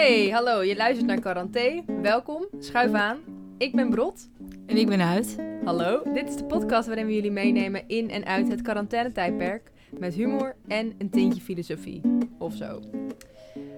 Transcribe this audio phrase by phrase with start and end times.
[0.00, 1.84] Hey, hallo, je luistert naar Quaranté.
[2.02, 3.18] Welkom, schuif aan.
[3.58, 4.28] Ik ben Brot.
[4.66, 5.36] En ik ben uit.
[5.64, 9.70] Hallo, dit is de podcast waarin we jullie meenemen in en uit het quarantainetijdperk.
[9.98, 12.00] Met humor en een tintje filosofie.
[12.38, 12.80] Of zo.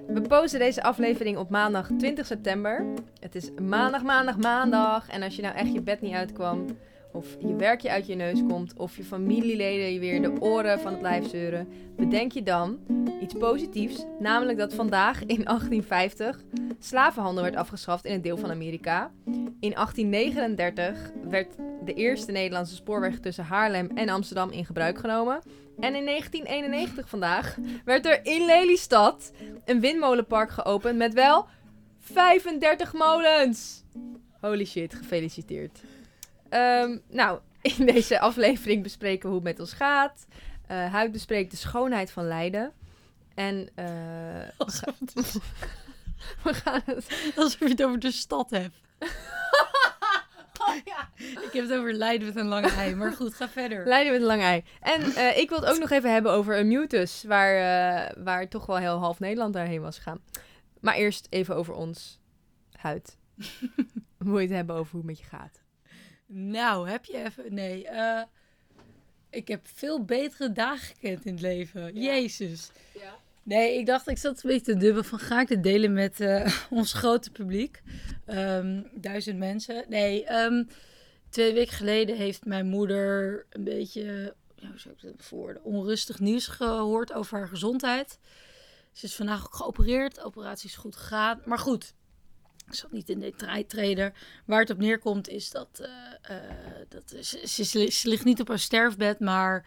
[0.07, 2.86] We posten deze aflevering op maandag 20 september.
[3.20, 5.09] Het is maandag, maandag, maandag.
[5.09, 6.66] En als je nou echt je bed niet uitkwam,
[7.12, 10.92] of je werkje uit je neus komt, of je familieleden je weer de oren van
[10.92, 12.79] het lijf zeuren, bedenk je dan
[13.20, 14.04] iets positiefs.
[14.18, 16.43] Namelijk dat vandaag in 1850
[16.79, 19.11] slavenhandel werd afgeschaft in een deel van Amerika.
[19.61, 25.42] In 1839 werd de eerste Nederlandse spoorweg tussen Haarlem en Amsterdam in gebruik genomen.
[25.79, 29.32] En in 1991 vandaag werd er in Lelystad
[29.64, 31.46] een windmolenpark geopend met wel
[32.00, 33.84] 35 molens.
[34.41, 35.81] Holy shit, gefeliciteerd.
[36.52, 40.27] Ehm, nou, in deze aflevering bespreken we hoe het met ons gaat.
[40.70, 42.72] Uh, Huid bespreekt de schoonheid van lijden.
[43.34, 43.86] En uh,
[44.58, 45.12] Alsof het
[46.44, 47.33] we gaan het...
[47.36, 48.77] alsof je het over de stad hebt.
[50.69, 51.11] Oh, ja.
[51.17, 52.94] Ik heb het over Leiden met een lange ei.
[52.94, 53.87] Maar goed, ga verder.
[53.87, 54.64] Leiden met een lange ei.
[54.81, 58.48] En eh, ik wil het ook nog even hebben over een mutus, waar, eh, waar
[58.48, 60.20] toch wel heel half Nederland daarheen was gegaan.
[60.81, 62.20] Maar eerst even over ons
[62.72, 63.16] huid.
[64.19, 65.62] Moet je het hebben over hoe het met je gaat.
[66.34, 67.55] Nou, heb je even...
[67.55, 68.22] Nee, eh,
[69.30, 71.94] ik heb veel betere dagen gekend in het leven.
[71.94, 72.00] Ja.
[72.00, 72.70] Jezus.
[72.94, 73.14] Ja.
[73.42, 76.20] Nee, ik dacht, ik zat een beetje te dubben van ga ik dit delen met
[76.20, 77.83] eh, ons grote publiek?
[78.25, 79.84] Ehm, duizend mensen.
[79.88, 80.64] Nee, ehm,
[81.28, 86.47] twee weken geleden heeft mijn moeder een beetje, hoe zou ik het verwoorden, onrustig nieuws
[86.47, 88.19] gehoord over haar gezondheid.
[88.92, 91.42] Ze is vandaag ook geopereerd, de operatie is goed gegaan.
[91.44, 91.94] Maar goed,
[92.73, 94.15] ik zat niet in de treden.
[94.45, 96.42] Waar het op neerkomt is dat, eh, eh,
[96.89, 99.67] dat ze, ze, ze ligt niet op haar sterfbed, maar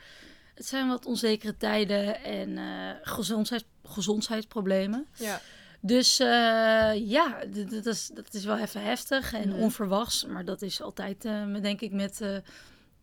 [0.56, 2.58] het zijn wat onzekere tijden en
[3.02, 5.08] gezondheids, gezondheidsproblemen.
[5.18, 5.42] Ja.
[5.82, 6.18] Dus
[6.98, 9.60] ja, dat is, dat is wel even heftig en Mhm.
[9.60, 10.26] onverwachts.
[10.26, 11.22] Maar dat is altijd,
[11.62, 12.22] denk ik, met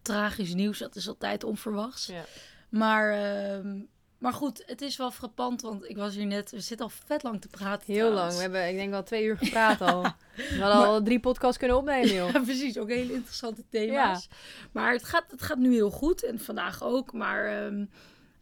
[0.03, 0.79] tragisch nieuws.
[0.79, 2.07] Dat is altijd onverwachts.
[2.07, 2.25] Ja.
[2.69, 3.81] Maar, ehm,
[4.23, 5.63] maar goed, het is wel frappant.
[5.63, 6.51] Want ik was hier net...
[6.51, 8.33] We zitten al vet lang te praten Heel lang.
[8.33, 10.03] We hebben, ik denk wel twee uur gepraat al.
[10.37, 12.33] We hadden al drie podcasts kunnen opnemen, joh.
[12.33, 12.79] Ja, precies.
[12.79, 14.29] Ook hele interessante thema's.
[14.73, 16.23] Maar het gaat, het gaat nu heel goed.
[16.25, 17.13] En vandaag ook.
[17.13, 17.85] Maar ehm,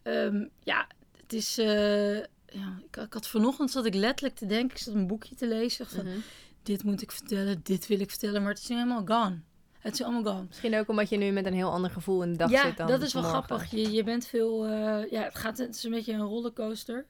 [0.03, 0.87] ehm, ja,
[1.21, 1.57] het is...
[1.57, 2.15] eh,
[2.53, 4.75] ja, ik, ik had vanochtend zat ik letterlijk te denken.
[4.77, 5.87] Ik zat een boekje te lezen.
[5.87, 6.17] Van, Mhm.
[6.63, 8.41] dit moet ik vertellen, dit wil ik vertellen.
[8.41, 9.39] Maar het is nu helemaal gone.
[9.81, 10.45] Het is allemaal gone.
[10.47, 12.77] Misschien ook omdat je nu met een heel ander gevoel in de dag ja, zit
[12.77, 13.71] dan dat is wel grappig.
[13.71, 14.65] Je, je bent veel...
[14.65, 17.05] eh, ja, het, gaat, het is een beetje een rollercoaster.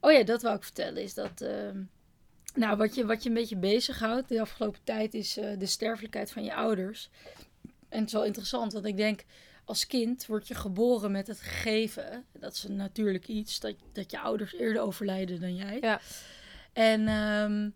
[0.00, 1.02] Oh ja, dat wou ik vertellen.
[1.02, 1.40] Is dat...
[1.40, 1.82] ehm,
[2.54, 6.32] nou, wat je, wat je een beetje bezighoudt de afgelopen tijd is eh, de sterfelijkheid
[6.32, 7.10] van je ouders.
[7.88, 9.24] En het is wel interessant, want ik denk,
[9.64, 12.24] als kind word je geboren met het gegeven.
[12.32, 15.78] Dat is een natuurlijk iets, dat, dat je ouders eerder overlijden dan jij.
[15.80, 16.00] Ja.
[16.72, 17.70] En ehm,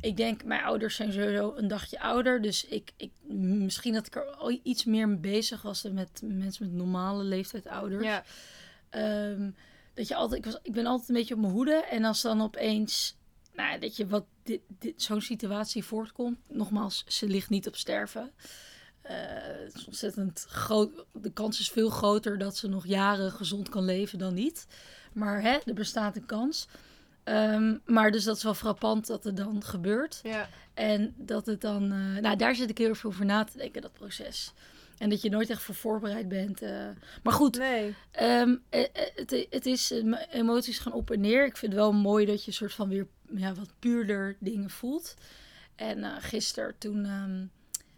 [0.00, 2.42] ik denk, mijn ouders zijn sowieso een dagje ouder.
[2.42, 6.20] Dus ik, ik, misschien dat ik er al iets meer mee bezig was dan met
[6.24, 8.04] mensen met normale leeftijd ouders.
[8.04, 8.24] Ja.
[8.90, 9.50] Ehm,
[9.94, 11.84] dat je altijd, ik, was, ik ben altijd een beetje op mijn hoede.
[11.90, 13.16] En als dan opeens,
[13.54, 16.38] nou, dat je wat dit, dit, zo'n situatie voortkomt.
[16.48, 18.32] Nogmaals, ze ligt niet op sterven.
[19.02, 19.14] Eh,
[19.64, 21.04] het is ontzettend groot.
[21.12, 24.66] De kans is veel groter dat ze nog jaren gezond kan leven dan niet.
[25.12, 26.68] Maar hè, er bestaat een kans.
[27.26, 30.20] Ehm, maar dus dat is wel frappant dat het dan gebeurt.
[30.22, 30.48] Ja.
[30.74, 31.92] En dat het dan...
[31.92, 34.52] eh, nou, daar zit ik heel veel over na te denken, dat proces.
[34.98, 36.62] En dat je nooit echt voor voorbereid bent.
[36.62, 36.88] eh.
[37.22, 37.94] Maar goed, Nee.
[38.10, 39.92] Ehm, eh, het, het is,
[40.30, 41.44] emoties gaan op en neer.
[41.46, 45.14] Ik vind het wel mooi dat je soort van weer ja, wat puurder dingen voelt.
[45.74, 47.42] En eh gisteren toen, ehm,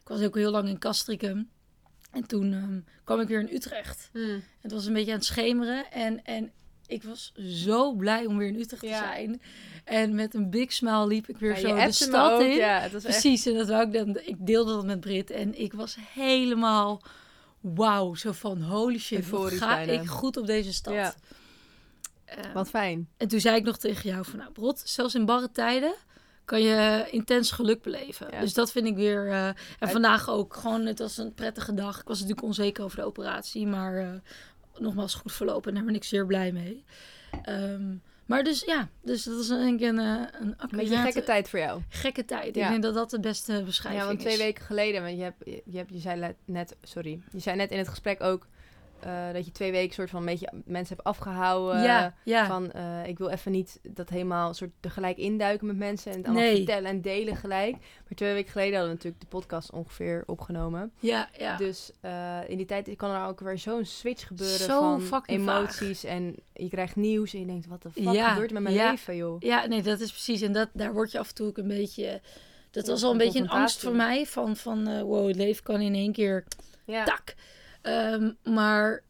[0.02, 1.48] ik was ook heel lang in Castricum.
[2.12, 4.08] En toen kwam ik weer in Utrecht.
[4.12, 4.38] Hm.
[4.60, 5.90] Het was een beetje aan het schemeren.
[5.90, 6.52] En, en
[6.88, 9.40] ik was zo blij om weer in Utrecht te zijn.
[9.84, 12.56] En met een big smile liep ik weer Ja, je zo de stad ook, in.
[12.56, 13.20] Ja, het was echt...
[13.20, 14.18] Precies, en dat wou ik dan.
[14.24, 17.02] Ik deelde dat met Brit en ik was helemaal
[17.60, 19.92] wauw, zo van holy shit, wat ga bijna.
[20.02, 20.94] ik goed op deze stad.
[20.94, 21.14] Ja.
[22.24, 23.08] Eh, Wat fijn.
[23.16, 25.94] en toen zei ik nog tegen jou van, nou Brot, zelfs in barre tijden
[26.44, 28.26] kan je intens geluk beleven.
[28.30, 28.40] Ja.
[28.40, 29.28] Dus dat vind ik weer.
[29.28, 32.00] eh, en Uit- vandaag ook gewoon, het was een prettige dag.
[32.00, 34.08] Ik was natuurlijk onzeker over de operatie, maar eh,
[34.80, 36.84] nogmaals goed verlopen en daar ben ik zeer blij mee.
[37.42, 37.94] Ehm,
[38.26, 41.58] maar dus ja, dus dat is denk ik een, eh, een accurate- gekke tijd voor
[41.58, 41.80] jou.
[41.88, 42.54] gekke tijd.
[42.54, 42.64] Ja.
[42.64, 44.38] Ik denk dat dat de beste beschrijving Ja, want twee is.
[44.38, 47.78] weken geleden, want je, hebt, je, hebt, je zei net, sorry, je zei net in
[47.78, 48.46] het gesprek ook,
[49.00, 51.82] eh, dat je twee weken soort van een beetje mensen hebt afgehouden.
[51.82, 52.46] ja, ja.
[52.46, 56.26] Van, eh, ik wil even niet dat helemaal soort tegelijk induiken met mensen en het
[56.26, 56.56] allemaal Nee.
[56.56, 57.72] vertellen en delen gelijk.
[57.72, 60.92] Maar twee weken geleden hadden we natuurlijk de podcast ongeveer opgenomen.
[60.98, 61.56] ja, ja.
[61.56, 66.04] Dus eh, in die tijd kan er ook weer zo'n switch gebeuren Zo van emoties.
[66.04, 68.90] En je krijgt nieuws en je denkt, wat de fuck Ja, gebeurt er met mijn
[68.90, 69.40] leven, joh?
[69.40, 70.40] Ja, nee, dat is precies.
[70.40, 72.20] En dat, daar word je af en toe ook een beetje...
[72.70, 74.26] Dat was al een beetje een angst voor mij.
[74.26, 76.44] Van, van wow, het leven kan in één keer
[76.84, 77.34] Ja, tak.
[77.88, 79.02] Ehm, maar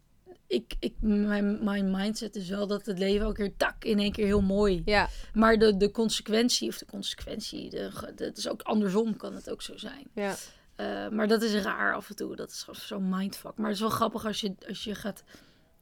[0.46, 4.12] ik, ik, mijn, mijn mindset is wel dat het leven ook weer tak in één
[4.12, 4.82] keer heel mooi.
[4.84, 9.50] ja, Maar de, de consequentie, of de consequentie, de, dat is ook andersom kan het
[9.50, 10.06] ook zo zijn.
[10.14, 10.34] ja.
[10.76, 12.36] Eh, maar dat is raar af en toe.
[12.36, 13.56] Dat is zo'n mindfuck.
[13.56, 15.22] Maar het is wel grappig als je, als je gaat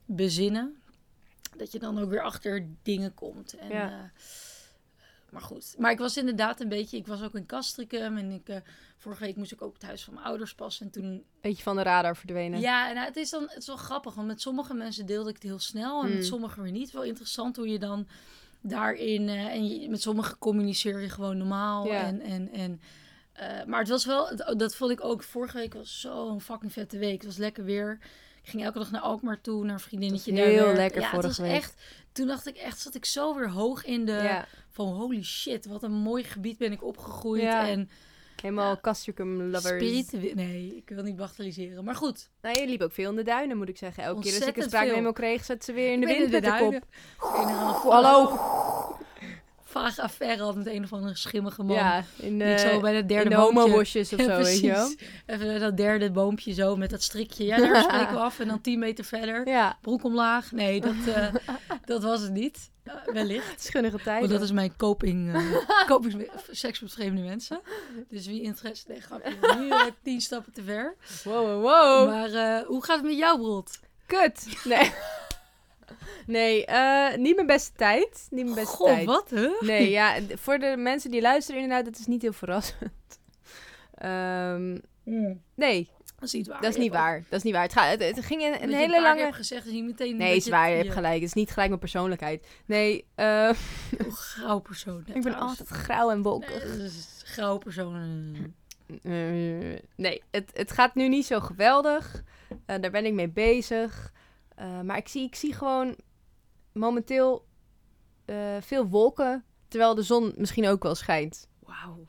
[0.04, 0.76] bezinnen.
[1.56, 3.56] Dat je dan ook weer achter dingen komt.
[3.56, 3.88] En, Ja.
[3.90, 4.20] eh,
[5.36, 5.74] maar goed.
[5.78, 6.96] Maar ik was inderdaad een beetje...
[6.96, 8.16] Ik was ook in Castricum.
[8.16, 8.56] En ik, eh,
[8.96, 10.86] vorige week moest ik ook het huis van mijn ouders passen.
[10.86, 11.24] En toen...
[11.40, 12.60] Beetje van de radar verdwenen.
[12.60, 14.14] Ja, en nou, het is dan het is wel grappig.
[14.14, 16.02] Want met sommige mensen deelde ik het heel snel.
[16.02, 16.14] En Mm.
[16.14, 16.90] met sommigen weer niet.
[16.90, 18.06] Wel interessant hoe je dan
[18.60, 19.28] daarin...
[19.28, 21.86] eh, en je, met sommigen communiceer je gewoon normaal.
[21.86, 22.02] Ja.
[22.04, 22.20] En...
[22.20, 22.80] en, en
[23.36, 26.98] eh, maar het was wel, dat vond ik ook, vorige week was zo'n fucking vette
[26.98, 27.16] week.
[27.16, 27.98] Het was lekker weer.
[28.42, 30.32] Ik ging elke dag naar Alkmaar toe, naar een vriendinnetje.
[30.32, 31.56] Daar heel lekker ja, vorige het was week.
[31.56, 31.74] echt,
[32.12, 35.66] Toen dacht ik echt, zat ik zo weer hoog in de, Ja, van holy shit,
[35.66, 37.42] wat een mooi gebied ben ik opgegroeid.
[37.42, 37.68] Ja.
[37.68, 37.90] En
[38.42, 38.80] helemaal.
[38.80, 39.64] Castricum lovers.
[39.64, 41.84] spiritu- nee, ik wil niet bagatelliseren.
[41.84, 44.02] Maar goed, Nou, je liep ook veel in de duinen, moet ik zeggen.
[44.02, 46.40] Elke keer als ik een spraakmemo kreeg, zet ze weer in de wind met de
[46.48, 46.82] duinen.
[47.20, 47.48] Een
[47.90, 48.38] Hallo.
[49.76, 51.76] Vage affaire had met een of andere schimmige man.
[51.76, 54.16] Ja, in, die ik eh zo bij het derde in de boompje- of Ja, zo,
[54.42, 54.94] weet je wel.
[55.26, 57.44] Even dat derde boompje zo met dat strikje.
[57.44, 58.40] Ja, daar spreken we af.
[58.40, 59.48] En dan 10 meter verder.
[59.48, 60.52] Ja, Broek omlaag.
[60.52, 61.34] Nee, dat, eh,
[61.84, 62.70] dat was het niet.
[62.82, 63.62] Eh, wellicht.
[63.64, 64.18] schunnige tijd.
[64.18, 65.42] Want dat is mijn coping,
[65.86, 67.60] coping seks met vreemde mensen.
[68.08, 68.84] Dus wie interesse...
[68.88, 69.56] Nee, grapje.
[69.58, 70.94] Nu eh, tien stappen te ver.
[71.24, 72.08] Wow, wow, wow.
[72.08, 73.78] Maar hoe gaat het met jou, Brot?
[74.06, 74.46] Kut.
[74.64, 74.92] Nee.
[76.26, 78.26] Nee, eh, niet mijn beste tijd.
[78.30, 79.06] Niet mijn beste Goh, tijd.
[79.06, 79.48] wat, hè?
[79.60, 82.90] Nee, ja, voor de mensen die luisteren inderdaad, dat is niet heel verrassend.
[83.94, 84.78] Ehm,
[85.54, 86.60] nee, Dat is niet waar.
[86.60, 87.22] dat is niet ook- waar.
[87.28, 87.62] Dat is niet waar.
[87.62, 89.20] Het, gaat, het, het ging een, hele lange...
[89.20, 90.16] hebt gezegd, is niet meteen...
[90.16, 90.70] Nee, is waar.
[90.70, 91.14] Je hebt gelijk.
[91.14, 92.46] Het is niet gelijk mijn persoonlijkheid.
[92.66, 93.50] Nee, eh,
[94.06, 95.02] Oh, grauw persoon.
[95.06, 95.58] ik ben trouwens.
[95.60, 96.64] altijd grauw en wolkig.
[97.24, 98.34] grauw persoon.
[99.02, 99.12] Eh,
[99.96, 102.22] nee, het, het gaat nu niet zo geweldig.
[102.66, 104.12] Eh, daar ben ik mee bezig.
[104.56, 105.96] Eh, maar ik zie, ik zie gewoon
[106.72, 107.46] momenteel
[108.24, 109.44] eh, veel wolken.
[109.68, 111.48] Terwijl de zon misschien ook wel schijnt.
[111.58, 112.06] Wauw.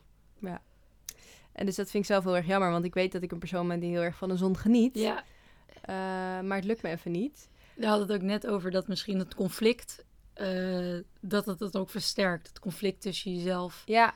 [1.52, 2.70] En dus dat vind ik zelf heel erg jammer.
[2.70, 4.94] Want ik weet dat ik een persoon ben die heel erg van de zon geniet.
[4.94, 5.24] Ja,
[5.82, 5.94] Eh,
[6.40, 7.48] maar het lukt me even niet.
[7.74, 10.04] we hadden het ook net over dat misschien het conflict,
[11.20, 12.48] dat het het ook versterkt.
[12.48, 13.82] Het conflict tussen jezelf.
[13.86, 14.14] Ja,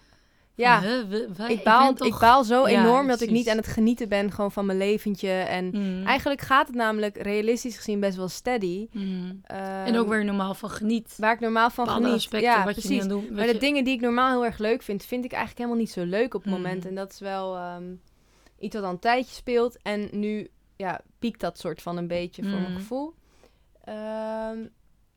[0.57, 0.81] Van, ja.
[1.09, 4.09] we- ik, baal, toch- ik baal zo Ja, enorm dat ik niet aan het genieten
[4.09, 5.29] ben gewoon van mijn leventje.
[5.31, 6.07] En Mm.
[6.07, 8.89] eigenlijk gaat het namelijk realistisch gezien best wel steady.
[8.93, 9.41] Mm.
[9.45, 11.15] Ehm, En ook weer normaal van geniet.
[11.17, 12.21] Waar ik normaal van Bepaalde geniet.
[12.21, 13.03] aspecten ja, wat precies.
[13.03, 15.61] je doen Maar de dingen die ik normaal heel erg leuk vind, vind ik eigenlijk
[15.61, 16.61] helemaal niet zo leuk op het Mm.
[16.63, 16.87] moment.
[16.87, 17.85] En dat is wel ehm,
[18.59, 19.77] iets wat al een tijdje speelt.
[19.83, 22.77] En nu ja, piekt dat soort van een beetje voor mijn Mm.
[22.77, 23.15] gevoel.
[23.85, 24.59] Ehm,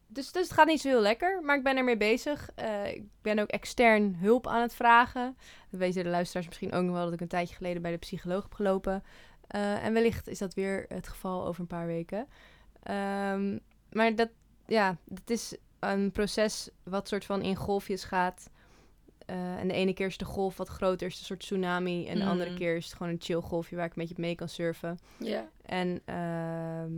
[0.07, 2.50] dus, dus het gaat niet zo heel lekker, maar ik ben ermee bezig.
[2.56, 5.38] Eh, ik ben ook extern hulp aan het vragen.
[5.69, 7.98] Dat weten de luisteraars misschien ook nog wel dat ik een tijdje geleden bij de
[7.98, 9.04] psycholoog heb gelopen.
[9.48, 12.28] Eh, en wellicht is dat weer het geval over een paar weken.
[12.84, 13.57] Ehm,
[13.92, 14.30] maar dat,
[14.66, 18.50] ja, dat is een proces wat soort van in golfjes gaat.
[19.25, 22.08] Eh, en de ene keer is de golf wat groter, is een soort tsunami.
[22.08, 22.56] En de andere Mm.
[22.58, 25.00] keer is het gewoon een chill golfje waar ik een beetje mee kan surfen.
[25.19, 25.50] Ja.
[25.62, 26.94] En ehm,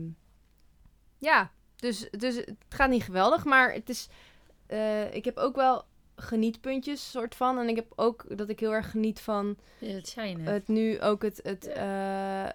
[1.17, 4.07] ja, dus, dus het gaat niet geweldig, maar het is.
[4.67, 5.83] eh, ik heb ook wel
[6.15, 7.59] genietpuntjes, soort van.
[7.59, 10.47] En ik heb ook dat ik heel erg geniet van ja, je net.
[10.47, 12.45] het nu ook het, het eh,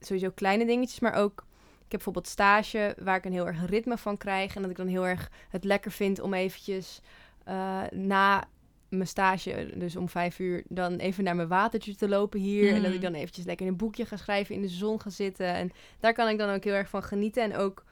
[0.00, 1.44] sowieso kleine dingetjes, maar ook
[1.92, 4.76] ik heb bijvoorbeeld stage waar ik een heel erg ritme van krijg en dat ik
[4.76, 7.00] dan heel erg het lekker vind om eventjes
[7.44, 8.44] eh, na
[8.88, 12.82] mijn stage, dus om vijf uur, dan even naar mijn watertje te lopen hier en
[12.82, 15.46] dat ik dan eventjes lekker in een boekje ga schrijven, in de zon ga zitten
[15.46, 17.84] en daar kan ik dan ook heel erg van genieten en ook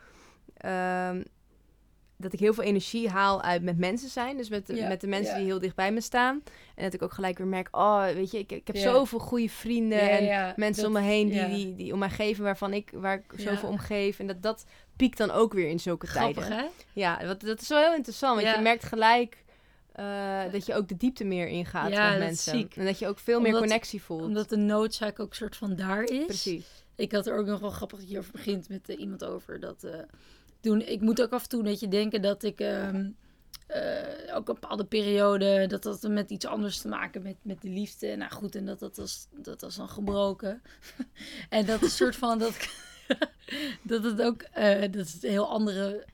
[0.61, 1.23] ehm,
[2.17, 4.37] dat ik heel veel energie haal uit met mensen zijn.
[4.37, 6.43] Dus met, met de mensen die heel dicht bij me staan.
[6.75, 9.49] En dat ik ook gelijk weer merk, oh, weet je, ik, ik heb zoveel goede
[9.49, 12.91] vrienden en mensen dat- om me heen die, die, die om mij geven, waarvan ik,
[12.95, 14.19] waar ik zoveel om geef.
[14.19, 14.65] En dat, dat
[14.97, 16.59] piekt dan ook weer in zulke Grappig, tijden.
[16.59, 16.65] hè?
[16.93, 19.45] Ja, wat, dat is wel heel interessant, want je merkt gelijk
[19.93, 22.69] eh, dat je ook de diepte meer ingaat Ja, met mensen.
[22.77, 24.23] En dat je ook veel meer connectie voelt.
[24.23, 26.25] Omdat de noodzaak ook soort van daar is.
[26.25, 26.67] Precies.
[26.97, 29.61] Ik had er ook nog wel grappig dat je over begint met eh, iemand over
[29.61, 29.85] dat.
[29.85, 29.99] eh,
[30.61, 33.11] toen, ik moet ook af en toe een beetje denken dat ik ehm,
[33.67, 37.69] eh, ook een bepaalde periode dat dat met iets anders te maken met, met de
[37.69, 38.17] liefde.
[38.17, 40.63] Nou goed, en dat dat was, dat was dan gebroken.
[41.49, 42.69] en dat is een soort van dat
[43.83, 46.07] dat het ook, eh, dat is een heel andere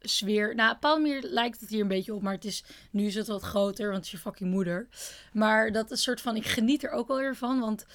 [0.00, 0.54] sfeer.
[0.54, 3.42] Nou, manier lijkt het hier een beetje op, maar het is, nu is het wat
[3.42, 4.88] groter, want het is je fucking moeder.
[5.32, 7.86] Maar dat is een soort van, ik geniet er ook wel weer van, want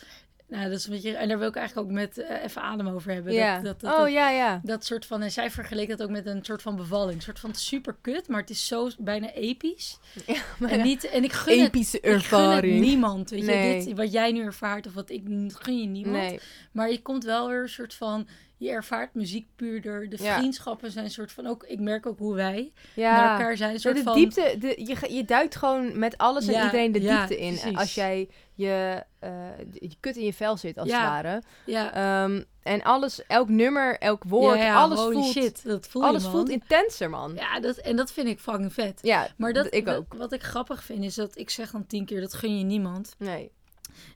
[0.50, 2.88] nou, dat is een beetje, en daar wil ik eigenlijk ook met eh, even adem
[2.88, 3.34] over hebben.
[3.34, 3.56] Ja.
[3.56, 4.60] Dat, dat, dat, oh ja, ja.
[4.64, 7.16] dat soort van, en zij vergeleek dat ook met een soort van bevalling.
[7.16, 10.00] Een soort van super kut, maar het is zo bijna episch.
[10.28, 12.80] ja maar En, niet, en ik gun het, epische ik gun het ervaring.
[12.80, 13.30] niemand.
[13.30, 13.76] Weet Nee.
[13.80, 16.24] je, dit, wat jij nu ervaart of wat ik gun je niemand.
[16.30, 16.40] Nee,
[16.72, 18.28] Maar je komt wel weer een soort van,
[18.60, 20.10] je ervaart muziek puurder.
[20.10, 20.38] De Ja.
[20.38, 23.16] vriendschappen zijn een soort van, ook, ik merk ook hoe wij ja.
[23.16, 23.70] naar elkaar zijn.
[23.70, 26.64] Een Ja, soort de van, diepte, de, je, je duikt gewoon met alles en Ja,
[26.66, 27.54] iedereen de ja, diepte in.
[27.56, 27.78] precies.
[27.78, 29.30] Als jij je, eh,
[29.74, 31.00] je kut in je vel zit, als Ja.
[31.02, 31.42] het ware.
[31.66, 36.04] Ja, Ehm, en alles, elk nummer, elk woord, ja, ja, alles, voelt, shit, dat voel
[36.04, 37.34] alles voelt intenser, man.
[37.36, 39.00] Ja, Ja, dat, en dat vind ik fucking vet.
[39.38, 40.14] Maar dat, ik ook.
[40.14, 43.16] wat ik grappig vind, is dat ik zeg dan tien keer, dat gun je niemand.
[43.18, 43.52] Nee.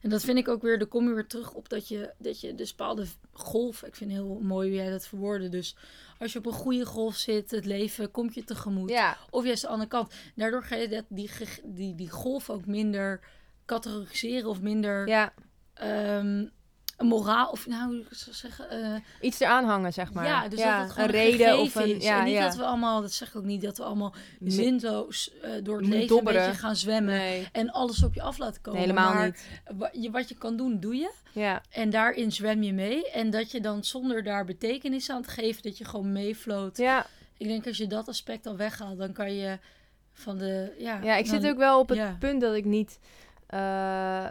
[0.02, 2.40] En dat vind ik ook weer, dan kom je weer terug op dat je, dat
[2.40, 5.48] je dus bepaalde golf, ik vind heel mooi hoe jij dat verwoordde.
[5.48, 5.76] Dus
[6.18, 8.90] als je op een goede golf zit, het leven komt je tegemoet.
[8.90, 10.12] Ja, Of juist de andere kant.
[10.34, 11.30] Daardoor ga je dat, die,
[11.64, 13.20] die, die golf ook minder
[13.66, 15.32] categoriseren of minder ja.
[15.74, 16.46] ehm,
[16.96, 20.24] een moraal, of nou, zou zeggen, eh, Iets eraan hangen, zeg maar.
[20.26, 22.00] ja, dus dat het gewoon een reden of een...
[22.00, 22.44] Ja, en niet ja.
[22.46, 25.86] dat we allemaal, dat zeg ik ook niet, dat we allemaal zinloos eh, door het
[25.86, 26.40] leven dobberen.
[26.42, 27.14] een beetje gaan zwemmen.
[27.14, 28.80] Nee, En alles op je af laten komen.
[28.80, 29.48] nee, helemaal maar niet.
[29.76, 31.12] Wat je, wat je kan doen, doe je.
[31.32, 33.10] Ja, En daarin zwem je mee.
[33.10, 36.76] En dat je dan zonder daar betekenis aan te geven, dat je gewoon meefloot.
[36.76, 37.06] ja.
[37.36, 39.58] Ik denk als je dat aspect al weghaalt, dan kan je
[40.12, 40.74] van de...
[40.78, 42.98] Ja, ja ik dan- zit ook wel op het punt dat ik niet...
[43.46, 44.26] eh,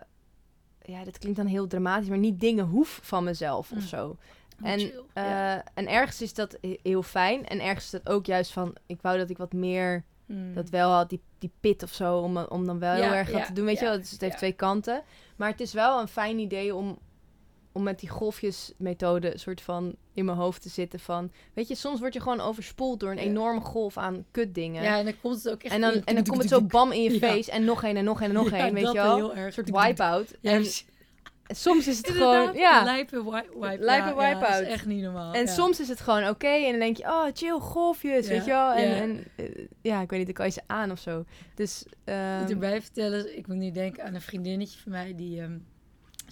[0.84, 3.88] ja, dat klinkt dan heel dramatisch, maar niet dingen hoef van mezelf of Mm.
[3.88, 4.18] zo.
[4.64, 5.02] En, chill.
[5.14, 7.46] Eh, en ergens is dat he- heel fijn.
[7.48, 8.76] En ergens is dat ook juist van...
[8.86, 10.54] Ik wou dat ik wat meer Mm.
[10.54, 12.18] dat wel had, die, die pit of zo.
[12.18, 13.98] Om, om dan wel Ja, heel erg ja, te doen, weet je wel.
[13.98, 15.04] Dus het heeft twee kanten.
[15.36, 16.98] Maar het is wel een fijn idee om,
[17.74, 19.34] om met die golfjesmethode...
[19.34, 21.32] een soort van in mijn hoofd te zitten van...
[21.54, 23.24] Weet je, soms word je gewoon overspoeld door een Ja.
[23.24, 24.84] enorme golf aan kutdingen.
[24.84, 25.74] ja, en dan komt het ook echt...
[25.74, 27.20] en, dan, en dan komt het zo bam in je Ja.
[27.20, 27.52] face.
[27.52, 29.16] En nog één en nog één en nog Ja, één, weet je wel.
[29.16, 29.46] heel erg.
[29.58, 30.34] Een soort wipe-out.
[30.42, 30.66] Ja, en
[31.56, 32.62] soms is het Inderdaad, gewoon...
[32.62, 33.84] Ja, Lijpe wi- wipe.
[33.84, 33.96] Lijpe ja,
[34.28, 34.62] ja, dat wipe-out.
[34.62, 35.34] is echt niet normaal.
[35.34, 36.48] En soms is het gewoon oké.
[36.48, 38.72] en dan denk je, oh, chill, golfjes, weet je wel.
[38.72, 38.96] En, ja.
[38.96, 39.46] en eh,
[39.82, 41.26] ja, ik weet niet, dan kan je ze aan of zo.
[41.56, 45.16] Dus, Ik ehm, moet erbij vertellen, ik moet nu denken aan een vriendinnetje van mij,
[45.16, 45.58] die ehm,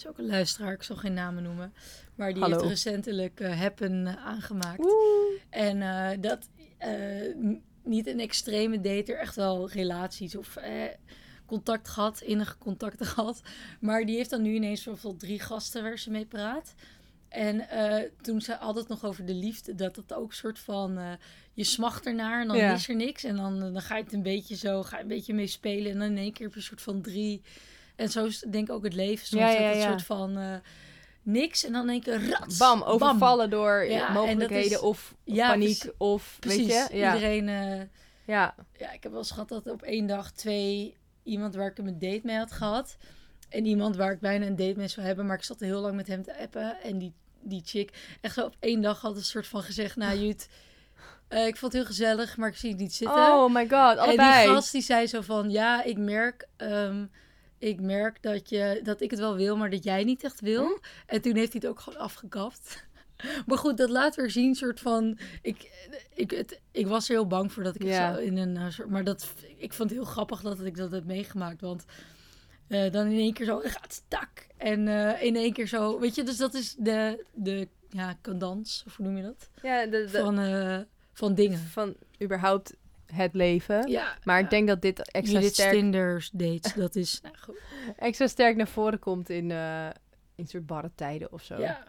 [0.01, 1.73] is ook een luisteraar, ik zal geen namen noemen,
[2.15, 2.57] maar die Hallo.
[2.57, 4.77] heeft recentelijk eh Happen eh, aangemaakt.
[4.77, 5.39] woe.
[5.49, 6.49] En eh, dat
[7.83, 10.57] niet een extreme date, er echt wel relaties of
[11.45, 13.41] contact gehad, innige contacten gehad.
[13.79, 16.73] Maar die heeft dan nu ineens bijvoorbeeld drie gasten waar ze mee praat.
[17.29, 17.67] En
[18.21, 20.99] toen ze het nog over de liefde, dat het ook soort van,
[21.53, 22.73] je smacht ernaar en dan Ja.
[22.73, 23.23] is er niks.
[23.23, 25.91] En dan, dan ga je het een beetje zo, ga je een beetje mee spelen
[25.91, 27.41] en dan in één keer heb je een soort van drie.
[28.01, 30.55] En zo is denk ik ook het leven soms, Ja, dat soort van eh,
[31.23, 35.91] niks en dan één keer rats, Bam, overvallen door en mogelijkheden is- of Ja, paniek
[35.97, 36.97] of, Precies, weet je?
[36.97, 37.49] Ja, iedereen...
[37.49, 37.81] eh,
[38.25, 38.55] ja.
[38.77, 40.95] ja, ik heb wel eens gehad dat op één dag twee...
[41.23, 42.97] Iemand waar ik een date mee had gehad.
[43.49, 45.25] En iemand waar ik bijna een date mee zou hebben.
[45.25, 46.81] Maar ik zat heel lang met hem te appen.
[46.83, 49.95] En die, die chick echt zo op één dag had een soort van gezegd...
[49.95, 50.49] Nou, Jut,
[51.27, 53.17] eh, ik vond het heel gezellig, maar ik zie het niet zitten.
[53.17, 54.43] Oh my god, en allebei.
[54.45, 55.49] die gast die zei zo van...
[55.49, 56.47] Ja, ik merk...
[56.57, 57.05] ehm,
[57.61, 60.63] ik merk dat, je, dat ik het wel wil, maar dat jij niet echt wil.
[60.63, 60.71] Hm?
[61.05, 62.83] En toen heeft hij het ook gewoon afgekapt.
[63.45, 65.17] Maar goed, dat laat weer zien, soort van...
[65.41, 65.71] Ik,
[66.15, 68.07] ik, het, ik was er heel bang voor dat ik Ja.
[68.07, 68.89] het zo in een eh, soort...
[68.89, 71.61] Maar dat, ik vond het heel grappig dat ik dat heb meegemaakt.
[71.61, 71.85] Want
[72.67, 74.29] eh, dan in één keer zo gaat stak.
[74.57, 75.99] En eh, in één keer zo...
[75.99, 79.49] Weet je, dus dat is de, de ja, cadans, of hoe noem je dat?
[79.61, 81.59] ja, de, de- Van, van dingen.
[81.59, 82.73] van überhaupt
[83.11, 83.87] het leven.
[83.89, 84.43] Ja, Maar ja.
[84.43, 87.19] ik denk dat dit extra Niet het sterk, Tinders dates, dat is...
[87.21, 87.59] Nou, goed.
[87.97, 89.89] extra sterk naar voren komt in, eh
[90.35, 91.59] in soort barre tijden of zo.
[91.59, 91.83] Ja.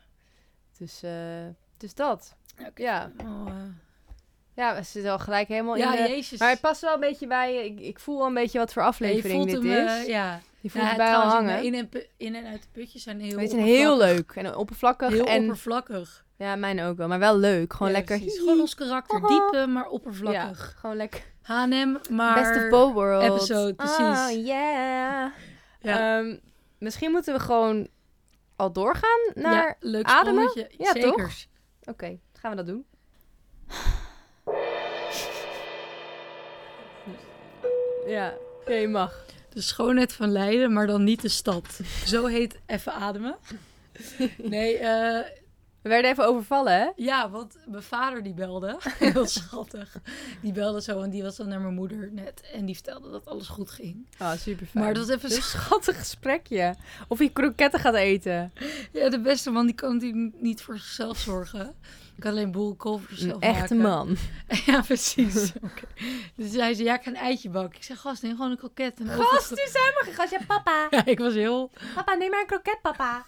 [0.79, 2.37] Dus, eh, dus dat.
[2.75, 3.13] Ja.
[3.25, 3.55] Oh, eh.
[4.55, 6.09] Ja, we zitten al gelijk helemaal ja, in de...
[6.11, 6.39] jezus.
[6.39, 7.65] Maar het past wel een beetje bij...
[7.65, 10.07] Ik, ik voel wel een beetje wat voor aflevering voelt dit hem, is.
[10.07, 10.41] ja.
[10.61, 11.63] Je voelt Ja, het bij al hangen.
[11.63, 14.35] In en, in en uit de putjes zijn heel Weet je, heel oppervlakkig.
[14.37, 15.09] leuk en oppervlakkig.
[15.09, 16.25] Heel en, oppervlakkig.
[16.43, 17.09] Ja, mijn ook wel.
[17.09, 17.73] Maar wel leuk.
[17.73, 18.19] Gewoon Ja, lekker...
[18.19, 18.39] precies.
[18.39, 19.21] Gewoon ons karakter.
[19.27, 20.75] Diepe, maar Ja, oppervlakkig.
[20.79, 21.23] gewoon lekker...
[21.43, 22.35] H&M, maar...
[22.35, 23.27] Best of both worlds.
[23.27, 23.99] episode, precies.
[23.99, 25.31] Oh, yeah.
[25.81, 26.19] Ja.
[26.19, 26.37] Ehm,
[26.79, 27.89] misschien moeten we gewoon
[28.57, 29.67] al doorgaan naar...
[29.67, 30.67] ja, leuk ademen?
[30.79, 31.49] Ja, Zekers.
[31.85, 32.85] Oké, gaan we dat doen.
[38.07, 38.35] Ja,
[38.67, 39.25] ja, je mag.
[39.49, 41.81] De schoonheid van Leiden, maar dan niet de stad.
[42.07, 43.37] Zo heet even ademen.
[44.37, 45.41] Nee, eh,
[45.83, 46.89] We werden even overvallen, hè?
[46.97, 48.77] Ja, want mijn vader die belde.
[48.99, 49.97] Heel schattig.
[50.43, 52.51] Die belde zo en die was dan naar mijn moeder net.
[52.53, 54.07] En die vertelde dat alles goed ging.
[54.19, 54.85] Oh, super fijn.
[54.85, 55.49] Maar dat was even Een zo...
[55.59, 56.75] schattig gesprekje.
[57.09, 58.53] Of je kroketten gaat eten.
[58.93, 61.75] Ja, de beste man die kan natuurlijk niet voor zichzelf zorgen.
[62.17, 64.17] Ik kan alleen boerenkool voor zichzelf echte man.
[64.67, 65.53] Ja, precies.
[66.35, 67.77] Dus hij zei, ja, ik ga een eitje bakken.
[67.79, 69.01] Ik zeg, gast, neem gewoon een kroket.
[69.01, 70.31] En Gast, die zijn maar gast.
[70.31, 70.87] Ja, papa.
[70.91, 71.71] Ja, ik was heel...
[71.95, 73.25] Papa, neem maar een kroket, papa.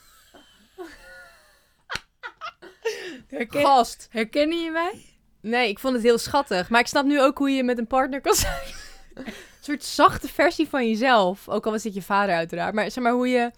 [3.29, 3.61] Herken...
[3.61, 4.07] Gast.
[4.11, 5.05] Herkennen je mij?
[5.41, 6.69] Nee, ik vond het heel schattig.
[6.71, 8.63] Maar ik snap nu ook hoe je met een partner kan zijn.
[9.15, 11.49] Een soort zachte versie van jezelf.
[11.49, 12.75] Ook al was dit je vader uiteraard.
[12.75, 13.51] Maar zeg maar hoe je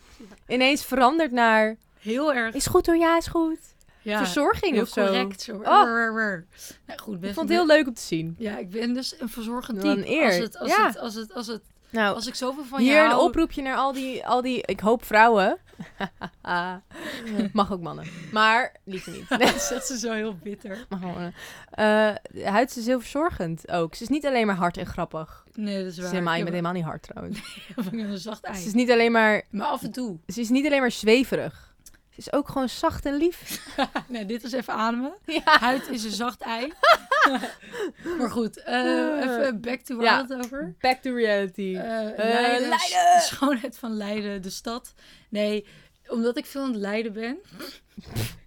[0.49, 1.77] ineens verandert naar...
[1.99, 2.55] Heel erg.
[2.55, 3.59] Is goed hoor, ja, is goed.
[4.03, 5.05] Ja, Verzorging of zo.
[5.07, 5.41] correct.
[5.43, 5.53] Zo.
[5.57, 5.63] Oh.
[5.65, 6.43] Nou
[7.03, 8.35] goed, Ik best vond het heel leuk om te zien.
[8.39, 10.11] Ja, ik ben dus een verzorgend Wat een type.
[10.15, 10.25] eer.
[10.27, 10.87] Als, het, als, Ja.
[10.87, 11.63] het, als, het, als, het,
[11.97, 13.23] Nou, als ik zoveel van hier een hou...
[13.23, 15.59] oproepje naar al die, al die, ik hoop vrouwen.
[17.53, 18.07] Mag ook mannen.
[18.33, 19.29] Maar liever niet.
[19.29, 19.39] Nee,
[19.69, 20.87] dat is zo heel bitter.
[20.89, 21.01] mag.
[21.71, 23.95] Eh, de huid is heel verzorgend ook.
[23.95, 25.45] Ze is niet alleen maar hard en grappig.
[25.55, 26.11] Nee, dat is Ze waar.
[26.11, 27.39] is helemaal, helemaal niet hard trouwens.
[27.77, 28.57] heb een zacht ei.
[28.57, 30.19] Ze is niet alleen maar, Maar af en toe.
[30.27, 31.75] ze is niet alleen maar zweverig.
[32.17, 33.67] Ze is ook gewoon zacht en lief.
[34.09, 35.15] nee, dit is even ademen.
[35.25, 35.59] Ja.
[35.59, 36.73] Huid is een zacht ei.
[38.19, 40.27] maar goed, eh, even back to waar Ja.
[40.39, 40.75] over.
[40.81, 41.75] Back to reality.
[41.77, 41.83] Eh,
[42.17, 43.15] Leiden, Leiden!
[43.17, 44.95] De schoonheid van Leiden, de stad.
[45.29, 45.67] Nee,
[46.09, 47.39] omdat ik veel aan het Leiden ben.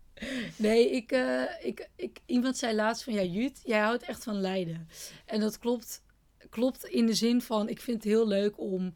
[0.56, 4.42] Nee, ik, eh, ik, ik, iemand zei laatst van, ja Jut, jij houdt echt van
[4.42, 4.88] Leiden.
[5.26, 6.02] En dat klopt,
[6.50, 8.94] klopt in de zin van, ik vind het heel leuk om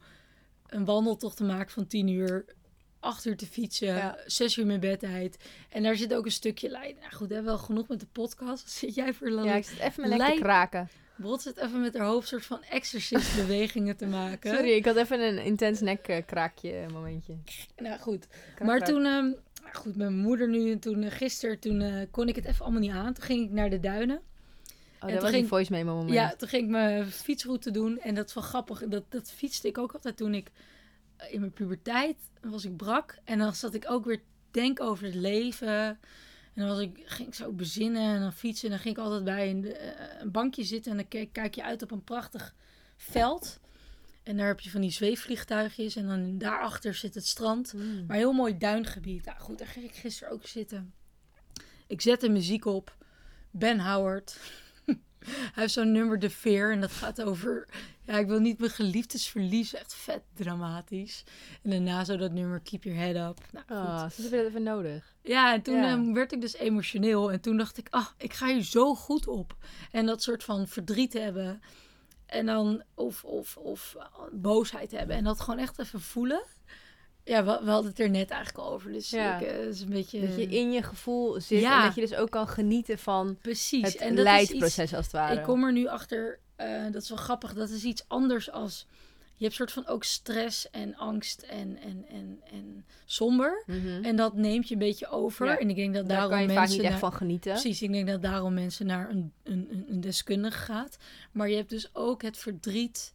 [0.66, 2.44] een wandeltocht te maken van 10 uur,
[3.04, 4.18] 8 uur te fietsen, Ja.
[4.26, 5.36] 6 uur mijn bed uit.
[5.68, 7.00] En daar zit ook een stukje Leiden.
[7.00, 8.62] Nou goed, hebben wel genoeg met de podcast.
[8.64, 10.42] Wat zit jij voor Ja, ik zit even mijn nek Leiden.
[10.42, 10.88] kraken.
[11.16, 14.54] Brot zit even met haar hoofd soort van exorcist bewegingen te maken.
[14.54, 17.34] Sorry, ik had even een intens nekkraakje momentje.
[17.76, 18.26] Nou goed,
[18.62, 19.24] maar toen, ehm,
[19.62, 22.62] nou goed, mijn moeder nu en toen eh, gisteren, toen eh, kon ik het even
[22.64, 23.12] allemaal niet aan.
[23.12, 24.20] Toen ging ik naar de duinen.
[25.00, 26.12] Oh, dat was ging- voice memo moment.
[26.14, 28.82] Ja, toen ging ik mijn fietsroute doen en dat is wel grappig.
[28.88, 30.50] Dat, dat fietste ik ook altijd toen ik
[31.30, 35.14] in mijn puberteit was ik brak en dan zat ik ook weer denken over het
[35.14, 35.98] leven.
[36.54, 38.64] En dan was ik, ging ik zo bezinnen en dan fietsen.
[38.64, 41.54] En dan ging ik altijd bij een, eh, een bankje zitten en dan kijk, kijk
[41.54, 42.54] je uit op een prachtig
[42.96, 43.60] veld.
[44.22, 47.72] En daar heb je van die zweefvliegtuigjes en dan daarachter zit het strand.
[47.72, 48.04] Mm.
[48.06, 49.24] Maar heel mooi duingebied.
[49.24, 50.94] Nou goed, daar ging ik gisteren ook zitten.
[51.86, 52.96] Ik zette muziek op.
[53.50, 54.38] Ben Howard.
[55.26, 56.72] Hij heeft zo'n nummer De Veer.
[56.72, 57.68] En dat gaat over...
[58.06, 59.78] Ja, ik wil niet mijn geliefdes verliezen.
[59.78, 61.24] Echt vet dramatisch.
[61.62, 63.44] En daarna zo dat nummer Keep Your Head Up.
[63.52, 63.76] Nou, goed.
[63.76, 65.14] Oh, ze hebben dat even nodig.
[65.22, 65.88] Ja, en toen Ja.
[65.90, 67.32] ehm, werd ik dus emotioneel.
[67.32, 69.56] En toen dacht ik, ah, ik ga hier zo goed op.
[69.90, 71.62] En dat soort van verdriet hebben.
[72.26, 75.16] En dan, of, of, of eh, boosheid hebben.
[75.16, 76.42] En dat gewoon echt even voelen.
[77.24, 78.92] Ja, we, we hadden het er net eigenlijk over.
[78.92, 79.38] Dus Ja.
[79.38, 80.20] ik, eh, is een beetje...
[80.20, 81.78] Dat je in je gevoel zit Ja.
[81.80, 83.82] en dat je dus ook kan genieten van Precies.
[83.92, 85.36] het en dat is leidproces iets, als het ware.
[85.38, 87.54] Ik kom er nu achter, eh, dat is wel grappig.
[87.54, 88.86] Dat is iets anders als...
[89.36, 93.62] Je hebt soort van ook stress en angst en, en, en, en somber.
[93.66, 94.04] Mhm.
[94.04, 95.46] En dat neemt je een beetje over.
[95.46, 95.58] Ja.
[95.58, 96.66] En ik denk dat Daar daarom kan je mensen...
[96.68, 97.52] vaak niet echt van genieten.
[97.52, 100.96] Precies, ik denk dat daarom mensen naar een, een, een- een deskundige gaat.
[101.32, 103.12] Maar je hebt dus ook het verdriet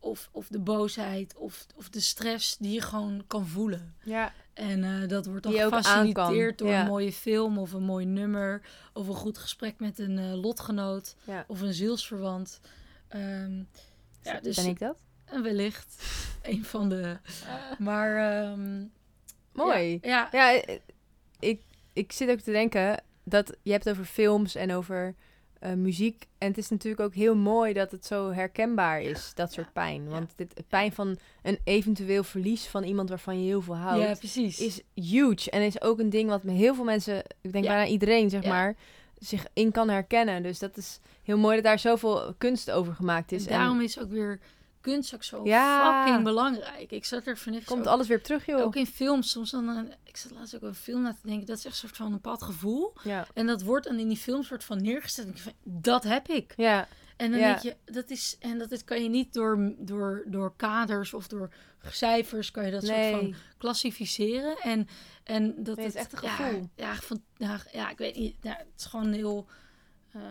[0.00, 3.94] of, of de boosheid of, of de stress die je gewoon kan voelen.
[4.02, 4.32] Ja.
[4.52, 6.80] En eh, dat wordt dan Die aan gefaciliteerd door ja.
[6.80, 8.62] een mooie film of een mooi nummer.
[8.92, 11.44] Of een goed gesprek met een eh, lotgenoot ja.
[11.48, 12.60] of een zielsverwant.
[13.08, 13.56] Ehm,
[14.22, 14.98] ja, dus Ben ik dat?
[15.24, 16.04] en wellicht
[16.42, 17.16] een van de...
[17.78, 18.42] Maar...
[18.42, 18.84] ehm,
[19.52, 19.98] Mooi.
[20.02, 20.78] Ja, Ja, eh,
[21.38, 25.14] ik, ik zit ook te denken dat je hebt over films en over
[25.58, 26.26] eh, muziek.
[26.38, 30.08] En het is natuurlijk ook heel mooi dat het zo herkenbaar is, dat soort pijn.
[30.08, 34.02] Want dit, het pijn van een eventueel verlies van iemand waarvan je heel veel houdt,
[34.02, 34.60] ja, precies.
[34.60, 35.50] is huge.
[35.50, 38.76] En is ook een ding wat heel veel mensen, ik denk bijna iedereen, zeg maar,
[39.18, 40.42] zich in kan herkennen.
[40.42, 43.46] Dus dat is heel mooi dat daar zoveel kunst over gemaakt is.
[43.46, 44.40] En daarom is ook weer
[44.80, 46.04] kunst ook zo Ja.
[46.04, 46.90] fucking belangrijk.
[46.90, 48.60] Ik zat er vandaag komt ook, alles weer terug, joh.
[48.60, 49.30] ook in films.
[49.30, 51.46] Soms dan, eh, ik zat laatst ook een film na te denken.
[51.46, 52.92] Dat is echt een soort van een bepaald gevoel.
[53.02, 53.26] Ja.
[53.34, 55.24] En dat wordt dan in die film soort van neergezet.
[55.24, 56.52] En ik van, dat heb ik.
[56.56, 56.88] Ja.
[57.16, 57.46] En dan Ja.
[57.46, 61.28] denk je, dat is, en dat is, kan je niet door, door, door kaders of
[61.28, 64.56] door cijfers kan je dat soort van klassificeren.
[64.58, 64.88] En,
[65.24, 66.70] en dat Nee, het is echt een gevoel.
[66.76, 68.36] Ja, van, ja, ja, ik weet niet.
[68.42, 69.46] Ja, het is gewoon heel,
[70.12, 70.22] eh,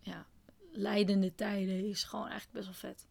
[0.00, 0.26] ja,
[0.72, 3.06] leidende tijden is gewoon eigenlijk best wel vet.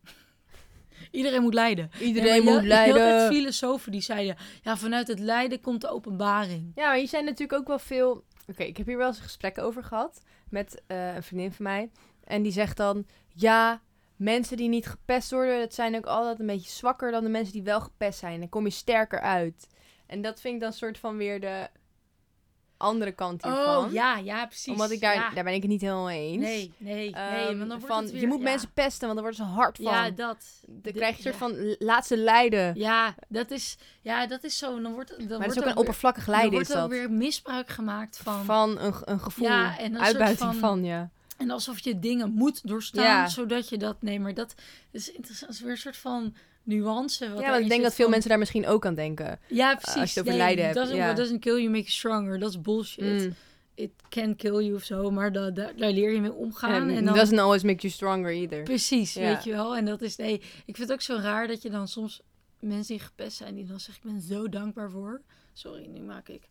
[1.11, 1.91] Iedereen moet lijden.
[1.99, 2.93] Iedereen Ja, moet lijden.
[3.01, 6.71] altijd filosofen die zeiden, ja, vanuit het lijden komt de openbaring.
[6.75, 8.23] Ja, maar hier zijn natuurlijk ook wel veel...
[8.47, 11.63] Oké, ik heb hier wel eens een gesprek over gehad met eh, een vriendin van
[11.65, 11.89] mij.
[12.23, 13.81] En die zegt dan, ja,
[14.15, 17.53] mensen die niet gepest worden, dat zijn ook altijd een beetje zwakker dan de mensen
[17.53, 18.39] die wel gepest zijn.
[18.39, 19.67] Dan kom je sterker uit.
[20.07, 21.67] En dat vind ik dan soort van weer de...
[22.79, 23.85] andere kant hiervan.
[23.85, 24.71] Oh, ja, ja, precies.
[24.71, 25.29] Omdat ik daar, ja.
[25.29, 26.41] daar ben ik het niet helemaal mee eens.
[26.41, 27.13] Nee, nee, nee.
[27.13, 28.43] Ehm, dan wordt van, het weer, je moet ja.
[28.43, 29.85] mensen pesten, want dan worden ze hard van.
[29.85, 30.15] Ja, dat.
[30.15, 31.57] dan de- krijg je een soort ja.
[31.65, 32.75] van laat ze lijden.
[32.75, 34.81] Ja, dat is, ja, dat is zo.
[34.81, 36.75] Dan wordt, dan maar wordt dat is ook een weer- oppervlakkig dan lijden, wordt is
[36.75, 36.89] ook dat.
[36.89, 38.45] weer misbruik gemaakt van...
[38.45, 41.09] Van een, een gevoel, Ja, en een soort uitbuiting van- van, ja.
[41.37, 44.01] En alsof je dingen moet doorstaan, zodat je dat...
[44.01, 44.53] Nee, maar dat
[44.91, 45.51] is interessant.
[45.51, 47.29] Is weer een soort van nuance.
[47.33, 49.39] Wat Ja, want ik denk dat veel van- mensen daar misschien ook aan denken.
[49.47, 50.15] Ja, als je precies.
[50.15, 51.13] het over nee, lijden hebt, doesn't, ja.
[51.13, 52.39] Doesn't kill you make you stronger.
[52.39, 53.21] Dat is bullshit.
[53.23, 53.33] Mm.
[53.75, 56.89] It can kill you of zo, maar da, da- daar leer je mee omgaan.
[56.89, 58.63] En en dan, doesn't always make you stronger either.
[58.63, 59.21] Precies, Ja.
[59.21, 59.75] weet je wel.
[59.75, 60.33] En dat is, nee,
[60.65, 62.21] ik vind het ook zo raar dat je dan soms
[62.59, 65.21] mensen die gepest zijn, die dan zeggen, ik ben zo dankbaar voor.
[65.53, 66.41] Sorry, nu maak ik.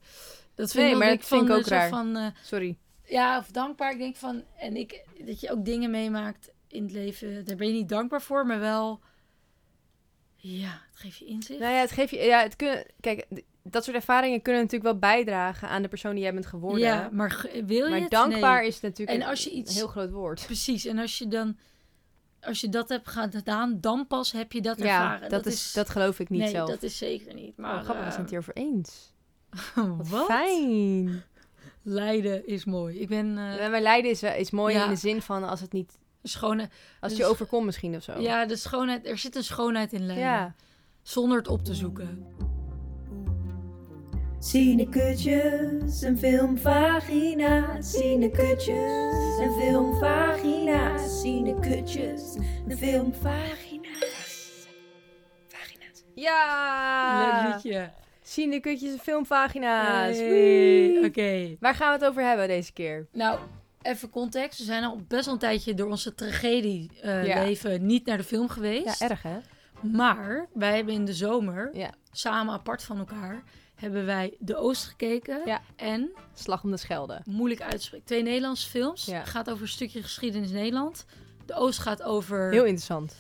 [0.55, 1.89] Dat vind Nee, ik maar dat vind ik van, ook eh, zo raar.
[1.89, 2.77] Van, eh, Sorry.
[3.05, 3.93] ja, of dankbaar.
[3.93, 7.67] Ik denk van, en ik, dat je ook dingen meemaakt in het leven, daar ben
[7.67, 9.01] je niet dankbaar voor, maar wel,
[10.41, 11.61] ja, het geeft je inzicht.
[11.61, 12.17] Nou ja, het geeft je...
[12.19, 13.27] Ja, het kunnen, kijk,
[13.63, 16.81] dat soort ervaringen kunnen natuurlijk wel bijdragen aan de persoon die jij bent geworden.
[16.81, 18.11] ja, maar wil je maar het?
[18.11, 18.69] dankbaar Nee.
[18.69, 20.43] is natuurlijk En een- als je iets- een heel groot woord.
[20.47, 21.57] Precies, en als je dan,
[22.41, 25.29] als je dat hebt gedaan, dan pas heb je dat Ja, ervaren.
[25.31, 26.69] dat, is, dat geloof ik niet nee, zelf.
[26.69, 27.57] dat is zeker niet.
[27.57, 29.13] Maar Maar oh, grappig, we zijn het eh, hier over eens.
[29.97, 30.09] wat?
[30.09, 31.23] Wat fijn.
[31.83, 33.01] Lijden is mooi.
[33.01, 34.85] Ik ben eh Ja, maar lijden is, is mooi Ja.
[34.85, 35.99] in de zin van als het niet...
[36.23, 36.63] schone.
[36.63, 38.21] Als het Dus- je overkomt misschien of zo.
[38.21, 39.07] Ja, de schoonheid.
[39.07, 40.03] Er zit een schoonheid in.
[40.05, 40.55] Ja.
[41.03, 42.27] Zonder het op te zoeken.
[44.39, 47.83] Cinekutjes, een filmvagina.
[47.83, 50.99] Cinekutjes, een filmvagina.
[51.09, 52.37] Cinekutjes,
[52.69, 53.89] een filmvagina.
[55.49, 56.03] Vagina's.
[56.15, 57.43] Ja!
[57.45, 57.91] Leuk liedje.
[58.23, 60.17] Cinekutjes en filmpagina's.
[60.17, 61.05] Hey, Wee!
[61.07, 61.57] Oké.
[61.61, 63.07] Waar gaan we het over hebben deze keer?
[63.13, 63.39] Nou,
[63.89, 64.59] even context.
[64.59, 67.45] We zijn al best wel een tijdje door onze tragedie eh, Ja.
[67.45, 69.01] leven niet naar de film Ja, geweest.
[69.03, 69.39] erg hè?
[69.83, 71.91] Maar wij hebben in de zomer, Ja.
[72.13, 73.43] samen apart van elkaar,
[73.75, 75.41] hebben wij De Oost gekeken.
[75.45, 75.61] Ja.
[75.77, 77.21] En, Slag om de Schelde.
[77.25, 79.05] moeilijk uitspreken, twee Nederlandse films.
[79.05, 79.25] Ja.
[79.25, 81.05] Gaat over een stukje geschiedenis Nederland.
[81.47, 83.17] De Oost gaat over Heel interessant.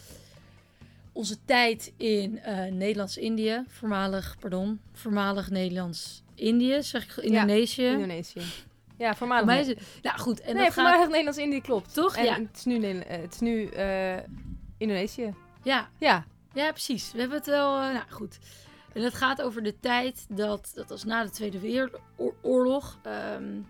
[1.13, 3.65] onze tijd in eh, Nederlands-Indië.
[3.69, 7.85] Voormalig, pardon, voormalig Nederlands-Indië, zeg ik Indonesië.
[7.87, 8.41] Indonesië.
[8.99, 9.45] Ja, voormalig.
[9.45, 11.95] Voor mij is het, nou goed, en nee, dat voormalig gaat, Nederlands-Indië klopt.
[11.95, 12.17] Toch?
[12.17, 12.35] En Ja.
[12.35, 14.17] het is nu, eh, het is nu eh,
[14.79, 15.35] Indonesië.
[15.63, 16.25] ja, Ja.
[16.55, 17.13] Ja, precies.
[17.13, 17.77] We hebben het wel.
[17.81, 18.39] eh, nou goed.
[18.95, 20.71] En het gaat over de tijd dat.
[20.75, 22.99] Dat was na de Tweede Wereldoorlog.
[23.03, 23.61] Ehm,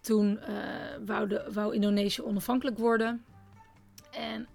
[0.00, 0.54] toen eh,
[1.06, 3.24] wou, de, wou Indonesië onafhankelijk worden.
[4.10, 4.48] En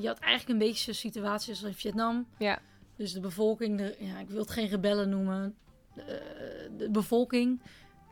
[0.00, 2.26] je had eigenlijk een beetje zo'n situatie als in Vietnam.
[2.38, 2.58] Ja.
[2.96, 5.54] Dus de bevolking, de, ja, ik wil het geen rebellen noemen.
[6.76, 7.60] de bevolking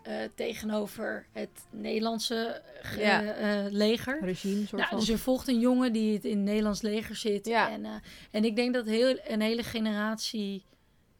[0.03, 3.23] eh, tegenover het Nederlandse ge- Ja.
[3.23, 4.19] eh, leger.
[4.23, 4.99] Regime, soort Nou, van.
[4.99, 7.47] dus er volgt een jongen die het in het Nederlands leger zit.
[7.47, 7.71] Ja.
[7.71, 7.91] En, eh,
[8.31, 10.65] en ik denk dat heel, een hele generatie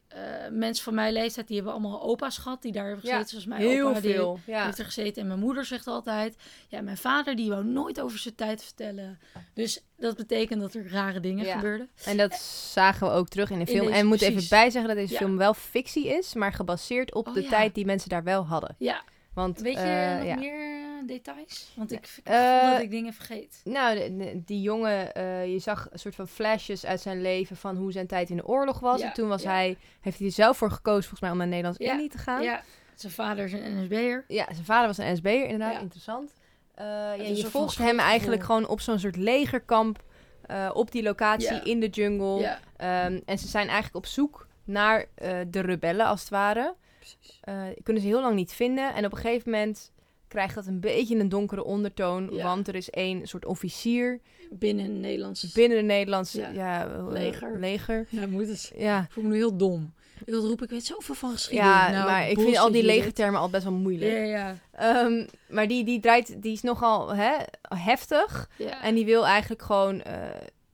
[0.09, 3.29] eh, mensen van mijn leeftijd, die hebben allemaal opa's gehad die daar hebben Ja, gezeten.
[3.29, 4.39] Zoals mijn Heel opa, die veel.
[4.45, 4.65] Ja.
[4.65, 5.21] heeft er gezeten.
[5.21, 6.35] En mijn moeder zegt altijd,
[6.67, 9.19] ja, mijn vader die wou nooit over zijn tijd vertellen.
[9.53, 11.55] Dus dat betekent dat er rare dingen Ja.
[11.55, 11.89] gebeurden.
[12.05, 12.33] En dat
[12.73, 13.81] zagen we ook terug in de In film.
[13.85, 14.59] deze- en we moeten even precies.
[14.59, 15.19] bijzeggen dat deze Ja.
[15.19, 17.49] film wel fictie is, maar gebaseerd op Oh, de ja.
[17.49, 18.75] tijd die mensen daar wel hadden.
[18.77, 19.01] Ja,
[19.33, 20.35] Want, weet je eh, nog ja.
[20.35, 21.71] meer details?
[21.75, 23.61] Want ik, ik heb Eh, dat ik dingen vergeet.
[23.63, 27.57] Nou, de- de- die jongen, eh, je zag een soort van flashes uit zijn leven
[27.57, 28.99] van hoe zijn tijd in de oorlog was.
[29.01, 29.51] Ja, en toen was ja.
[29.51, 32.43] hij, heeft hij er zelf voor gekozen volgens mij om naar Nederlands-Indië te gaan.
[32.43, 32.63] Ja,
[32.95, 34.23] zijn vader is een NSB'er.
[34.27, 35.81] Ja, zijn vader was een SB'er, inderdaad.
[35.81, 36.31] Interessant.
[36.75, 40.03] Eh, ja, je volgt hem eigenlijk gewoon op zo'n soort legerkamp
[40.45, 42.39] eh, op die locatie in de jungle.
[42.39, 46.75] Ja, Ehm, en ze zijn eigenlijk op zoek naar eh, de rebellen, als het ware.
[46.99, 47.39] precies.
[47.41, 48.93] Eh, kunnen ze heel lang niet vinden.
[48.93, 49.91] En op een gegeven moment
[50.29, 52.29] krijgt dat een beetje een donkere ondertoon.
[52.31, 52.43] Ja.
[52.43, 54.19] Want er is één soort officier
[54.51, 55.51] Binnen een Nederlands...
[55.53, 56.49] binnen de Nederlandse Ja.
[56.49, 56.87] ja.
[56.87, 57.59] eh, Leger.
[57.59, 58.05] leger.
[58.09, 58.71] Ja, moet het.
[58.77, 59.93] Ja, Ik voel me nu heel dom.
[60.25, 61.71] Ik wil roepen, ik weet zoveel van geschiedenis.
[61.73, 64.11] ja Nou, maar ik vind al die legertermen al best wel moeilijk.
[64.11, 67.31] Ja, ja, Ehm, maar die, die draait, die is nogal hè,
[67.75, 68.49] heftig.
[68.57, 68.83] ja.
[68.83, 70.01] En die wil eigenlijk gewoon.
[70.01, 70.27] eh,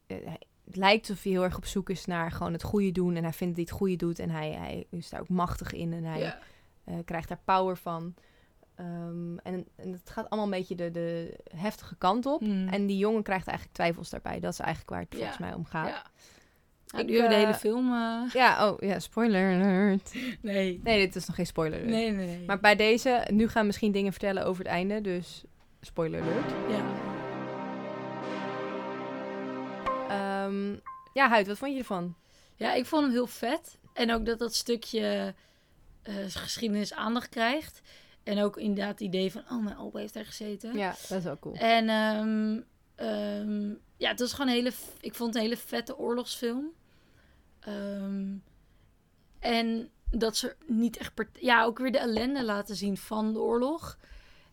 [0.07, 0.17] eh,
[0.65, 3.15] het lijkt alsof hij heel erg op zoek is naar gewoon het goede doen.
[3.15, 4.19] En hij vindt dat hij het goede doet.
[4.19, 5.93] En hij, hij is daar ook machtig in.
[5.93, 6.35] En hij
[7.05, 8.13] krijgt daar power van.
[8.75, 12.39] Ehm, en, en het gaat allemaal een beetje de, de heftige kant op.
[12.39, 12.67] Hmm.
[12.67, 14.39] En die jongen krijgt eigenlijk twijfels daarbij.
[14.39, 15.17] Dat is eigenlijk waar het Ja.
[15.17, 15.87] volgens mij om gaat.
[15.87, 16.03] ja.
[16.87, 17.93] Nou, Ik, nu de eh, hele film...
[17.93, 20.13] eh, Ja, oh ja, spoiler alert.
[20.41, 20.79] Nee.
[20.83, 21.91] Nee, dit is nog geen spoiler alert.
[21.91, 22.45] Nee, nee, nee.
[22.45, 25.01] Maar bij deze, nu gaan we misschien dingen vertellen over het einde.
[25.01, 25.43] Dus
[25.81, 26.51] spoiler alert.
[26.69, 26.83] Ja.
[30.09, 30.75] Ehm,
[31.13, 32.15] ja, Huid, wat vond je ervan?
[32.55, 33.77] ja, ik vond hem heel vet.
[33.93, 35.33] En ook dat dat stukje
[36.01, 37.81] eh, geschiedenis aandacht krijgt.
[38.25, 39.41] En ook inderdaad het idee van...
[39.51, 40.77] Oh, mijn opa heeft daar gezeten.
[40.77, 41.55] Ja, dat is wel cool.
[41.55, 42.61] En ehm,
[42.95, 44.71] ehm, ja, het was gewoon een hele...
[44.99, 46.71] Ik vond het een hele vette oorlogsfilm.
[47.59, 48.33] Ehm,
[49.39, 51.11] en dat ze niet echt...
[51.33, 53.97] Ja, ook weer de ellende laten zien van de oorlog.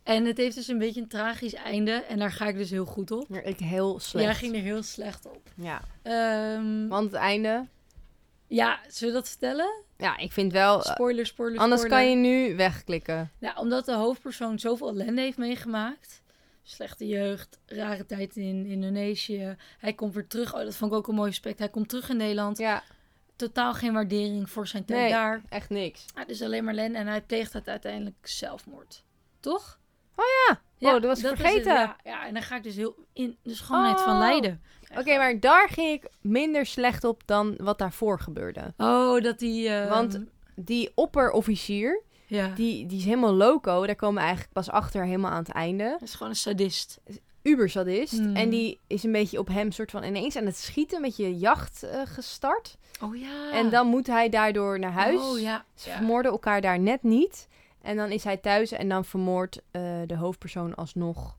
[0.03, 1.91] En het heeft dus een beetje een tragisch einde.
[1.91, 3.29] En daar ga ik dus heel goed op.
[3.29, 4.25] Maar ik heel slecht.
[4.25, 5.49] Jij ging er heel slecht op.
[5.55, 5.81] Ja.
[6.87, 7.67] Want het einde...
[8.47, 9.82] ja, zullen we dat vertellen?
[10.03, 10.83] Ja, ik vind wel...
[10.83, 11.99] eh, Spoiler, spoiler, anders spoiler.
[12.07, 12.15] kan je
[12.47, 13.31] nu wegklikken.
[13.39, 16.21] Ja, omdat de hoofdpersoon zoveel ellende heeft meegemaakt.
[16.63, 19.55] Slechte jeugd, rare tijd in Indonesië.
[19.79, 20.53] Hij komt weer terug.
[20.55, 21.59] Oh, dat vond ik ook een mooi aspect.
[21.59, 22.57] Hij komt terug in Nederland.
[22.57, 22.83] Ja,
[23.35, 25.09] Totaal geen waardering voor zijn tijd Nee.
[25.11, 25.41] daar.
[25.49, 26.05] echt niks.
[26.15, 26.97] Ja, dus alleen maar ellende.
[26.97, 29.03] En hij pleegt het uiteindelijk zelfmoord.
[29.39, 29.79] Toch?
[30.17, 30.61] ja.
[30.95, 31.53] Oh, dat was vergeten.
[31.55, 34.19] het, ja, ja, en dan ga ik dus heel in de schoonheid van Oh.
[34.19, 34.61] lijden.
[34.97, 38.73] Oké, maar daar ging ik minder slecht op dan wat daarvoor gebeurde.
[38.77, 39.69] Oh, dat die...
[39.69, 40.19] ehm, Want-
[40.55, 43.85] Die opperofficier, Ja, die, die is helemaal loco.
[43.85, 45.83] Daar komen we eigenlijk pas achter helemaal aan het einde.
[45.83, 46.99] dat is gewoon een sadist.
[47.41, 48.17] Uber sadist.
[48.17, 48.35] Hmm.
[48.35, 51.01] En die is een beetje op hem soort van ineens aan het schieten.
[51.01, 52.77] Met je jacht eh, gestart.
[53.01, 53.51] Oh ja.
[53.51, 55.21] En dan moet hij daardoor naar huis.
[55.21, 55.65] Oh ja.
[55.75, 55.95] Ze ja.
[55.95, 57.47] vermoorden elkaar daar net niet.
[57.81, 61.37] En dan is hij thuis en dan vermoordt eh, de hoofdpersoon alsnog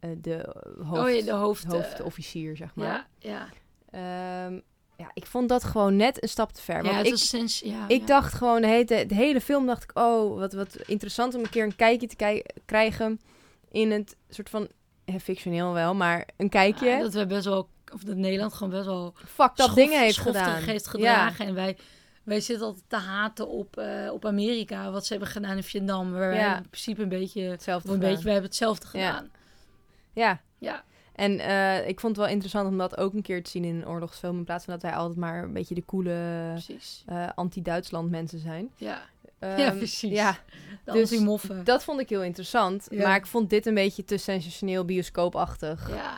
[0.00, 1.64] eh, de, hoofd, oh ja, de hoofd...
[1.64, 2.86] eh, hoofdofficier, zeg maar.
[2.86, 3.48] ja, ja.
[3.90, 4.60] Ehm,
[4.96, 6.76] ja, ik vond dat gewoon net een stap te ver.
[6.76, 7.60] Ja, Want het ik, sens...
[7.60, 8.06] Ja, ik ja.
[8.06, 9.90] dacht gewoon, de hele, de hele film dacht ik...
[9.98, 13.20] Oh, wat, wat interessant om een keer een kijkje te krijgen...
[13.70, 14.68] in het soort van...
[15.04, 16.88] eh, fictioneel wel, maar een kijkje.
[16.88, 17.68] Ja, dat we best wel...
[17.94, 19.14] Of dat Nederland gewoon best wel...
[19.26, 20.62] fuck dat dingen heeft gedaan.
[20.62, 20.90] heeft Ja.
[20.90, 21.46] gedragen.
[21.46, 21.76] En wij,
[22.22, 24.90] wij zitten altijd te haten op, eh, op Amerika.
[24.90, 26.10] Wat ze hebben gedaan in Vietnam.
[26.12, 26.56] Waar wij Ja.
[26.56, 27.42] in principe een beetje...
[27.42, 28.08] Hetzelfde een gedaan.
[28.10, 29.06] beetje, wij hebben hetzelfde Ja.
[29.12, 29.30] gedaan.
[30.20, 30.84] Ja, Ja.
[31.14, 33.74] En eh, ik vond het wel interessant om dat ook een keer te zien in
[33.74, 34.36] een oorlogsfilm.
[34.36, 36.14] In plaats van dat wij altijd maar een beetje de coole
[37.06, 38.70] eh, anti-Duitsland mensen zijn.
[38.76, 39.02] Ja,
[39.40, 40.10] Ehm, Ja, precies.
[40.12, 40.36] Ja,
[40.84, 41.22] de Dus
[41.64, 42.86] dat vond ik heel interessant.
[42.90, 43.06] Ja.
[43.06, 46.16] Maar ik vond dit een beetje te sensationeel, bioscoopachtig, Ja,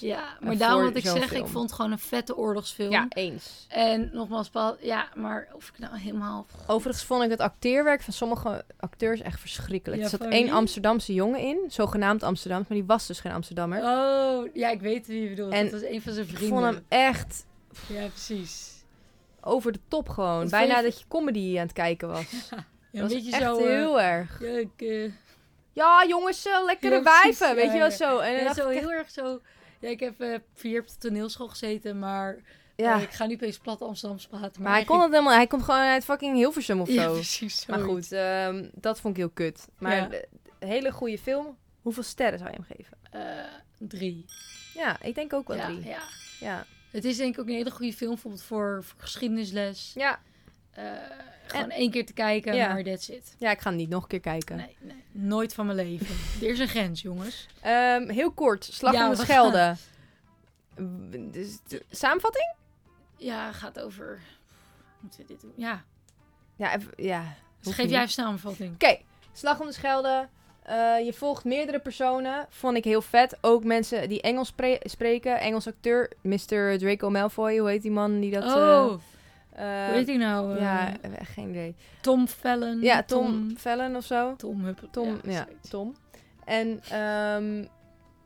[0.00, 0.36] ja.
[0.40, 1.44] En maar daarom wat ik zeg, film.
[1.44, 2.90] ik vond het gewoon een vette oorlogsfilm.
[2.90, 3.66] Ja, eens.
[3.68, 6.46] En nogmaals, ja, maar of ik nou helemaal...
[6.66, 9.98] Overigens vond ik het acteerwerk van sommige acteurs echt verschrikkelijk.
[10.02, 10.52] Ja, er zat één wie?
[10.52, 13.78] Amsterdamse jongen in, zogenaamd Amsterdams, maar die was dus geen Amsterdammer.
[13.82, 15.52] Oh, ja, ik weet wie je bedoelt.
[15.52, 16.58] En dat was een van zijn ik vrienden.
[16.58, 17.46] vond hem echt
[17.88, 18.84] Ja, precies.
[19.40, 20.48] over de top gewoon.
[20.48, 22.26] Bijna je- dat je comedy aan het kijken was.
[22.92, 23.58] Ja, dat een was beetje echt zo...
[23.58, 24.40] eh, heel erg.
[24.40, 25.10] ja, ik, eh,
[25.72, 28.18] Ja, jongens, eh, lekkere Ja, precies, wijven, weet ja, je wel zo.
[28.18, 29.40] En dan Ja, dacht zo ik heel erg zo.
[29.80, 32.38] Ja, ik heb eh vier jaar op de toneelschool gezeten, maar
[32.76, 32.96] ja.
[32.96, 34.62] eh, ik ga nu opeens plat Amsterdams praten.
[34.62, 37.12] maar hij kon het helemaal, hij komt gewoon uit fucking Hilversum of zo.
[37.22, 37.66] precies.
[37.66, 39.68] maar goed, ehm, dat vond ik heel kut.
[39.78, 40.26] Maar de
[40.58, 41.58] hele goede film.
[41.82, 42.98] Hoeveel sterren zou je hem geven?
[43.78, 44.24] Drie.
[44.74, 45.84] Ja, ik denk ook wel ja, drie.
[45.84, 46.02] ja.
[46.40, 46.66] Ja.
[46.90, 49.92] Het is denk ik ook een hele goede film, bijvoorbeeld voor, voor geschiedenisles.
[49.94, 50.20] Ja.
[51.50, 52.72] Gewoon één keer te kijken, Ja.
[52.72, 53.34] maar that's it.
[53.38, 54.56] ja, ik ga niet nog een keer kijken.
[54.56, 56.06] Nee, nee, nooit van mijn leven.
[56.46, 57.46] er is een grens, jongens.
[57.60, 59.74] Ehm, heel kort, Slag Ja, om de Schelde.
[61.30, 62.54] Dus, de- samenvatting?
[63.16, 64.20] Ja, gaat over...
[65.00, 65.52] Moeten we dit doen?
[65.56, 65.84] Ja,
[66.56, 67.22] Ja, even- ja.
[67.60, 67.90] dus geef niet.
[67.90, 68.74] jij even samenvatting.
[68.74, 68.98] Oké,
[69.32, 70.28] Slag om de Schelde.
[70.62, 72.46] Eh, je volgt meerdere personen.
[72.48, 73.36] Vond ik heel vet.
[73.40, 75.40] Ook mensen die Engels spre- spreken.
[75.40, 76.12] Engels acteur.
[76.22, 76.78] Mr.
[76.78, 77.58] Draco Malfoy.
[77.58, 78.42] Hoe heet die man die dat...
[78.44, 79.00] eh, oh,
[79.60, 80.54] hoe heet hij nou?
[80.54, 81.74] Eh, Ja, eh, geen idee.
[82.00, 82.80] Tom Fallon.
[82.80, 84.34] Ja, Tom, Fallon of zo.
[84.36, 84.88] Tom Huppel.
[84.90, 85.68] Tom, ja, zoiets.
[85.70, 85.94] Tom.
[86.44, 87.64] En ehm,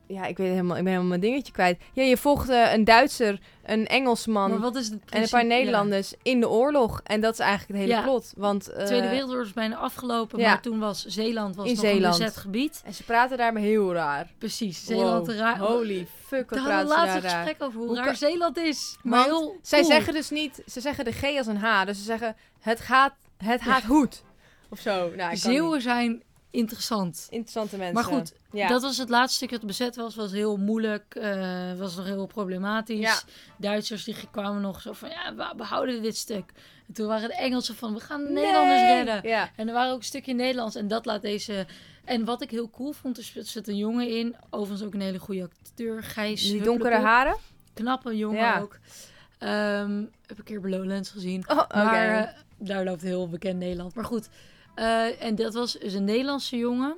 [0.06, 1.80] ja, ik weet helemaal, ik ben helemaal mijn dingetje kwijt.
[1.92, 5.42] Ja, je volgt eh, een Duitser, een Engelsman Maar wat is het en een paar
[5.42, 5.46] Ja.
[5.48, 7.00] Nederlanders in de oorlog.
[7.04, 8.02] En dat is eigenlijk het hele Ja.
[8.02, 8.32] plot.
[8.36, 10.48] Want, De eh, Tweede Wereldoorlog is bijna afgelopen, ja.
[10.48, 12.14] maar toen was Zeeland was In nog Zeeland.
[12.14, 12.82] een bezet gebied.
[12.84, 14.30] En ze praten daar maar heel raar.
[14.38, 15.58] Precies, Zeeland Wow, raar.
[15.58, 17.44] Holy fuck, wat praten ze laatst daar een raar.
[17.46, 18.96] gesprek over hoe, Hoe raar Zeeland is.
[19.02, 21.84] Maar heel Zij zeggen dus niet, ze zeggen de G als een H.
[21.84, 24.22] Dus ze zeggen, het gaat, het gaat goed.
[24.70, 25.10] Of zo.
[25.16, 26.22] Nou, Zeeuwen zijn
[26.54, 27.26] interessant.
[27.30, 27.94] Interessante mensen.
[27.94, 28.68] Maar goed, ja.
[28.68, 30.14] dat was het laatste stuk dat bezet was.
[30.14, 32.98] Was heel moeilijk, eh, was nog heel problematisch.
[32.98, 33.18] Ja.
[33.56, 36.52] Duitsers die kwamen nog zo van, ja, we behouden dit stuk.
[36.88, 38.44] En toen waren de Engelsen van, we gaan de Nee.
[38.44, 39.30] Nederlanders redden.
[39.30, 39.50] Ja.
[39.56, 40.76] En er waren ook een stukje Nederlands.
[40.76, 41.66] En dat laat deze...
[42.04, 44.36] En wat ik heel cool vond, er zit- een jongen in.
[44.50, 46.02] Overigens ook een hele goede acteur.
[46.02, 47.36] Gijs Die donkere haren.
[47.74, 48.78] Knappe jongen ook.
[49.38, 51.44] Ehm, heb ik een keer bij Lowlands gezien.
[51.50, 51.68] Oh.
[51.74, 53.94] Maar eh, daar loopt heel bekend Nederland.
[53.94, 54.28] Maar goed.
[54.74, 56.94] Eh, en dat was dus een Nederlandse jongen.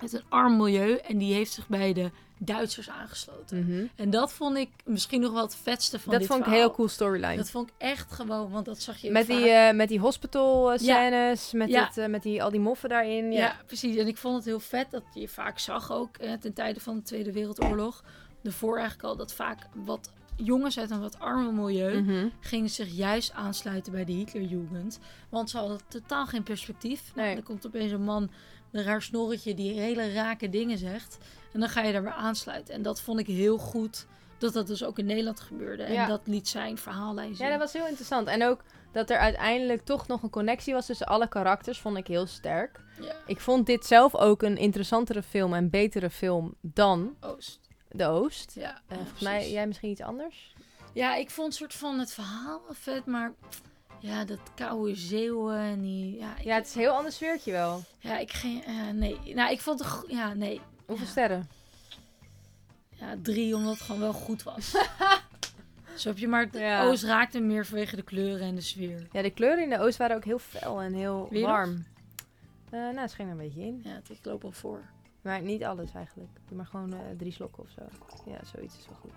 [0.00, 0.94] Uit een arm milieu.
[0.96, 3.64] En die heeft zich bij de Duitsers aangesloten.
[3.64, 3.86] Mhm.
[3.96, 6.64] En dat vond ik misschien nog wel het vetste van Dat dit vond ik verhaal.
[6.66, 7.36] heel cool storyline.
[7.36, 10.72] Dat vond ik echt gewoon, want dat zag je Met die, eh, met die hospital
[10.72, 10.94] eh, Ja.
[10.94, 11.90] scènes, met, Ja.
[11.94, 13.32] het, met die, al die moffen daarin.
[13.32, 13.38] Ja.
[13.38, 13.56] Ja.
[13.66, 13.96] precies.
[13.96, 17.02] En ik vond het heel vet dat je vaak zag ook ten tijde van de
[17.02, 18.04] Tweede Wereldoorlog.
[18.42, 20.10] Daarvoor eigenlijk al dat vaak wat
[20.44, 22.28] jongens uit een wat armer milieu Mhm.
[22.40, 24.98] gingen zich juist aansluiten bij de Hitlerjugend.
[25.28, 27.02] Want ze hadden totaal geen perspectief.
[27.14, 27.34] Nou, Nee.
[27.34, 28.22] dan komt opeens een man
[28.70, 31.18] met een raar snorretje die hele rake dingen zegt.
[31.52, 32.74] En dan ga je daar weer aansluiten.
[32.74, 34.06] En dat vond ik heel goed
[34.38, 35.82] dat dat dus ook in Nederland gebeurde.
[35.82, 36.06] En Ja.
[36.06, 37.44] dat liet zijn verhaallijn zien.
[37.46, 38.26] Ja, dat was heel interessant.
[38.28, 42.06] En ook dat er uiteindelijk toch nog een connectie was tussen alle karakters, vond ik
[42.06, 42.80] heel sterk.
[43.00, 43.12] Ja.
[43.26, 47.60] Ik vond dit zelf ook een interessantere film en betere film dan Oost.
[47.90, 48.52] De Oost.
[48.54, 50.54] Ja, ja, volgens mij, jij misschien iets anders?
[50.92, 53.32] Ja, ik vond soort van het verhaal vet, maar
[54.00, 56.18] ja, dat koude zeeuwen en die...
[56.18, 57.82] Ja, ik, Ja, het is een heel ander sfeertje wel.
[57.98, 58.64] ja, ik geen...
[58.64, 60.04] eh, nee, nou, ik vond het...
[60.08, 60.60] Ja, nee.
[60.86, 61.10] Hoeveel Ja.
[61.10, 61.48] sterren?
[62.94, 64.70] Ja, drie, omdat het gewoon wel goed was.
[65.96, 66.58] Zo heb je maar...
[66.58, 66.82] Ja.
[66.84, 69.06] Oost raakte meer vanwege de kleuren en de sfeer.
[69.12, 71.86] Ja, de kleuren in de Oost waren ook heel fel en heel warm.
[72.70, 73.80] Eh nou, het scheen er een beetje in.
[73.84, 74.80] Ja, het- ik loop al voor.
[75.28, 76.30] Maar niet alles eigenlijk.
[76.48, 77.82] Doe maar gewoon eh, drie slokken of zo.
[78.30, 79.12] Ja, zoiets is wel goed.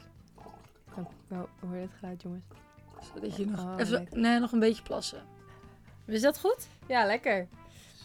[0.97, 2.43] Oh, oh, hoor je het geluid, jongens?
[3.13, 3.59] Zodat je nog...
[3.59, 5.21] Oh, even, nee, nog een beetje plassen.
[6.05, 6.67] Is dat goed?
[6.87, 7.47] Ja, lekker.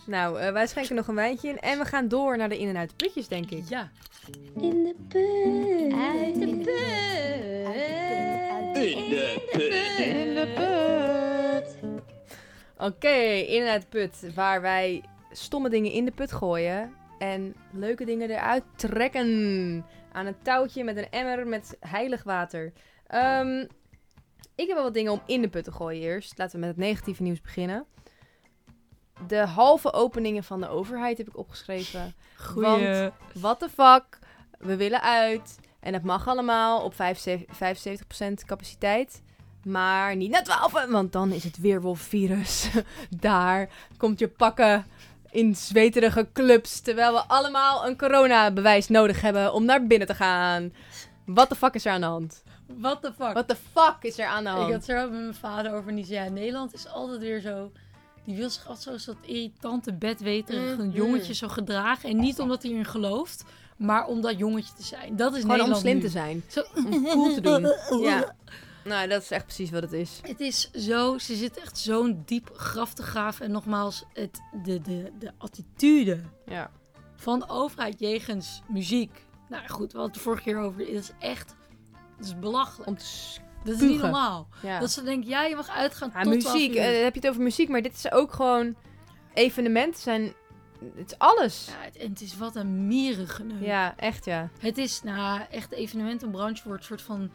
[0.07, 1.59] Nou, eh, wij schenken nog een wijntje in.
[1.59, 3.69] En we gaan door naar de in- en uit de putjes, denk ik.
[3.69, 3.91] Ja.
[4.55, 5.93] In de put.
[5.99, 7.67] Uit de put.
[10.07, 11.91] In de put.
[12.79, 13.17] Oké,
[13.47, 14.35] in en uit de put.
[14.35, 16.95] Waar wij stomme dingen in de put gooien.
[17.19, 19.85] En leuke dingen eruit trekken.
[20.13, 22.73] Aan een touwtje met een emmer met heilig water.
[23.07, 23.61] Ehm,
[24.55, 26.39] ik heb wel wat dingen om in de put te gooien eerst.
[26.39, 27.85] Laten we met het negatieve nieuws beginnen.
[29.27, 32.15] De halve openingen van de overheid heb ik opgeschreven.
[32.55, 32.83] Want-
[33.33, 34.19] What the fuck?
[34.59, 35.59] We willen uit.
[35.81, 39.23] En het mag allemaal op 75% 75% capaciteit.
[39.65, 42.71] Maar niet naar 12, want dan is het weerwolfvirus.
[43.21, 44.87] Daar komt je pakken
[45.31, 46.81] in zweterige clubs.
[46.81, 50.73] Terwijl we allemaal een coronabewijs nodig hebben om naar binnen te gaan.
[51.25, 52.43] What the fuck is er aan de hand?
[52.79, 53.33] What the fuck?
[53.33, 54.71] What the fuck is er aan de Ik hand?
[54.73, 55.89] had het er ook met mijn vader over.
[55.89, 57.71] En die zei, ja, Nederland is altijd weer zo...
[58.25, 60.91] Die wil zich altijd zo dat irritante, bedweterige Mhm.
[60.97, 62.11] jongetje zo gedragen.
[62.11, 63.45] En niet omdat hij erin gelooft,
[63.77, 65.17] maar om dat jongetje te zijn.
[65.17, 66.01] Dat is Gewoon om Nederland slim nu.
[66.01, 66.45] te zijn.
[66.49, 67.73] Zo, Om cool te doen.
[68.09, 68.35] Ja.
[68.87, 70.21] Nou, dat is echt precies wat het is.
[70.23, 73.45] Het is zo, ze zit echt zo'n diep graf te graven.
[73.47, 76.71] En nogmaals, het, de, de, de attitude Ja.
[77.17, 79.25] van de overheid jegens muziek.
[79.49, 80.81] Nou goed, we hadden het de vorige keer over.
[80.81, 81.55] Het is echt,
[82.17, 82.89] het is belachelijk.
[82.89, 84.49] Om te s- Dat is niet normaal.
[84.63, 84.79] ja.
[84.81, 86.75] Dat ze denken, ja, je mag uitgaan Ja, tot 12 muziek.
[86.75, 88.77] eh, heb je het over muziek, maar dit is ook gewoon
[89.35, 90.33] evenementen zijn.
[90.97, 91.67] Het is alles.
[91.67, 93.63] Ja, het, en het is wat een mierengeneuk.
[93.65, 94.51] Ja, echt ja.
[94.59, 97.31] Het is, nou, echt evenementenbranche wordt soort van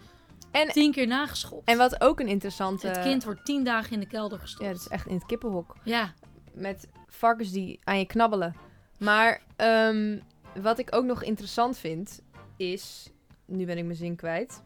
[0.52, 1.68] En- tien keer nageschopt.
[1.68, 2.88] En wat ook een interessante.
[2.88, 4.64] Het kind wordt tien dagen in de kelder gestopt.
[4.66, 5.76] Ja, dat is echt in het kippenhok.
[5.84, 6.14] Ja,
[6.54, 8.56] Met varkens die aan je knabbelen.
[9.00, 10.20] Maar ehm,
[10.62, 12.22] wat ik ook nog interessant vind,
[12.58, 13.10] is.
[13.46, 14.64] Nu ben ik mijn zin kwijt.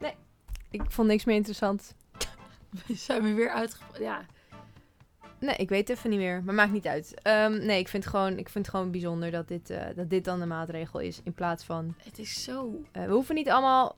[0.00, 0.14] Nee,
[0.70, 1.94] ik vond niks meer interessant.
[2.86, 3.82] we zijn we weer uitge...
[3.98, 4.24] Ja,
[5.40, 6.42] Nee, ik weet even niet meer.
[6.44, 7.20] Maar maakt niet uit.
[7.22, 10.10] Ehm, nee, ik vind, het gewoon, ik vind het gewoon bijzonder dat dit, eh, dat
[10.10, 11.20] dit dan de maatregel is.
[11.24, 11.94] In plaats van.
[12.04, 12.80] het is zo...
[12.92, 13.96] eh, we hoeven niet allemaal.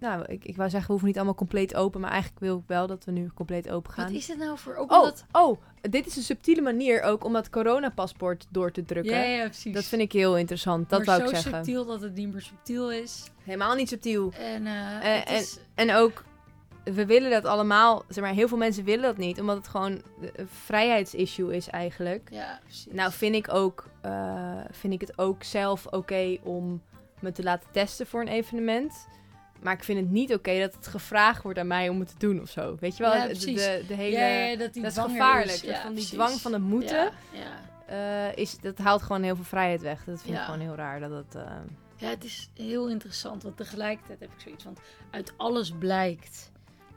[0.00, 2.00] Nou, ik, ik wou zeggen, we hoeven niet allemaal compleet open.
[2.00, 4.04] Maar eigenlijk wil ik wel dat we nu compleet open gaan.
[4.06, 4.74] Wat is het nou voor...
[4.74, 5.24] Ook Oh, omdat...
[5.32, 9.14] oh, dit is een subtiele manier ook om dat coronapaspoort door te drukken.
[9.14, 9.74] Ja, ja, precies.
[9.74, 10.88] Dat vind ik heel interessant.
[10.90, 11.64] Dat maar wou ik zo zeggen.
[11.64, 13.30] subtiel dat het niet meer subtiel is.
[13.44, 14.32] Helemaal niet subtiel.
[14.38, 15.58] En, eh, Eh, het is...
[15.74, 16.24] En ook,
[16.84, 18.04] we willen dat allemaal.
[18.08, 19.40] Zeg maar, heel veel mensen willen dat niet.
[19.40, 20.02] Omdat het gewoon
[20.36, 22.28] een vrijheidsissue is eigenlijk.
[22.32, 22.92] Ja, precies.
[22.92, 26.82] Nou vind ik, ook, eh, vind ik het ook zelf oké om
[27.20, 29.06] me te laten testen voor een evenement.
[29.62, 32.14] Maar ik vind het niet oké dat het gevraagd wordt aan mij om het te
[32.18, 32.76] doen of zo.
[32.80, 33.14] Weet je wel?
[33.14, 35.50] Ja, de, de, de hele, ja, ja, dat, is gevaarlijk.
[35.50, 35.62] Is.
[35.62, 36.10] Dat van die precies.
[36.10, 37.10] dwang van het moeten.
[37.86, 40.04] Eh, is, dat haalt gewoon heel veel vrijheid weg.
[40.04, 41.00] Dat vind ik gewoon heel raar.
[41.00, 41.52] Dat het, eh,
[41.96, 43.42] Ja, het is heel interessant.
[43.42, 44.76] Want tegelijkertijd heb ik zoiets van...
[45.10, 46.50] Uit alles blijkt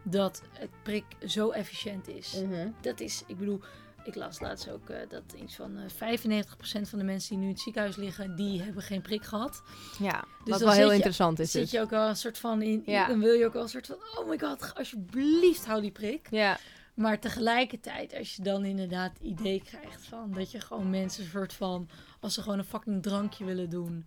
[0.03, 2.43] dat het prik zo efficiënt is.
[2.81, 3.61] Dat is, ik bedoel...
[4.03, 7.43] Ik las laatst ook eh, dat iets van eh 95% van de mensen die nu
[7.45, 8.35] in het ziekenhuis liggen...
[8.35, 9.61] die hebben geen prik gehad.
[9.99, 11.71] Ja, dan wat zit wel heel je- interessant is zit dus.
[11.71, 12.81] je ook wel een soort van in...
[12.85, 13.07] Ja.
[13.07, 13.95] Dan wil je ook wel een soort van...
[14.19, 16.27] Oh my god, alsjeblieft hou die prik.
[16.29, 16.57] Ja,
[16.93, 21.53] Maar tegelijkertijd, als je dan inderdaad het idee krijgt van dat je gewoon mensen soort
[21.53, 24.05] van, als ze gewoon een fucking drankje willen doen,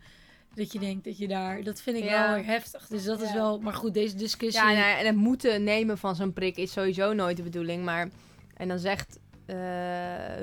[0.54, 2.26] dat je denkt dat je daar, dat vind ik Ja.
[2.26, 2.86] wel weer heftig.
[2.86, 4.60] Dus dat is wel, maar goed, deze discussie.
[4.62, 7.84] ja nou ja, en het moeten nemen van zo'n prik is sowieso nooit de bedoeling.
[7.84, 8.08] Maar,
[8.56, 9.56] en dan zegt eh,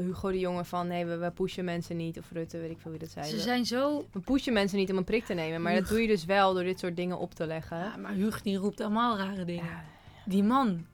[0.03, 0.87] Hugo de Jonge van...
[0.87, 2.17] nee, we, we pushen mensen niet.
[2.17, 3.25] Of Rutte, weet ik veel wie dat zei.
[3.25, 4.05] ze zijn zo.
[4.11, 5.61] We pushen mensen niet om een prik te nemen.
[5.61, 7.77] Maar dat doe je dus wel door dit soort dingen op te leggen.
[7.77, 9.65] Ja, maar Hugo die roept allemaal rare dingen.
[9.65, 9.83] Ja.
[10.25, 10.85] Die man,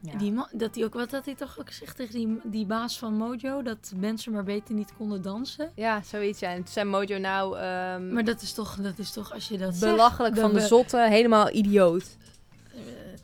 [0.00, 0.18] Ja.
[0.18, 2.98] die man, dat hij ook, wat had hij toch ook gezegd tegen die, die baas
[2.98, 5.72] van Mojo, dat mensen maar beter niet konden dansen.
[5.74, 6.40] Ja, zoiets.
[6.40, 6.48] Ja.
[6.50, 7.58] En toen zei Mojo nou...
[7.58, 11.06] ehm, Maar dat is toch, dat is toch als je dat belachelijk van de zotte.
[11.08, 12.16] Helemaal idioot.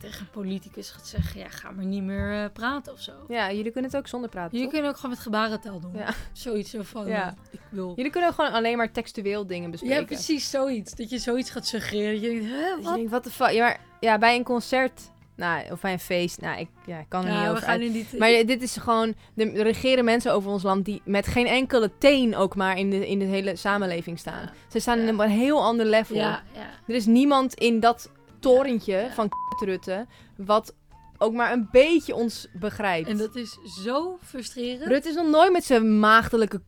[0.03, 3.11] Tegen een politicus gaat zeggen, ja, ga maar niet meer eh, praten of zo.
[3.27, 4.51] Ja, jullie kunnen het ook zonder praten.
[4.51, 4.73] Jullie toch?
[4.73, 5.91] kunnen ook gewoon met gebarentaal doen.
[5.95, 6.13] Ja.
[6.33, 7.27] Zoiets zo van, Ja.
[7.27, 7.93] eh, ik wil...
[7.95, 9.97] Jullie kunnen ook gewoon alleen maar textueel dingen bespreken.
[9.99, 10.95] Ja, precies, zoiets.
[10.95, 12.21] Dat je zoiets gaat suggereren.
[12.21, 12.95] Je denkt, hè, wat?
[12.95, 13.49] denkt, wat de fuck?
[13.49, 15.01] Ja, maar ja, bij een concert,
[15.35, 17.79] nou, of bij een feest, nou, ik, ja, kan er niet Ja, we over uit.
[17.81, 18.07] die...
[18.19, 21.91] Maar dit is gewoon, de, er regeren mensen over ons land die met geen enkele
[21.97, 24.41] teen ook maar in de, in de hele samenleving staan.
[24.41, 24.51] Ja.
[24.67, 26.15] Ze staan in een heel ander level.
[26.15, 26.69] Ja, ja.
[26.87, 28.09] Er is niemand in dat
[28.43, 29.13] torentje Ja.
[29.13, 29.29] van
[29.65, 30.73] Rutte wat
[31.17, 33.09] ook maar een beetje ons begrijpt.
[33.09, 34.91] En dat is zo frustrerend.
[34.91, 36.61] Rutte is nog nooit met zijn maagdelijke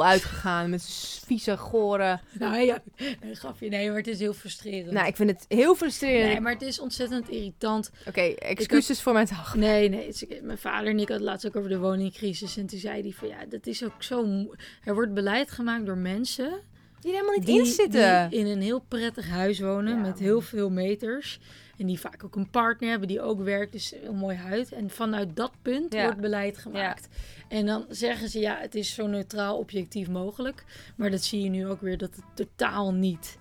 [0.00, 0.70] uitgegaan.
[0.70, 2.20] Met zijn vieze, gore...
[2.38, 2.82] Nou ja,
[3.22, 3.68] nee, grapje.
[3.68, 4.92] Nee, maar het is heel frustrerend.
[4.92, 6.32] Nou, ik vind het heel frustrerend.
[6.32, 7.90] nee, maar het is ontzettend irritant.
[8.08, 9.54] Oké, excuses voor mijn dag.
[9.54, 10.06] Nee, nee.
[10.06, 12.56] het mijn vader en ik hadden het laatst ook over de woningcrisis.
[12.56, 14.46] En toen zei hij van ja, dat is ook zo...
[14.84, 16.60] Er wordt beleid gemaakt door mensen...
[17.02, 18.30] Die er helemaal niet die, in zitten.
[18.30, 21.40] die in een heel prettig huis wonen Ja, met heel veel meters.
[21.78, 24.72] En die vaak ook een partner hebben die ook werkt, dus een mooi huid.
[24.72, 26.02] En vanuit dat punt Ja.
[26.04, 27.08] wordt beleid gemaakt.
[27.48, 30.64] En dan zeggen ze ja, het is zo neutraal objectief mogelijk.
[30.96, 33.38] Maar dat zie je nu ook weer dat het totaal niet.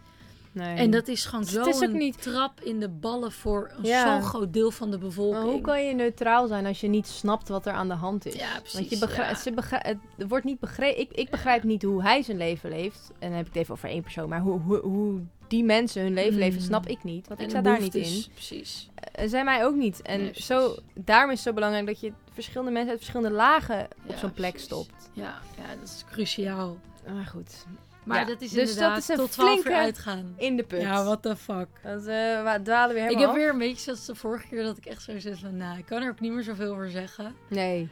[0.53, 0.75] Nee.
[0.77, 3.71] En dat is gewoon Het zo is ook een niet- trap in de ballen voor
[3.81, 4.13] Ja.
[4.19, 5.43] zo'n groot deel van de Maar bevolking.
[5.51, 8.33] hoe kan je neutraal zijn als je niet snapt wat er aan de hand is?
[8.33, 8.73] Ja, precies.
[8.79, 9.41] Want je begrijpt, ja.
[9.41, 9.87] ze begrijpt,
[10.17, 11.01] het wordt niet begrepen.
[11.01, 13.11] Ik, ik begrijp niet hoe hij zijn leven leeft.
[13.19, 14.29] En dan heb ik het even over één persoon.
[14.29, 16.39] Maar hoe, hoe, hoe die mensen hun leven Mm.
[16.39, 17.27] leven, snap ik niet.
[17.27, 18.23] Want En ik sta daar niet in.
[18.33, 18.89] Precies.
[19.11, 20.01] En zij mij ook niet.
[20.01, 23.87] En Nee, zo, daarom is het zo belangrijk dat je verschillende mensen uit verschillende lagen
[24.07, 24.67] op zo'n plek precies.
[24.69, 25.09] stopt.
[25.13, 26.77] Ja, ja, dat is cruciaal.
[27.13, 27.65] Maar goed,
[28.03, 30.33] Maar Ja, dat is dus dat inderdaad is een tot 12 uur flinke- uitgaan.
[30.37, 30.81] in de put.
[30.81, 31.67] Ja, what the fuck.
[31.83, 32.05] Dat, eh,
[32.53, 33.35] we dwalen weer Ik helemaal heb af.
[33.35, 35.85] weer een beetje zoals de vorige keer dat ik echt zo zit van, nou, ik
[35.85, 37.35] kan er ook niet meer zoveel over zeggen.
[37.49, 37.89] Nee.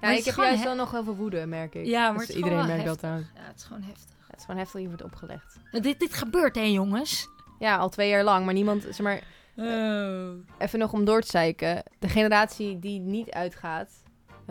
[0.00, 1.86] Ja, ik heb juist wel nog heel veel woede, merk ik.
[1.86, 2.98] Ja, maar Dus het is iedereen merkt dat heftig.
[3.00, 3.28] trouwens.
[3.34, 4.14] Ja, het is gewoon heftig.
[4.26, 5.56] Het is gewoon heftig, je wordt opgelegd.
[5.70, 7.28] Dit, dit gebeurt, hè, jongens?
[7.58, 8.44] Ja, al twee jaar lang.
[8.44, 9.20] Maar niemand, zeg maar,
[9.56, 10.30] Oh.
[10.58, 11.82] even nog om door te zeiken.
[11.98, 13.90] De generatie die niet uitgaat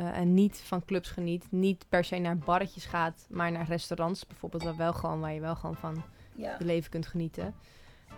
[0.02, 4.28] eh, en niet van clubs geniet, niet per se naar barretjes gaat, maar naar restaurants
[4.28, 6.04] bijvoorbeeld, waar, wel gewoon, waar je wel gewoon van
[6.36, 6.56] Ja.
[6.60, 7.54] je leven kunt genieten,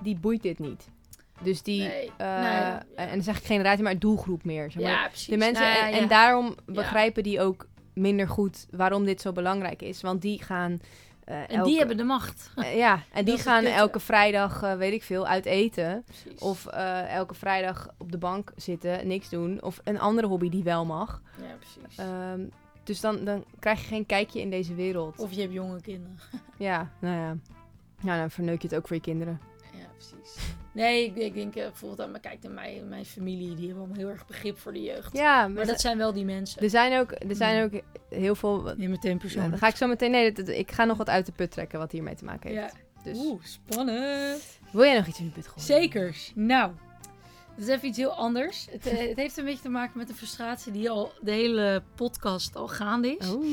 [0.01, 0.89] die boeit dit niet.
[1.41, 2.79] Dus die, Nee, eh, nee.
[2.95, 4.71] en dan zeg ik generatie, maar doelgroep meer.
[4.71, 4.91] Zeg maar.
[4.91, 5.27] Ja, precies.
[5.27, 9.81] de mensen, Nou ja, en, daarom begrijpen die ook minder goed waarom dit zo belangrijk
[9.81, 10.01] is.
[10.01, 10.79] Want die gaan.
[11.26, 12.51] Eh, En elke- die hebben de macht.
[12.55, 16.03] eh, ja, en die gaan elke vrijdag, eh, weet ik veel, uit eten.
[16.05, 16.39] Precies.
[16.41, 16.65] Of
[17.07, 19.61] elke vrijdag op de bank zitten, niks doen.
[19.61, 21.21] Of een andere hobby die wel mag.
[21.41, 21.97] Ja, precies.
[21.97, 22.41] Ehm,
[22.84, 25.19] dus dan, dan krijg je geen kijkje in deze wereld.
[25.19, 26.19] Of je hebt jonge kinderen.
[26.57, 27.36] Ja, nou ja.
[28.01, 29.39] Nou, dan verneuk je het ook voor je kinderen.
[30.12, 30.43] Ja, precies.
[30.72, 33.78] Nee, ik, ik denk eh, bijvoorbeeld aan mijn, kijk, naar mijn, mijn familie, die hebben
[33.84, 35.14] allemaal heel erg begrip voor de jeugd.
[35.18, 36.62] Ja, Maar dat zijn wel die mensen.
[36.62, 38.74] er zijn ook, er zijn ook heel veel...
[38.78, 39.51] Neem meteen Nou, persoonlijk.
[39.51, 40.12] dan ga ik zo meteen...
[40.12, 42.49] Nee, dat- dat- ik ga nog wat uit de put trekken wat hiermee te maken
[42.49, 42.74] heeft.
[42.74, 42.80] Ja.
[43.04, 44.41] Dus Oeh, spannend.
[44.72, 45.64] wil jij nog iets in de put gooien?
[45.64, 46.32] Zekers.
[46.36, 46.72] Nou,
[47.56, 48.68] dat is even iets heel anders.
[48.72, 51.84] Het, eh, het heeft een beetje te maken met de frustratie die al de hele
[51.95, 53.32] podcast al gaande is.
[53.32, 53.43] Oh.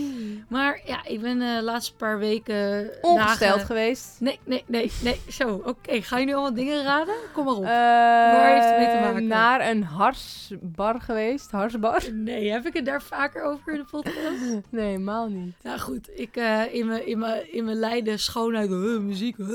[0.49, 2.91] Maar ja, ik ben eh, de laatste paar weken...
[3.03, 4.17] Ongesteld dagen- geweest.
[4.21, 5.21] Nee, nee, nee, nee.
[5.29, 6.03] Zo, oké.
[6.03, 7.15] Ga je nu allemaal dingen raden?
[7.33, 7.63] Kom maar op.
[7.65, 9.27] Waar heeft het mee te maken?
[9.27, 11.51] Naar een harsbar geweest.
[11.51, 12.03] Harsbar?
[12.29, 14.19] nee, heb ik het daar vaker over in de podcast?
[14.71, 15.55] Nee, helemaal niet.
[15.63, 19.49] nou goed, ik eh, in mijn in mijn- in mijn lijden schoonheid, uh, muziek, uh,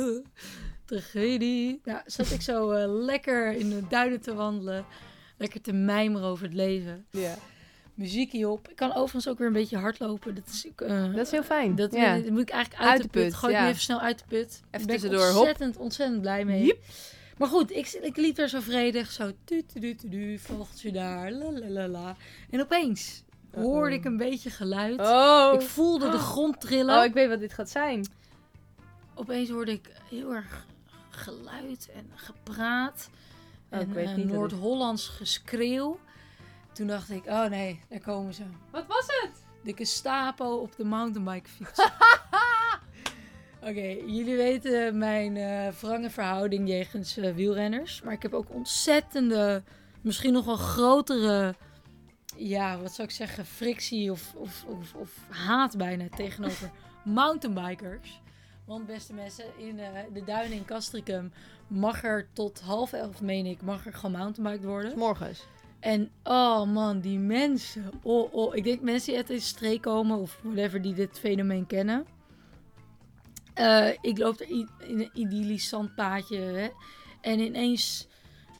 [0.86, 1.82] tragedie.
[1.84, 4.86] Nou, zat ik zo eh, lekker in de duinen te wandelen.
[5.38, 7.06] Lekker te mijmeren over het leven.
[7.10, 7.36] Ja.
[7.94, 8.70] Muziekje op.
[8.70, 10.36] Ik kan overigens ook weer een beetje hardlopen.
[10.36, 11.76] Dat is, ook, eh, Dat is heel fijn.
[11.76, 12.16] Dat, ja.
[12.20, 13.24] dat moet ik eigenlijk uit, Uit de put.
[13.24, 13.64] put, Gooi ik ja.
[13.66, 14.62] nu even snel uit de put.
[14.62, 16.80] Daar ben ik tussendoor, ontzettend, ontzettend blij mee.
[17.38, 19.12] Maar goed, ik, ik liep er zo vredig.
[19.12, 22.16] Zo tu tu tu tu tu, vogeltje daar, la la la la.
[22.50, 23.24] En opeens
[23.56, 25.00] hoorde ik een beetje geluid.
[25.00, 25.52] Oh.
[25.54, 26.98] Ik voelde de grond trillen.
[26.98, 28.06] oh, ik weet wat dit gaat zijn.
[29.14, 30.66] Opeens hoorde ik heel erg
[31.16, 33.10] geluid en gepraat.
[33.70, 36.00] Oh, ik en weet eh, Noord-Hollands geschreeuw.
[36.74, 38.44] Toen dacht ik, oh nee, daar komen ze.
[38.72, 39.44] Wat was het?
[39.64, 41.80] De Gestapo op de mountainbike fiets.
[43.70, 48.02] Oké, jullie weten mijn eh wrange verhouding jegens eh, wielrenners.
[48.02, 49.64] Maar ik heb ook ontzettende,
[50.02, 51.56] misschien nog wel grotere,
[52.36, 56.72] ja, wat zou ik zeggen, frictie of, of, of, of haat bijna tegenover
[57.04, 58.22] mountainbikers.
[58.66, 61.32] Want beste mensen, in eh, de duinen in Castricum
[61.68, 64.98] mag er tot half elf, meen ik, mag er gewoon mountainbiked worden.
[64.98, 65.44] Morgens.
[65.80, 67.92] En oh man, die mensen.
[68.02, 68.56] Oh, oh.
[68.56, 72.06] Ik denk mensen die uit deze streek komen of whatever die dit fenomeen kennen.
[73.54, 76.38] Eh, ik loop er in een idyllisch zandpaadje.
[76.38, 76.70] Hè?
[77.22, 78.08] En ineens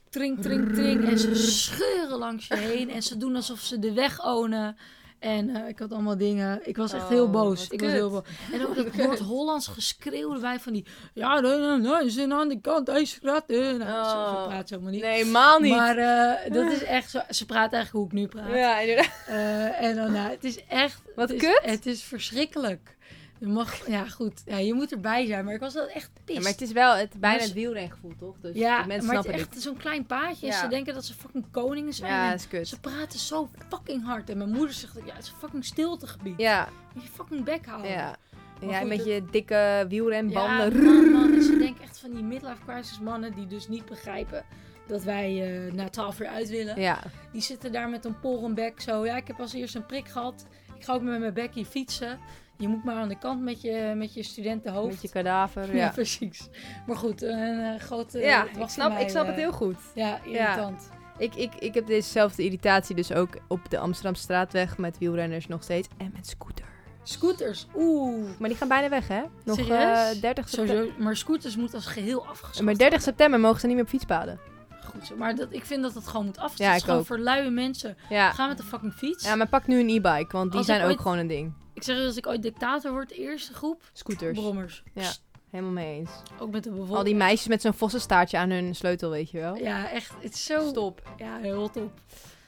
[0.10, 1.10] tring, tring, tring.
[1.10, 2.90] En ze scheuren langs je heen.
[2.90, 4.78] En ze doen alsof ze de weg ownen.
[5.26, 6.60] En eh, ik had allemaal dingen.
[6.64, 7.64] Ik was echt Oh, heel boos.
[7.64, 8.22] wat Ik was heel boos.
[8.54, 10.86] En ook dat Noord-Hollands geschreeuw erbij van die...
[11.14, 12.88] Ja, nee, nee, nee, ze zijn aan de kant.
[12.88, 13.44] Hij schat.
[13.48, 13.58] eh.
[13.58, 14.48] Nou, zo, zo Oh.
[14.48, 15.02] praat ze helemaal niet.
[15.04, 15.76] Nee, helemaal niet.
[15.76, 17.20] Maar eh, dat is echt zo.
[17.30, 18.56] Ze praat eigenlijk hoe ik nu praat.
[18.56, 19.10] ja, inderdaad.
[19.80, 21.02] En dan, nou, het is echt...
[21.16, 21.60] Wat het is, kut.
[21.64, 22.95] Het is verschrikkelijk.
[23.38, 24.42] Je mag, ja, goed.
[24.46, 25.46] Ja, je moet erbij zijn.
[25.46, 26.38] Maar ik was wel echt pist.
[26.38, 28.36] Ja, maar het is wel het, bijna het wielrengevoel, toch?
[28.42, 30.46] Dus ja, de mensen maar het is echt zo'n klein paadje.
[30.46, 30.60] Ja.
[30.60, 32.12] Ze denken dat ze fucking koningen zijn.
[32.12, 32.68] Ja, dat is kut.
[32.68, 34.30] Ze praten zo fucking hard.
[34.30, 36.38] En mijn moeder zegt, ja, het is een fucking stiltegebied.
[36.38, 37.92] Ja, Moet je fucking bek houden.
[37.92, 38.16] ja.
[38.62, 40.74] Maar Ja, goed, met je dikke wielrenbanden.
[40.84, 41.34] Ja, man, man.
[41.34, 44.46] En ze denken echt van die midlife crisis mannen die dus niet begrijpen
[44.88, 46.82] dat wij eh, na 12 uur uit willen.
[46.82, 47.00] Ja,
[47.32, 49.06] Die zitten daar met een polrenbek zo.
[49.06, 50.46] Ja, ik heb als eerst een prik gehad.
[50.78, 52.20] Ik ga ook met mijn bekkie fietsen.
[52.58, 54.92] Je moet maar aan de kant met je, met je studentenhoofd.
[54.92, 55.68] met je kadaver.
[55.76, 55.76] ja.
[55.76, 56.48] Ja, precies.
[56.88, 58.20] Maar goed, een eh, grote...
[58.20, 59.78] ja ik, snap, mij, ik snap eh, het heel goed.
[59.96, 60.90] Ja, irritant.
[61.18, 65.64] Ik, ik, ik heb dezezelfde irritatie dus ook op de Amsterdamse straatweg met wielrenners nog
[65.64, 65.88] steeds.
[65.98, 66.66] En met scooter.
[67.04, 68.40] Scooters, oeh.
[68.40, 69.22] Maar die gaan bijna weg, hè?
[69.44, 70.94] Nog eh 30 september.
[70.98, 74.40] Maar scooters moeten als geheel afgeschaft Maar 30 september mogen ze niet meer op fietspaden.
[74.84, 75.16] Goed zo.
[75.16, 76.58] Maar dat, ik vind dat het gewoon moet af.
[76.58, 77.06] Ja, het is gewoon ook.
[77.06, 77.98] voor luie mensen.
[78.10, 78.32] Ja.
[78.32, 79.26] Ga met de fucking fiets.
[79.26, 81.54] ja, maar pak nu een e-bike, want die Als zijn ook gewoon een ding.
[81.76, 84.40] Ik zeg je, als ik ooit dictator word, de eerste groep, Scooters.
[84.40, 84.84] brommers.
[84.94, 85.12] Ja.
[85.50, 86.12] Helemaal mee eens.
[86.40, 86.98] ook met de bevolking.
[86.98, 89.56] Al die meisjes met zo'n vossenstaartje aan hun sleutel, weet je wel.
[89.56, 90.12] Ja, echt.
[90.22, 90.68] Het is zo...
[90.68, 91.02] Stop.
[91.18, 91.92] Ja, heel top.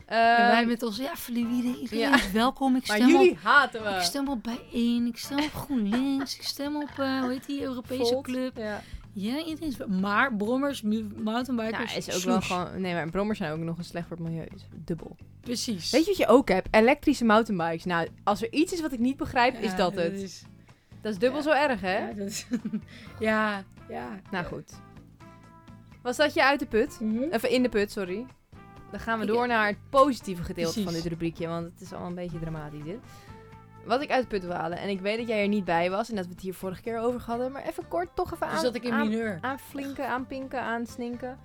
[0.06, 2.20] En wij met ons, ja, fluïde, iedereen ja.
[2.34, 2.76] welkom.
[2.76, 4.02] Ik maar stem, jullie op, haten ik we.
[4.02, 8.14] stem op bijeen, ik stem op GroenLinks, ik stem op, eh, hoe heet die, Europese
[8.14, 8.24] Volt.
[8.24, 8.58] club.
[8.58, 8.82] Ja.
[9.20, 12.82] Ja, iedereen is Maar brommers, mu- Ja, mountainbikers, is ook wel gewoon...
[12.82, 14.46] Nee, maar brommers zijn ook nog eens slecht voor het milieu.
[14.52, 15.16] Dus dubbel.
[15.42, 15.92] Precies.
[15.92, 16.68] Weet je wat je ook hebt?
[16.72, 17.86] Elektrische mountainbikes.
[17.86, 20.14] Nou, als er iets is wat ik niet begrijp, is dat het.
[20.14, 20.44] is-
[21.02, 21.46] Dat is dubbel Ja.
[21.46, 21.98] zo erg, hè?
[21.98, 22.48] ja, dat is-
[23.20, 24.20] ja, ja.
[24.32, 24.72] Nou goed.
[26.02, 26.98] Was dat je uit de put?
[27.02, 27.24] Mhm.
[27.32, 28.26] Even in de put, sorry.
[28.92, 30.84] Dan gaan we door naar het positieve gedeelte Precies.
[30.92, 33.00] van dit rubriekje, want het is allemaal een beetje dramatisch dit.
[33.88, 35.90] Wat ik uit de put wil halen, en ik weet dat jij er niet bij
[35.90, 38.48] was en dat we het hier vorige keer over hadden, maar even kort toch even
[38.48, 39.38] Dus aan, dat ik in aan, mineur.
[39.42, 41.38] aanflinken, aanpinken, aansninken.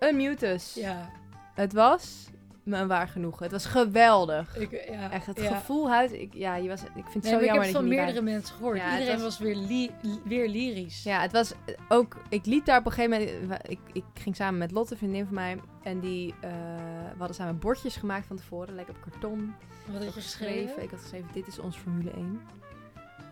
[0.00, 0.74] Unmutus.
[0.74, 1.10] Ja,
[1.54, 2.26] Het was
[2.64, 3.42] me een waar genoegen.
[3.42, 4.56] Het was geweldig.
[4.58, 5.10] ik, ja.
[5.10, 5.54] Echt, het ja.
[5.54, 6.12] gevoel uit.
[6.12, 7.88] Ik, ja, je was, ik vind het Nee, zo maar ik jammer heb dat van
[7.90, 8.76] bij meerdere mensen gehoord.
[8.76, 9.90] Ja, Iedereen was- was, weer, li-
[10.24, 11.02] weer lyrisch.
[11.02, 11.52] Ja, het was
[11.88, 12.16] ook.
[12.28, 13.60] Ik liep daar op een gegeven moment.
[13.70, 15.60] Ik, ik ging samen met Lotte, vriendin van mij.
[15.82, 16.34] En die.
[16.40, 16.50] eh,
[17.12, 18.74] we hadden samen bordjes gemaakt van tevoren.
[18.74, 19.54] Lekker op karton.
[19.86, 20.82] Wat had je geschreven?
[20.82, 22.40] Ik had geschreven: Dit is ons Formule 1.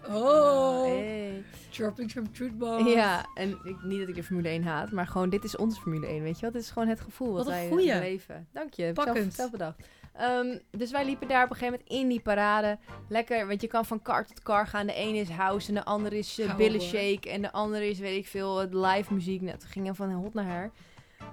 [0.09, 1.43] Oh, Hey.
[1.71, 2.93] dropping some truth bombs.
[2.93, 5.79] Ja, en ik, niet dat ik de Formule 1 haat, maar gewoon: Dit is ons
[5.79, 6.23] Formule 1.
[6.23, 6.53] Weet je wat?
[6.55, 7.93] Dit is gewoon het gevoel wat, Wat wij eh, goeie.
[7.93, 8.49] beleven.
[8.53, 8.83] Dank je.
[8.83, 9.35] Zelf, Pakkend.
[9.35, 9.83] zelf bedacht.
[10.13, 12.79] Ehm, dus wij liepen daar op een gegeven moment in die parade.
[13.09, 14.87] Lekker, want je kan van car tot car gaan.
[14.87, 17.31] De ene is house en de andere is uh, billen shake.
[17.31, 19.41] En de andere is, weet ik veel, het live muziek.
[19.41, 20.71] Nou, toen gingen van hot naar her.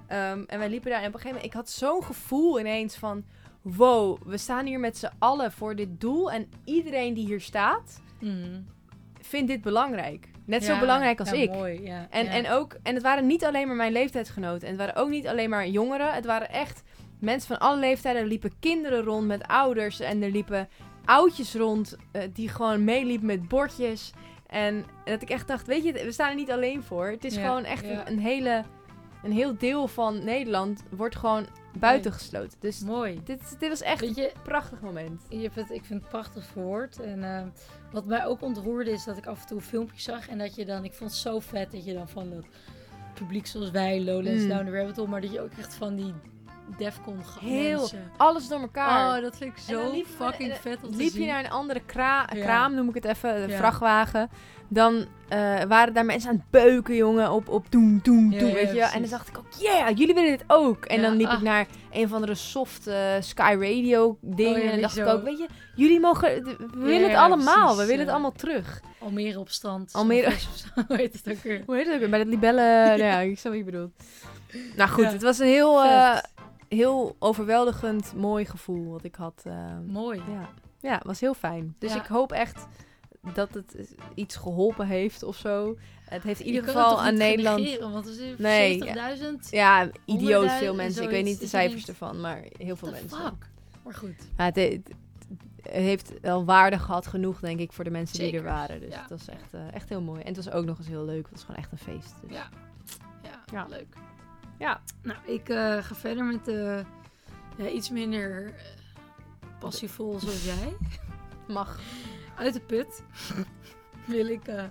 [0.07, 1.45] Ehm, en wij liepen daar en op een gegeven moment...
[1.45, 3.23] Ik had zo'n gevoel ineens van...
[3.61, 6.31] Wow, we staan hier met z'n allen voor dit doel.
[6.31, 8.61] En iedereen die hier staat, Mhm.
[9.21, 10.27] vindt dit belangrijk.
[10.45, 11.51] Net zo belangrijk als ja, ik.
[11.51, 12.07] Mooi, ja.
[12.09, 12.31] En, ja.
[12.31, 14.61] en, ook, en het waren niet alleen maar mijn leeftijdsgenoten.
[14.61, 16.13] En het waren ook niet alleen maar jongeren.
[16.13, 16.83] Het waren echt
[17.19, 18.21] mensen van alle leeftijden.
[18.21, 19.99] Er liepen kinderen rond met ouders.
[19.99, 20.69] En er liepen
[21.05, 24.13] oudjes rond eh, die gewoon meeliepen met bordjes.
[24.47, 27.07] En, dat ik echt dacht, weet je, we staan er niet alleen voor.
[27.07, 28.63] Het is gewoon echt een, een hele...
[29.23, 31.45] Een heel deel van Nederland wordt gewoon
[31.79, 32.57] buitengesloten.
[32.59, 33.21] Dus Mooi.
[33.23, 35.21] dit, dit was echt je, een prachtig moment.
[35.29, 36.99] je hebt het, ik vind het prachtig verwoord.
[36.99, 37.43] En eh,
[37.91, 40.27] wat mij ook ontroerde is dat ik af en toe filmpjes zag.
[40.27, 42.45] En dat je dan, ik vond het zo vet dat je dan van dat
[43.13, 44.49] publiek zoals wij, Lowlands, Mm.
[44.49, 45.07] Down the Rabbit Hole.
[45.07, 46.13] Maar dat je ook echt van die
[46.77, 48.11] Defcon Heel mensen.
[48.17, 49.15] Alles door elkaar.
[49.17, 51.21] Oh, dat vind ik zo fucking en- vet om te liep zien.
[51.21, 52.41] je naar een andere kra- Ja.
[52.43, 53.57] kraam, noem ik het even, een Ja.
[53.57, 54.29] vrachtwagen.
[54.67, 58.53] Dan eh, waren daar mensen aan het beuken, jongen, op, op doen, doen, doen, ja,
[58.53, 58.81] weet je.
[58.81, 60.85] En dan dacht ik ook, yeah, jullie willen dit ook.
[60.85, 61.33] En Ja, dan liep ah.
[61.33, 64.55] ik naar een of andere soft eh, Sky Radio ding.
[64.55, 67.63] Oh, en dan dacht ik ook, weet je, jullie mogen, we willen het allemaal.
[67.63, 68.81] precies, we willen het allemaal terug.
[68.99, 69.93] Almere op strand.
[69.93, 70.33] Almere-
[70.87, 71.63] Hoe heet het ook weer?
[71.65, 72.09] Hoe heet het ook weer?
[72.09, 73.91] Bij dat libelle, nou ja, ik snap wat je bedoelt.
[74.75, 76.17] Nou goed, het was een heel, eh,
[76.69, 79.43] heel overweldigend mooi gevoel wat ik had.
[79.87, 80.21] Mooi.
[80.31, 80.49] Ja,
[80.79, 81.75] ja het was heel fijn.
[81.79, 82.67] Dus ik hoop echt
[83.33, 85.77] dat het iets geholpen heeft of zo.
[86.09, 87.59] Het heeft in ieder geval aan Nederland...
[87.63, 89.49] negeren, want er zijn Nee, 70.000.
[89.49, 91.03] Ja, idioot 100.000 veel mensen.
[91.03, 93.09] Ik weet niet de dat cijfers denkt, ervan, maar heel veel mensen.
[93.09, 93.49] fuck?
[93.83, 94.15] Maar goed.
[94.37, 94.79] Ja, het,
[95.69, 98.79] heeft wel waarde gehad genoeg, denk ik, voor de mensen die er waren.
[98.79, 99.01] Dus Ja.
[99.01, 100.21] het was echt, eh, echt heel mooi.
[100.21, 101.23] En het was ook nog eens heel leuk.
[101.23, 102.13] Het was gewoon echt een feest.
[102.21, 102.31] Dus.
[102.31, 102.49] Ja.
[103.51, 103.95] Ja, leuk.
[104.59, 104.81] Ja.
[105.01, 106.45] Nou, ik eh, ga verder met
[107.57, 108.51] ja, iets minder eh,
[109.59, 110.77] passievol zoals jij.
[111.47, 111.79] Mag.
[112.37, 113.03] Uit de put
[114.05, 114.63] wil ik eh,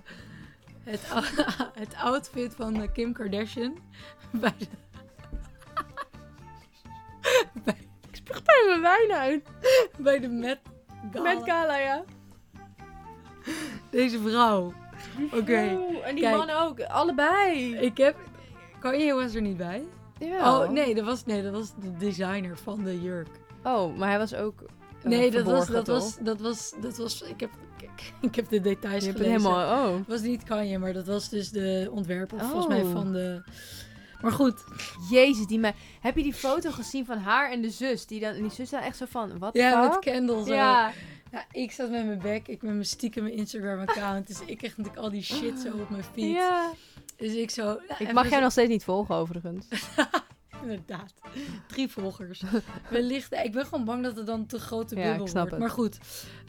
[0.83, 1.01] het,
[1.83, 3.77] het outfit van eh, Kim Kardashian
[4.41, 4.65] bij de,
[8.11, 9.49] Ik mijn wijn uit.
[9.97, 10.59] bij de Met
[11.11, 11.33] Gala.
[11.33, 12.03] Met Gala, ja.
[13.89, 14.73] Deze vrouw.
[15.31, 15.55] Oké.
[16.03, 16.35] En die Kijk.
[16.35, 16.81] man ook.
[16.81, 17.75] Allebei.
[17.75, 18.15] Ik heb...
[18.79, 19.83] Kanye was er niet bij.
[20.19, 20.61] Jawel.
[20.61, 23.27] Oh, nee dat, was, nee, dat was de designer van de jurk.
[23.63, 24.63] Oh, maar hij was ook
[25.03, 25.95] Nee, dat was, dat, toch?
[25.99, 26.73] was, dat was...
[26.81, 27.21] Dat was...
[27.21, 27.49] Ik heb,
[27.81, 29.31] ik, ik heb de details Je gelezen.
[29.31, 29.89] helemaal...
[29.89, 29.97] Oh.
[29.97, 32.91] Het was niet Kanye, maar dat was dus de ontwerper volgens mij Oh.
[32.91, 33.43] van de...
[34.21, 34.63] Maar goed,
[35.09, 35.73] Jezus, die me...
[36.01, 38.05] Heb je die foto gezien van haar en de zus?
[38.05, 39.39] Die, dan, die zus dan echt zo van...
[39.39, 39.91] Wat ja, fuck?
[39.91, 40.53] met Kendall zo.
[40.53, 40.91] Ja.
[41.31, 44.27] Ja, ik zat met mijn back, ik met mijn stiekem mijn Instagram-account.
[44.27, 46.31] Dus ik kreeg natuurlijk al die shit zo op mijn feed.
[46.35, 46.71] ja.
[47.17, 47.79] Dus ik zo...
[47.87, 49.65] ja, Ik mag jou nog steeds niet volgen, overigens.
[50.61, 51.13] Inderdaad.
[51.67, 52.43] Drie volgers.
[52.89, 53.33] Wellicht.
[53.33, 55.51] Ik ben gewoon bang dat het dan te grote Ja, bubbel ik snap wordt.
[55.51, 55.59] het.
[55.59, 55.97] Maar goed.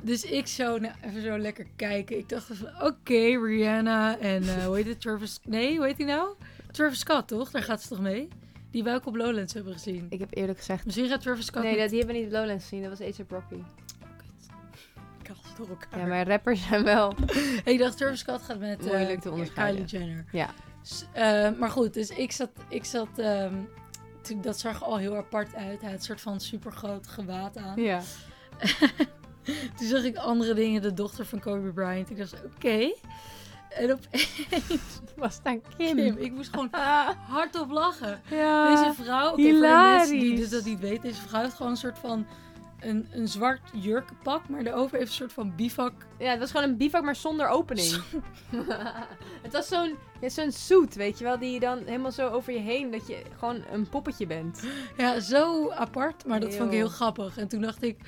[0.03, 2.19] Dus ik zo, nou, even zo lekker kijken.
[2.19, 5.01] Ik dacht van, oké, Rihanna en eh hoe heet het?
[5.01, 5.39] Travis...
[5.45, 6.35] Nee, hoe heet die nou?
[6.71, 7.51] Travis Scott, toch?
[7.51, 8.29] Daar gaat ze toch mee?
[8.71, 10.07] Die wij ook op Lowlands hebben gezien.
[10.11, 10.85] Ik heb eerlijk gezegd...
[10.85, 12.83] Misschien gaat Travis Scott Nee, met dat, die hebben we niet op Lowlands gezien.
[12.83, 13.63] Dat was A$AP Rocky.
[15.57, 16.01] door elkaar.
[16.01, 17.15] Ja, maar rappers zijn wel...
[17.65, 19.85] Ik dacht, Travis Scott gaat met eh, Moeilijk te onderscheiden.
[19.87, 20.25] Kylie Jenner.
[20.33, 20.51] Ja.
[20.83, 22.51] S- eh, maar goed, dus ik zat...
[22.69, 23.55] Ik zat ehm,
[24.41, 25.81] dat zag al heel apart uit.
[25.81, 27.83] Hij had een soort van supergroot gewaad aan.
[27.83, 28.01] Ja.
[29.77, 32.11] Toen zag ik andere dingen, de dochter van Kobe Bryant.
[32.11, 32.93] Ik dacht, oké.
[33.69, 34.39] En opeens,
[35.17, 38.21] Was dan Kim, ik moest gewoon Ah, hardop lachen.
[38.31, 38.75] ja.
[38.85, 39.59] Deze vrouw, oké, voor de
[39.97, 42.27] mensen die dus dat niet weten, deze vrouw heeft gewoon een soort van
[42.81, 45.93] een, een zwart jurkenpak, maar daarover heeft een soort van bivak.
[46.19, 48.03] Ja, het was gewoon een bivak, maar zonder opening.
[49.43, 52.53] het was zo'n ja, zo'n suit, weet je wel, die je dan helemaal zo over
[52.53, 54.63] je heen, dat je gewoon een poppetje bent.
[54.97, 56.89] Ja, zo apart, maar dat vond ik Heel.
[56.89, 57.37] grappig.
[57.39, 57.99] En toen dacht ik,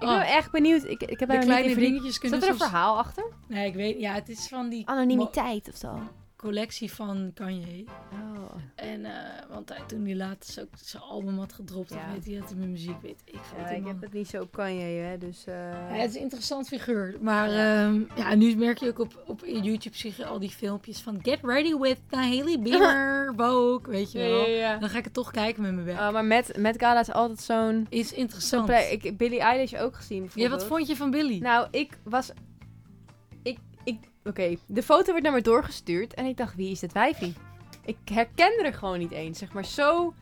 [0.00, 0.84] Ik oh, ben echt benieuwd.
[0.84, 1.92] Ik, ik heb de niet kleine in verdiept.
[1.92, 3.24] dingetjes kunnen Zat er een soms- verhaal achter?
[3.48, 5.98] Nee, ik weet, ja, het is van die Anonimiteit of zo.
[6.36, 7.84] collectie van Kanye.
[8.12, 8.35] Oh.
[8.74, 9.12] En, eh,
[9.50, 11.96] want hij, toen hij laatst ook zijn album had gedropt, Ja.
[11.96, 13.22] of weet hij dat hij met muziek weet.
[13.24, 13.92] Ik, Ja, ik man.
[13.92, 15.44] heb het niet zo op Kanye, hè, dus...
[15.46, 17.16] eh, Ja, het is een interessant figuur.
[17.20, 17.92] Maar Ja.
[18.16, 21.38] ja, nu merk je ook op, op YouTube zie je al die filmpjes van Get
[21.42, 24.46] ready with Hailey Bieber, Vogue, weet je wel.
[24.48, 24.76] ja.
[24.78, 25.98] Dan ga ik het toch kijken met mijn werk.
[26.00, 27.86] Oh, maar met, met Gala is altijd zo'n...
[27.88, 28.66] is interessant.
[28.66, 29.02] plek.
[29.02, 31.38] Ik Billie Eilish ook gezien, ja, wat vond je van Billy?
[31.38, 32.30] Nou, ik was...
[33.42, 33.58] Ik...
[33.84, 37.34] ik Oké, de foto werd naar me doorgestuurd en ik dacht, wie is dit wijfie?
[37.86, 39.64] Ik herkende er gewoon niet eens, zeg maar.
[39.64, 40.14] Zo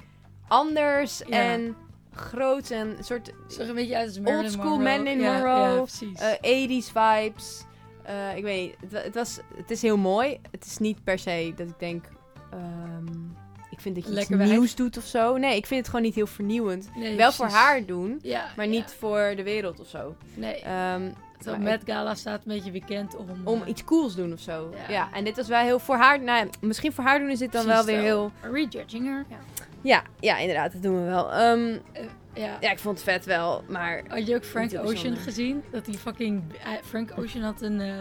[0.49, 1.37] anders Ja.
[1.41, 1.77] en
[2.13, 4.85] groot en een soort Zag een beetje uit als Marilyn Oldschool Monroe.
[4.85, 6.21] Marilyn Ja, Monroe, Ja, precies.
[6.21, 7.65] eh 80s vibes.
[8.03, 10.41] Eh, ik weet niet, het, wa- het, was, het is heel mooi.
[10.51, 12.05] Het is niet per se dat ik denk...
[12.51, 13.07] ehm,
[13.71, 15.37] ik vind dat je Lekker iets nieuws doet of zo.
[15.37, 16.91] Nee, ik vind het gewoon niet heel vernieuwend.
[16.97, 20.17] Nee, Wel voor haar doen, Ja, maar niet voor de wereld of zo.
[20.35, 21.11] Nee, Ehm,
[21.41, 23.29] zo maar Met Gala staat een beetje bekend om...
[23.45, 24.71] om eh, iets cools doen of zo.
[24.89, 24.93] Ja.
[24.93, 25.09] Ja.
[25.13, 26.21] en dit was wel heel voor haar.
[26.21, 28.33] Nou, misschien voor haar doen is dit dan wel weer heel.
[28.43, 29.25] Rejudging her.
[29.29, 29.37] Ja.
[29.85, 31.33] Ja, ja, inderdaad, dat doen we wel.
[31.33, 31.79] Ehm,
[32.35, 32.57] ja.
[32.61, 34.03] ja, ik vond het vet wel, maar.
[34.09, 35.65] Had je ook Frank Ocean gezien?
[35.71, 36.43] Dat die fucking...
[36.65, 37.99] eh, Frank Ocean had een, eh,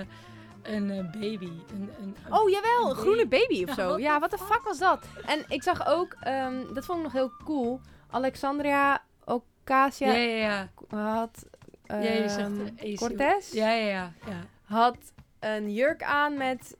[0.61, 1.51] een eh, baby.
[1.73, 3.99] Een, een, Oh jawel, een groene baby of zo.
[3.99, 5.05] Ja, wat de fuck was dat?
[5.25, 7.79] En ik zag ook, ehm, dat vond ik nog heel cool.
[8.09, 10.97] Alexandria Ocasio Ja, ja, ja.
[10.97, 11.45] had.
[12.01, 12.97] Ja, je zegt.
[12.99, 14.13] Cortez Ja, ja, ja.
[14.25, 14.45] ja.
[14.63, 14.97] had
[15.39, 16.77] een jurk aan met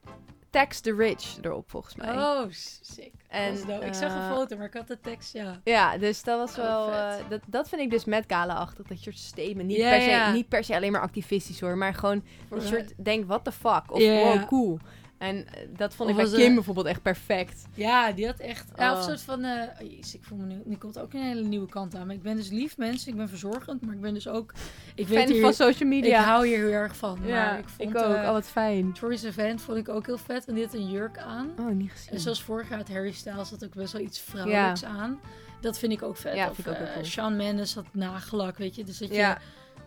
[0.50, 2.08] Tax the Rich erop, volgens mij.
[2.16, 2.44] Oh,
[2.80, 3.12] sick.
[3.28, 5.60] En, ik zag een eh, foto, maar ik had de tekst, ja.
[5.64, 6.92] Ja, dus dat was Oh, wel.
[6.92, 8.86] eh, dat, dat vind ik dus met Gala-achtig.
[8.86, 9.68] Dat soort statement.
[9.68, 11.76] Niet, per se, niet per se alleen maar activistisch hoor.
[11.76, 13.04] Maar gewoon Voor een soort.
[13.04, 13.82] Denk, what the fuck?
[13.92, 14.22] Of ja.
[14.22, 14.78] wow, cool.
[15.24, 17.64] En eh, dat vond Of ik bij Kim eh, bijvoorbeeld echt perfect.
[17.74, 18.68] Ja, die had echt...
[18.76, 19.02] Ja, of Oh.
[19.02, 19.44] een soort van...
[19.44, 20.62] eh oh, jezus, ik voel me nu...
[20.64, 22.06] Nu komt ook een hele nieuwe kant aan.
[22.06, 23.10] Maar ik ben dus lief mensen.
[23.10, 23.82] Ik ben verzorgend.
[23.82, 24.52] Maar ik ben dus ook...
[24.94, 26.22] Ik weet Fan hier, van social Ik media.
[26.22, 27.18] hou hier heel erg van.
[27.24, 28.14] ja, maar ik, ik, vond, ook.
[28.14, 28.92] eh, oh, wat fijn.
[28.92, 30.44] Troy's event vond ik ook heel vet.
[30.46, 31.50] En die had een jurk aan.
[31.58, 32.12] Oh, niet gezien.
[32.12, 35.20] En zoals vorig jaar had Harry Styles had ook best wel iets vrouwelijks aan.
[35.60, 36.34] Dat vind ik ook vet.
[36.36, 37.04] Ja, of vind ik ook eh, cool.
[37.04, 38.84] Shawn Mendes had nagelak, weet je.
[38.84, 39.38] Dus dat je ja,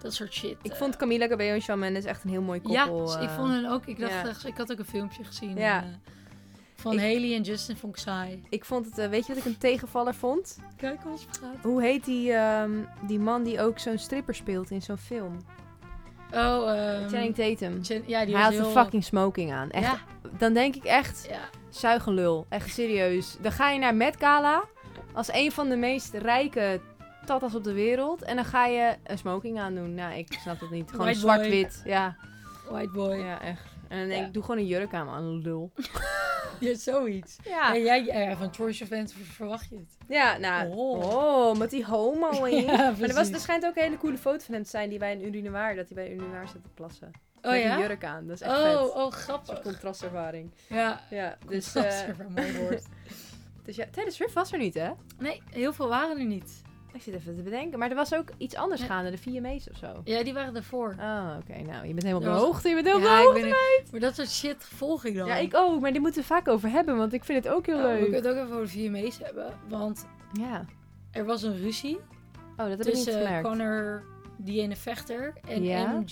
[0.02, 0.56] dat soort shit.
[0.62, 3.06] ik eh, vond Camila Cabello en Shawn Mendes echt een heel mooi Ja, koppel.
[3.06, 3.36] dus ik eh.
[3.36, 3.86] vond hen ook.
[3.86, 4.28] Ik dacht, ja.
[4.28, 5.56] echt, ik had ook een filmpje gezien.
[5.58, 5.84] Ja.
[5.84, 6.12] en, eh,
[6.76, 8.44] van Ik- Haley en Justin vond ik saai.
[8.50, 10.58] Ik vond het, weet je wat ik een tegenvaller vond?
[10.78, 11.64] Kijk hoe het gaat.
[11.64, 12.72] Hoe heet die, ehm,
[13.02, 15.38] die man die ook zo'n stripper speelt in zo'n film?
[16.34, 17.80] Oh, ehm, Channing Tatum.
[17.84, 18.66] Chan- ja, die Hij had heel...
[18.66, 19.70] een fucking smoking aan.
[19.70, 20.00] Echt, Ja,
[20.38, 21.40] Dan denk ik echt, ja.
[21.70, 22.46] zuigenlul.
[22.50, 23.38] Echt serieus.
[23.42, 24.64] Dan ga je naar Met Gala
[25.14, 26.82] als een van de meest rijke
[27.28, 28.22] tatas op de wereld.
[28.24, 29.94] En dan ga je een smoking aandoen.
[29.94, 30.92] Nou, ik snap het niet.
[30.92, 31.82] Gewoon zwart-wit.
[31.86, 32.16] Ja,
[32.70, 33.16] White boy.
[33.16, 33.62] Ja, ja, echt.
[33.88, 34.28] En dan denk Ja.
[34.28, 35.42] ik, doe gewoon een jurk aan, man.
[35.42, 35.72] Lul.
[36.74, 37.38] zoiets.
[37.44, 39.98] Ja, En jij, ja, van Troy's event ver- verwacht je het.
[40.08, 40.70] ja nou.
[40.70, 41.00] Oh.
[41.16, 42.64] Oh, met die homo in.
[42.64, 44.90] Ja, maar er, was, er schijnt ook een hele coole foto van hem te zijn
[44.90, 47.12] die bij een urinoir, dat hij bij een urinoir zit te plassen.
[47.42, 47.74] Oh met ja?
[47.74, 48.28] een jurk aan.
[48.28, 48.76] Dat is echt vet.
[48.76, 49.62] Oh, oh, Een grappig.
[49.62, 50.52] contrastervaring.
[50.70, 51.74] Ja, Ja, dus...
[51.74, 52.86] dat eh is een mooi woord.
[53.66, 54.90] dus ja, Taylor Swift was er niet, hè?
[55.20, 56.62] Nee, heel veel waren er niet.
[56.98, 57.80] Ik zit even te bedenken.
[57.80, 58.88] Maar er was ook iets anders Ja.
[58.88, 60.02] gaande, de VMA's of zo.
[60.04, 60.96] Ja, die waren ervoor.
[61.00, 61.62] Oh, oké.
[61.62, 62.70] Nou, je bent helemaal op de hoogte.
[62.70, 63.56] Je bent heel ja, ben hoogte.
[63.92, 65.28] Maar dat soort shit volg ik dan.
[65.28, 65.82] Ja, ik ook.
[65.82, 67.94] Maar die moeten we vaak over hebben, want ik vind het ook heel Nou, we
[67.94, 68.04] leuk.
[68.12, 69.54] kunnen het ook even over de VMA's hebben.
[69.70, 70.66] Want Ja.
[71.12, 72.00] er was een ruzie
[72.60, 73.48] Oh, dat heb ik niet gemerkt.
[73.48, 74.04] Connor,
[74.38, 75.92] die ene vechter, en Ja?
[75.92, 76.12] MG...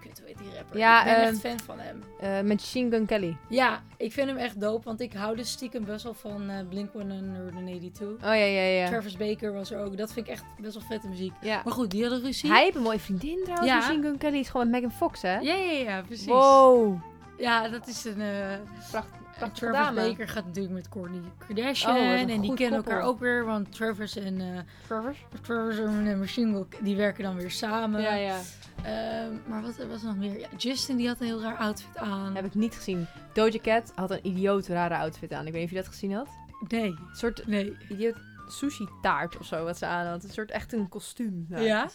[0.00, 0.78] Kut, hoe heet die rapper?
[0.78, 2.02] Ja, ik ben ehm, echt fan van hem.
[2.20, 3.36] Eh, met Machine Gun Kelly.
[3.48, 6.56] Ja, ik vind hem echt dope, want ik hou dus stiekem best wel van eh
[6.68, 8.02] Blink-182.
[8.02, 8.86] Oh ja, ja, ja.
[8.88, 9.96] Travis Baker was er ook.
[9.96, 11.32] Dat vind ik echt best wel vette muziek.
[11.40, 11.60] ja.
[11.64, 12.50] Maar goed, die hadden ruzie.
[12.50, 13.68] Hij heeft een mooie vriendin trouwens.
[13.70, 13.76] Ja.
[13.76, 15.38] Machine Gun Kelly is gewoon met Megan Fox, hè?
[15.38, 16.26] Ja, ja, ja, precies.
[16.26, 17.00] Wow.
[17.38, 18.20] Ja, dat is een...
[18.20, 18.56] eh
[18.90, 20.08] Pracht, en prachtige Travis dame.
[20.08, 21.96] Baker gaat natuurlijk met Kourtney Kardashian.
[21.96, 22.74] Oh, en die kennen koppel.
[22.74, 24.46] elkaar ook weer, want Travis en, eh
[24.86, 25.16] Travis?
[25.42, 28.00] Travis en Machine Gun, die werken dan weer samen.
[28.00, 28.38] Ja, ja.
[28.82, 30.38] Ehm, maar wat was er nog meer?
[30.40, 32.34] Ja, Justin die had een heel raar outfit aan.
[32.34, 33.06] Heb ik niet gezien.
[33.32, 35.46] Doja Cat had een idioot rare outfit aan.
[35.46, 36.28] Ik weet niet of je dat gezien had.
[36.68, 37.76] Nee, Een soort nee.
[37.88, 38.16] idioot
[38.48, 40.24] sushi taart of zo wat ze aan had.
[40.24, 41.46] Een soort echt een kostuum.
[41.48, 41.88] Nou, Ja?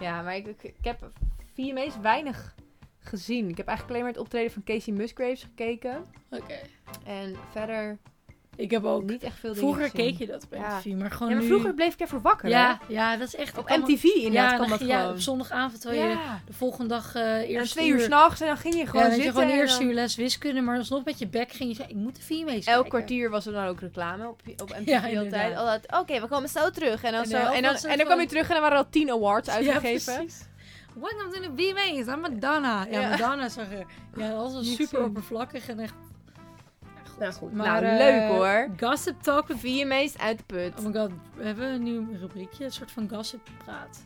[0.00, 1.10] Ja, maar ik, ik, ik heb
[1.54, 2.54] VMA's weinig
[3.02, 3.48] gezien.
[3.48, 6.04] Ik heb eigenlijk alleen maar het optreden van Casey Musgraves gekeken.
[6.30, 6.58] Oké.
[7.06, 7.98] En verder
[8.56, 9.02] Ik heb ook...
[9.04, 10.06] niet echt veel Vroeger gezien.
[10.06, 10.76] keek je dat op Ja.
[10.76, 11.50] MTV, maar gewoon Ja, maar nu...
[11.50, 12.94] vroeger bleef ik ervoor wakker, Ja, hè?
[12.94, 13.58] ja, dat is echt...
[13.58, 15.12] Op MTV inderdaad ja, kwam dat ja, gewoon.
[15.14, 16.40] op zondagavond terwijl je Ja.
[16.46, 19.10] de volgende dag eh En eerst twee uur s'nachts en dan ging je gewoon ja,
[19.10, 19.24] zitten.
[19.32, 21.94] je gewoon eerst dan- uur les wiskunde, maar alsnog met je bek ging je zeggen,
[21.96, 25.18] ik moet de vier mee Elk kwartier was er dan ook reclame op, op MTV
[25.18, 25.96] altijd.
[26.00, 27.02] Oké, we komen zo terug.
[27.02, 28.78] En dan, En zo, en dan, en er dan kwam je terug en dan waren
[28.78, 30.28] er al tien awards Ja, uitgegeven.
[30.94, 32.86] Welcome to the VMA's, I'm Madonna.
[32.90, 33.08] Ja, Ja.
[33.08, 33.86] Madonna zag er...
[34.16, 35.94] Ja, dat was super oppervlakkig en echt...
[36.84, 38.68] Ja, Nou goed, Maar, nou, eh, leuk hoor.
[38.88, 39.46] Gossip Talk.
[39.48, 40.78] VMA's uit de put.
[40.78, 44.02] Oh my god, we hebben een nieuw rubriekje, een soort van gossip praat.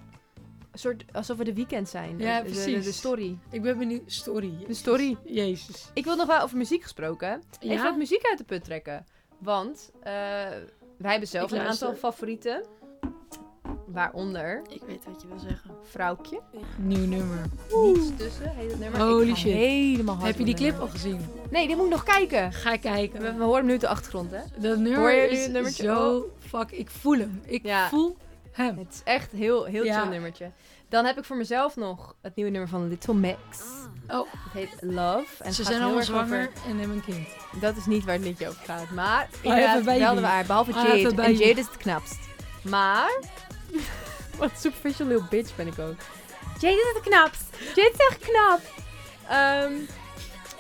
[0.73, 2.19] Een soort, alsof we de weekend zijn.
[2.19, 2.65] Ja, De- precies.
[2.75, 3.39] de, de story.
[3.51, 4.03] Ik ben benieuwd...
[4.13, 4.65] Story.
[4.67, 5.17] De story.
[5.25, 5.91] Jezus.
[5.95, 7.43] Ik wil nog wel over muziek gesproken.
[7.61, 7.83] Even Ja?
[7.83, 9.05] wat muziek uit de put trekken.
[9.39, 10.13] Want eh,
[10.99, 11.87] wij hebben zelf Ik een luister.
[11.89, 12.65] aantal favorieten.
[13.87, 15.71] Waaronder Ik weet wat je wil zeggen.
[15.91, 16.41] Vrouwtje.
[16.77, 17.39] Nieuw nummer.
[17.85, 19.01] Niets tussen heet het nummer.
[19.01, 19.53] Holy Ik ga shit.
[19.53, 20.87] Helemaal hard Heb je die clip nummer.
[20.89, 21.21] al gezien?
[21.51, 22.53] Nee, die moet ik nog kijken.
[22.53, 23.21] Ga kijken.
[23.21, 24.41] We, we horen hem nu de achtergrond, hè?
[24.59, 25.83] Dat nummer Hoor je nu is nummertje?
[25.83, 26.31] zo...
[26.49, 27.41] Fuck, ik voel hem.
[27.45, 27.89] Ik Ja.
[27.89, 28.17] voel
[28.53, 28.79] hem.
[28.79, 30.01] Het is echt heel, heel Ja.
[30.01, 30.51] chill nummertje.
[30.89, 33.39] Dan heb ik voor mezelf nog het nieuwe nummer van Little Max.
[34.09, 35.45] Oh, Het heet Love.
[35.45, 37.29] En ze zijn allemaal over- zwanger en hebben een kind.
[37.61, 38.91] Dat is niet waar het liedje over gaat.
[38.91, 39.99] Maar inderdaad, baby.
[39.99, 40.47] wel de waar.
[40.47, 41.23] Behalve Jade.
[41.23, 41.33] En.
[41.37, 42.19] Jade is het knapst.
[42.63, 43.21] Maar...
[44.39, 45.97] Wat superficial little bitch ben ik ook.
[46.59, 47.45] Jade is het knapst.
[47.75, 48.61] Jade is echt knap.
[49.29, 49.73] Ehm,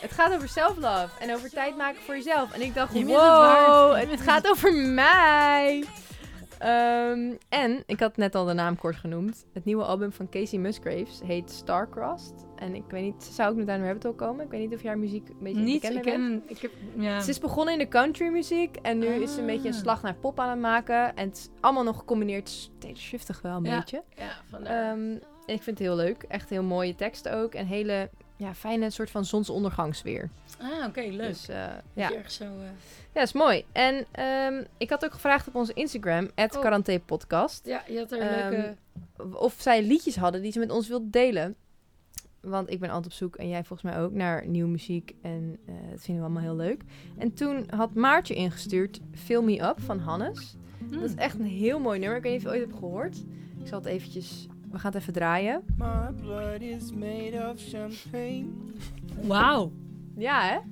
[0.00, 1.09] het gaat over self-love.
[1.20, 2.52] En over tijd maken voor jezelf.
[2.52, 5.84] En ik dacht, Je het wow, het bent gaat over mij.
[6.59, 9.46] Ehm, en, ik had net al de naam kort genoemd.
[9.52, 12.45] Het nieuwe album van Casey Musgraves heet Starcrossed.
[12.59, 14.44] En ik weet niet, zou ook met aan Rabbit Hole komen?
[14.44, 16.42] Ik weet niet of jij haar muziek een beetje Niet, ik ken...
[16.46, 16.70] Ik heb...
[16.96, 17.20] Ja.
[17.20, 19.80] Ze is begonnen in de countrymuziek en nu is ze een beetje een Ah.
[19.80, 21.16] slag naar pop aan het maken.
[21.16, 23.76] En het is allemaal nog gecombineerd Taylor Swiftig wel een Ja.
[23.78, 24.02] beetje.
[24.16, 24.90] Ja, vandaar.
[24.92, 25.00] Ehm,
[25.46, 26.22] en ik vind het heel leuk.
[26.28, 27.54] Echt heel mooie teksten ook.
[27.54, 30.30] En hele ja, fijne soort van zonsondergangsfeer.
[30.61, 31.26] ah, oké, leuk.
[31.28, 32.12] Dus eh, Dat ja.
[32.14, 32.44] ergens zo...
[32.44, 32.50] eh,
[33.14, 33.64] ja, is mooi.
[33.72, 36.46] En ehm, ik had ook gevraagd op onze Instagram, Oh.
[36.48, 38.76] Quaranté Podcast, Ja, je had er Ehm, leuke...
[39.32, 41.57] of zij liedjes hadden die ze met ons wilden delen.
[42.47, 45.14] Want ik ben altijd op zoek, en jij volgens mij ook, naar nieuwe muziek.
[45.22, 46.82] En eh, dat vinden we allemaal heel leuk.
[47.18, 50.57] En toen had Maartje ingestuurd Fill Me Up van Hannes.
[50.78, 50.90] Hmm.
[50.90, 52.16] Dat is echt een heel mooi nummer.
[52.16, 53.16] Ik weet niet of je het ooit hebt gehoord.
[53.61, 54.47] Ik zal het eventjes...
[54.70, 55.62] We gaan het even draaien.
[55.76, 58.47] My blood is made of champagne.
[59.22, 59.72] Wauw.
[60.16, 60.59] Ja, hè?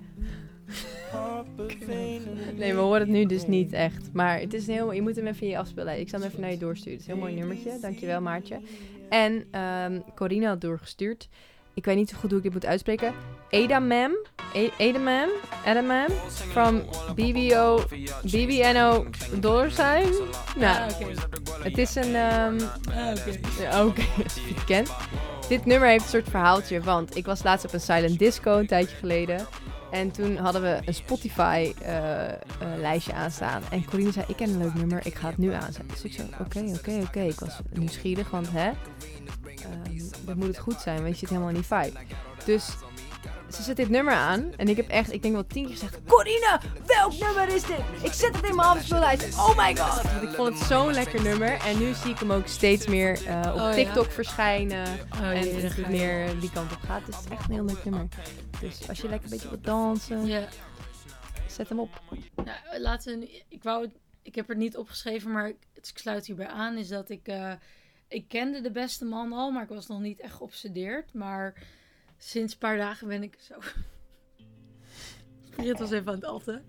[2.57, 4.13] Nee, we horen het nu dus niet echt.
[4.13, 4.93] Maar het is een heel...
[4.93, 6.01] Je moet hem even in je afspelen.
[6.01, 6.93] Ik zal hem even naar je doorsturen.
[6.93, 7.79] Het is een heel mooi nummertje.
[7.81, 8.61] Dankjewel, Maartje.
[9.09, 11.29] En ehm Corina had doorgestuurd.
[11.75, 13.15] Ik weet niet zo goed hoe ik dit moet uitspreken.
[13.49, 14.13] Edamam.
[14.55, 15.29] E- Edamam.
[15.67, 16.07] Edamam.
[16.51, 16.83] From
[17.15, 17.85] BBO...
[18.23, 19.07] BBNO
[19.69, 20.13] Sign.
[20.57, 20.99] Nou, Ah,
[21.63, 22.15] het is een...
[22.15, 22.61] ehm,
[23.71, 24.01] Ah, oké.
[24.01, 24.23] Je
[24.55, 24.91] het kent.
[25.49, 28.67] Dit nummer heeft een soort verhaaltje, want ik was laatst op een silent disco een
[28.67, 29.47] tijdje geleden.
[29.91, 33.63] En toen hadden we een Spotify-lijstje aanstaan.
[33.71, 35.87] En Corine zei, ik ken een leuk nummer, ik ga het nu aanzetten.
[35.89, 37.21] Dus ik zei, oké, oké, oké.
[37.21, 38.71] Ik was nieuwsgierig, want hè,
[39.65, 41.99] ehm, dan moet het goed zijn, want je zit helemaal in die vibe.
[42.45, 42.67] Dus
[43.51, 45.99] ze zet dit nummer aan en ik heb echt, ik denk wel tien keer gezegd,
[46.07, 47.79] Corine, welk nummer is dit?
[48.03, 49.35] Ik zet het in mijn afspeellijst.
[49.39, 50.03] Oh my god!
[50.13, 51.53] Want ik vond het zo'n lekker nummer.
[51.53, 53.73] En nu zie ik hem ook steeds meer eh, op Oh, ja?
[53.73, 54.87] TikTok verschijnen.
[55.13, 55.85] Oh, en je.
[55.89, 57.07] meer die kant op gaat.
[57.07, 58.09] Dus het is echt een heel leuk nummer.
[58.61, 60.49] Dus als je lekker een beetje wilt dansen,
[61.49, 62.01] zet hem op.
[62.35, 63.43] Nou, laten we...
[63.49, 63.91] Ik wou...
[64.23, 66.77] Ik heb het niet opgeschreven, maar ik, het- sluit hierbij aan.
[66.77, 67.27] Is dat ik...
[67.29, 67.53] eh,
[68.15, 71.13] ik kende de beste man al, maar ik was nog niet echt geobsedeerd.
[71.13, 71.55] Maar
[72.19, 73.55] sinds een paar dagen ben ik zo...
[75.57, 76.63] Britt was even aan het atten.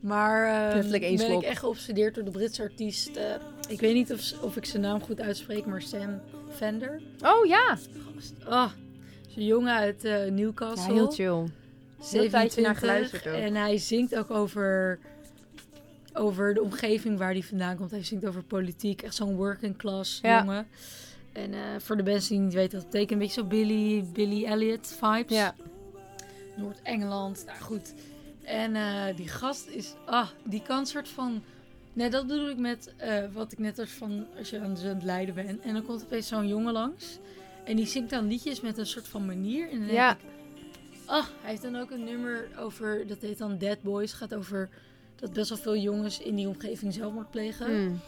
[0.00, 1.42] Maar uh, één ben slok.
[1.42, 3.16] ik echt geobsedeerd door de Britse artiest.
[3.16, 3.34] eh,
[3.68, 6.20] ik weet niet of, of ik zijn naam goed uitspreek, maar Sam
[6.50, 7.02] Fender.
[7.22, 7.78] Oh ja.
[8.46, 8.70] Oh,
[9.28, 10.92] jongen uit eh, Ja, Newcastle.
[10.92, 11.48] heel chill.
[12.10, 13.34] Heel tijdje naar 27, geluisterd ook.
[13.34, 14.98] En hij zingt ook over,
[16.14, 17.90] over de omgeving waar hij vandaan komt.
[17.90, 19.02] Hij zingt over politiek.
[19.02, 20.38] Echt zo'n working class Ja.
[20.38, 20.66] jongen.
[21.32, 24.04] En eh, voor de mensen die niet weten wat het betekent, een beetje zo Billy,
[24.12, 25.36] Billy Elliot vibes.
[25.36, 25.54] Ja.
[26.56, 27.94] Noord-Engeland, nou goed.
[28.42, 31.42] En eh, die gast is, ah, die kan soort van...
[31.92, 34.82] Nee, dat bedoel ik met eh, wat ik net als van, als je aan het-
[34.82, 35.60] aan het lijden bent.
[35.60, 37.18] En dan komt opeens zo'n jongen langs.
[37.64, 39.70] En die zingt dan liedjes met een soort van manier.
[39.70, 40.08] En dan Ja.
[40.08, 40.28] denk ik,
[41.06, 44.12] ah, hij heeft dan ook een nummer over, dat heet dan Dead Boys.
[44.12, 44.68] gaat over
[45.24, 47.82] dat best wel veel jongens in die omgeving zelfmoord plegen.
[47.82, 48.00] Mm.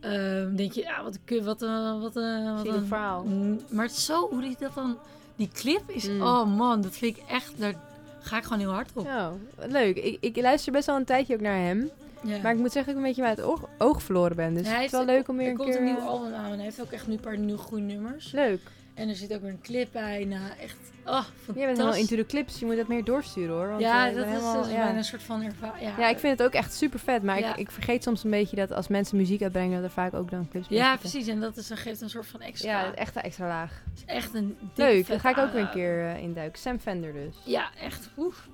[0.00, 3.24] Ehm, denk je, ja, wat wat een, wat een, wat een verhaal.
[3.24, 4.98] Mm, Maar het is zo, hoe die dat dan,
[5.36, 6.22] die clip is, Mm.
[6.22, 7.74] oh man, dat vind ik echt, daar
[8.20, 9.06] ga ik gewoon heel hard op.
[9.06, 9.28] Oh,
[9.68, 9.96] leuk.
[9.96, 11.90] Ik, ik luister best wel een tijdje ook naar hem.
[12.22, 12.38] Ja.
[12.42, 14.54] Maar ik moet zeggen dat ik een beetje uit het oog, oog verloren ben.
[14.54, 15.78] Dus het is wel leuk om weer er een komt keer...
[15.78, 18.32] een nieuw album aan en hij heeft ook echt nu een paar nieuwe goede nummers.
[18.32, 18.60] Leuk.
[18.98, 21.24] En er zit ook weer een clip bij, nou echt, oh.
[21.54, 22.58] Jij bent helemaal into the clips.
[22.58, 23.68] Je moet dat meer doorsturen hoor.
[23.68, 24.96] Want, ja, eh, dat is, helemaal- dus ja.
[24.96, 25.82] een soort van ervaring.
[25.88, 27.22] Ja, Ja, ik vind het ook echt super vet.
[27.22, 27.50] Maar Ja.
[27.52, 30.30] ik, ik vergeet soms een beetje dat als mensen muziek uitbrengen, dat er vaak ook
[30.30, 31.10] dan clips bij Ja, zitten.
[31.10, 31.28] precies.
[31.28, 32.70] En dat is, dan geeft een soort van extra.
[32.70, 33.82] Ja, echt een extra laag.
[33.96, 36.58] is echt een Leuk, daar ga ik ook weer een keer eh, induiken.
[36.60, 37.36] Sam Fender dus.
[37.44, 38.08] Ja, echt.
[38.16, 38.48] Oef.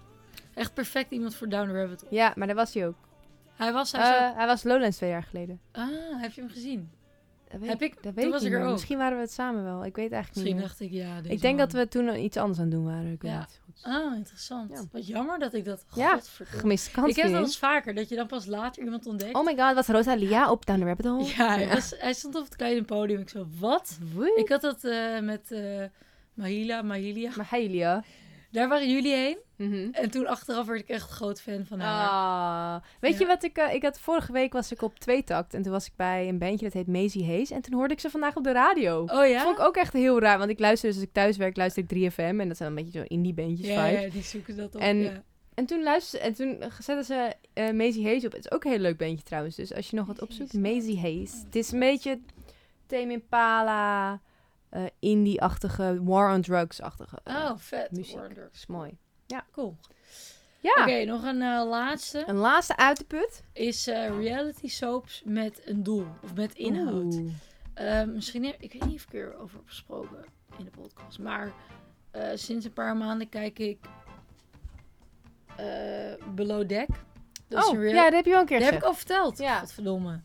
[0.55, 2.05] Echt perfect iemand voor Down the Rabbit.
[2.11, 2.95] Ja, maar daar was hij ook.
[3.57, 5.61] Hij was, hij Eh, ook- hij was Lowlands twee jaar geleden.
[5.73, 5.87] Ah,
[6.21, 6.91] heb je hem gezien?
[7.59, 8.71] Weet Heb ik- dat weet ik was ik er ook.
[8.73, 9.85] Misschien waren we het samen wel.
[9.85, 10.65] Ik weet eigenlijk Misschien niet meer.
[10.65, 11.67] dacht ik, ja, deze Ik denk man.
[11.69, 13.13] dat we toen iets anders aan het doen waren.
[13.13, 13.39] Ik weet Ja.
[13.39, 13.93] niet zo goed.
[13.93, 14.71] Ah, interessant.
[14.71, 14.83] Ja.
[14.93, 15.85] Wat jammer dat ik dat...
[15.95, 16.21] Ja.
[16.45, 17.09] Gemiste kans.
[17.09, 19.35] Ik heb dat eens vaker, dat je dan pas later iemand ontdekt.
[19.35, 21.25] Oh my god, was Rosalia op Down the Rabbit Hole?
[21.37, 23.21] ja, hij, was- hij stond op het kleine podium.
[23.21, 23.99] Ik zo, wat?
[24.37, 25.83] Ik had dat eh, met eh
[26.35, 27.31] Mahila, Mahilia.
[27.37, 28.03] Maar Helia.
[28.55, 29.37] Daar waren jullie heen.
[29.57, 29.89] Mhm.
[29.93, 32.09] En toen achteraf werd ik echt een groot fan van haar.
[32.09, 32.83] Ah.
[33.01, 33.19] Weet Ja.
[33.19, 33.57] je wat ik...
[33.57, 35.55] eh, ik had vorige week was ik op tweetakt.
[35.55, 37.51] En toen was ik bij een bandje dat heet Maisie Hayes.
[37.51, 39.03] En toen hoorde ik ze vandaag op de radio.
[39.07, 39.43] Oh ja?
[39.43, 40.39] Vond ik ook echt heel raar.
[40.39, 42.17] Want ik luister dus als ik thuis werk, luister ik 3FM.
[42.41, 44.81] En dat zijn een beetje zo indie bandjes ja, ja, die zoeken dat op.
[44.81, 45.23] En- ja.
[45.55, 48.33] En toen luisterde en toen zetten ze eh Maisie Hayes op.
[48.33, 49.57] Het is ook een heel leuk bandje trouwens.
[49.57, 50.53] Dus als je nog wat opzoekt.
[50.53, 51.33] Maisie Hayes.
[51.45, 52.21] Het is een beetje
[52.87, 54.21] Tame Impala,
[54.75, 57.19] eh indie-achtige, War on Drugs-achtige.
[57.25, 57.91] eh, Oh, vet.
[57.91, 58.19] muziek.
[58.19, 58.49] Wonder.
[58.53, 58.99] is mooi.
[59.53, 59.77] Cool.
[60.61, 62.23] Ja, Oké, nog een eh, laatste.
[62.27, 63.43] een laatste uit de put.
[63.53, 66.07] Is reality soaps met een doel.
[66.23, 67.21] Of met inhoud.
[68.07, 70.25] Misschien, heb- ik weet niet of ik erover heb gesproken
[70.59, 71.19] in de podcast.
[71.19, 71.53] Maar
[72.35, 73.79] sinds een paar maanden kijk ik
[76.35, 76.89] Below Deck.
[77.49, 79.39] Dat is Oh, ja, dat heb je wel een keer Dat heb ik al verteld.
[79.39, 79.59] Ja.
[79.59, 80.21] Godverdomme.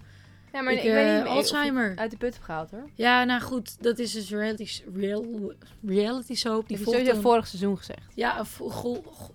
[0.53, 1.89] Ja, maar ik, ik, weet eh, niet Alzheimer.
[1.89, 2.89] het uit de put heb gehaald hoor.
[2.95, 3.83] Ja, nou goed.
[3.83, 5.53] Dat is dus reality, real,
[5.85, 6.67] reality soap.
[6.67, 8.01] Die volgt een, vorig seizoen gezegd.
[8.15, 8.45] ja, een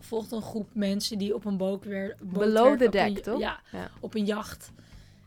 [0.00, 3.38] volgt een groep mensen die op een boot weer Below the een- deck, toch?
[3.40, 3.90] Ja, Ja.
[4.00, 4.70] op een jacht.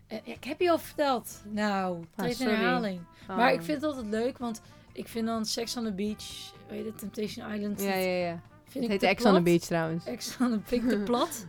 [0.08, 1.42] En, ja, ik heb je al verteld.
[1.52, 2.54] Nou, treed in sorry.
[2.54, 3.00] herhaling.
[3.28, 3.66] Maar ik Oh.
[3.66, 4.62] vind het altijd leuk, want
[4.92, 7.82] ik vind dan Sex on the Beach, weet je, Temptation Island.
[7.82, 8.40] Ja, ja, ja.
[8.70, 9.42] Vind Het ik heet Ex on the.
[9.42, 10.06] Beach trouwens.
[10.06, 11.46] Ex on the te plat.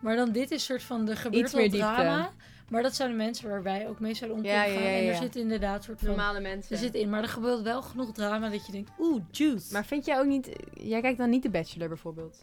[0.00, 1.86] Maar dan dit is soort van, er gebeurt Iets wel meer diepte.
[1.94, 2.32] drama.
[2.72, 4.90] Maar dat zijn de mensen waar wij ook mee zouden om Ja, kunnen ja, gaan.
[4.92, 5.20] ja, En er ja.
[5.20, 6.08] zit inderdaad soort van...
[6.08, 6.72] Normale mensen.
[6.72, 9.72] Er zit in, maar er gebeurt wel genoeg drama dat je denkt, oeh, juice.
[9.72, 10.50] Maar vind jij ook niet...
[10.72, 12.42] Jij kijkt dan niet de Bachelor bijvoorbeeld?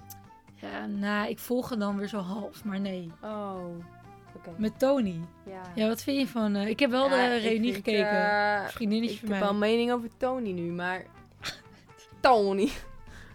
[0.55, 3.11] Ja, nou, ik volg het dan weer zo half, maar nee.
[3.23, 3.55] Oh,
[4.35, 4.49] oké.
[4.57, 5.19] Met Tony.
[5.45, 5.61] Ja.
[5.75, 6.55] Ja, wat vind je van...
[6.55, 8.09] eh, ik heb wel Ja, de ik reunie gekeken.
[8.09, 9.47] eh, Vriendinnetje ik van heb mij.
[9.47, 11.05] wel een mening over Tony nu, maar...
[12.19, 12.69] Tony.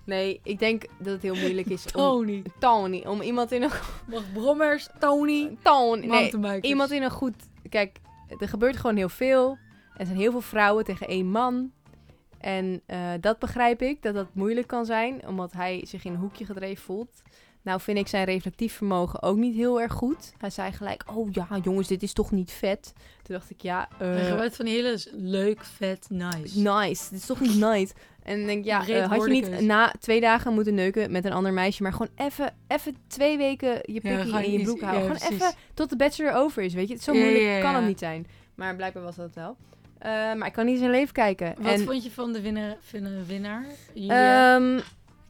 [0.05, 1.91] Nee, ik denk dat het heel moeilijk is om...
[1.93, 2.43] Tony.
[2.59, 3.05] Tony.
[3.07, 3.71] Om iemand in een...
[4.07, 5.57] Mag brommers, Tony.
[5.63, 6.07] Tony.
[6.07, 7.35] Nee, iemand in een goed...
[7.69, 8.01] Kijk,
[8.39, 9.59] er gebeurt gewoon heel veel.
[9.97, 11.73] Er zijn heel veel vrouwen tegen één man.
[12.39, 15.27] En eh, dat begrijp ik, dat dat moeilijk kan zijn.
[15.29, 17.23] Omdat hij zich in een hoekje gedreven voelt.
[17.63, 20.33] Nou vind ik zijn reflectief vermogen ook niet heel erg goed.
[20.39, 22.93] Hij zei gelijk, oh ja jongens, dit is toch niet vet?
[23.23, 23.89] Toen dacht ik, ja...
[23.99, 26.59] eh, Hij gebruikt van die hele leuk, vet, nice.
[26.61, 27.11] nice.
[27.11, 27.95] Dit is toch niet nice?
[28.25, 31.25] En dan denk ik, ja, eh, had je niet na twee dagen moeten neuken met
[31.25, 35.09] een ander meisje, maar gewoon even, even twee weken je pikkie in je broek houden.
[35.09, 36.97] ja, gewoon even tot de bachelor over is, weet je.
[37.01, 38.27] Zo moeilijk ja, kan het niet zijn.
[38.55, 39.57] Maar blijkbaar was dat wel.
[39.99, 41.55] Eh, maar ik kan niet zijn leven kijken.
[41.59, 42.77] Wat en, vond je van de winnaar?
[43.27, 43.67] Winnaar?
[43.95, 44.81] Ehm,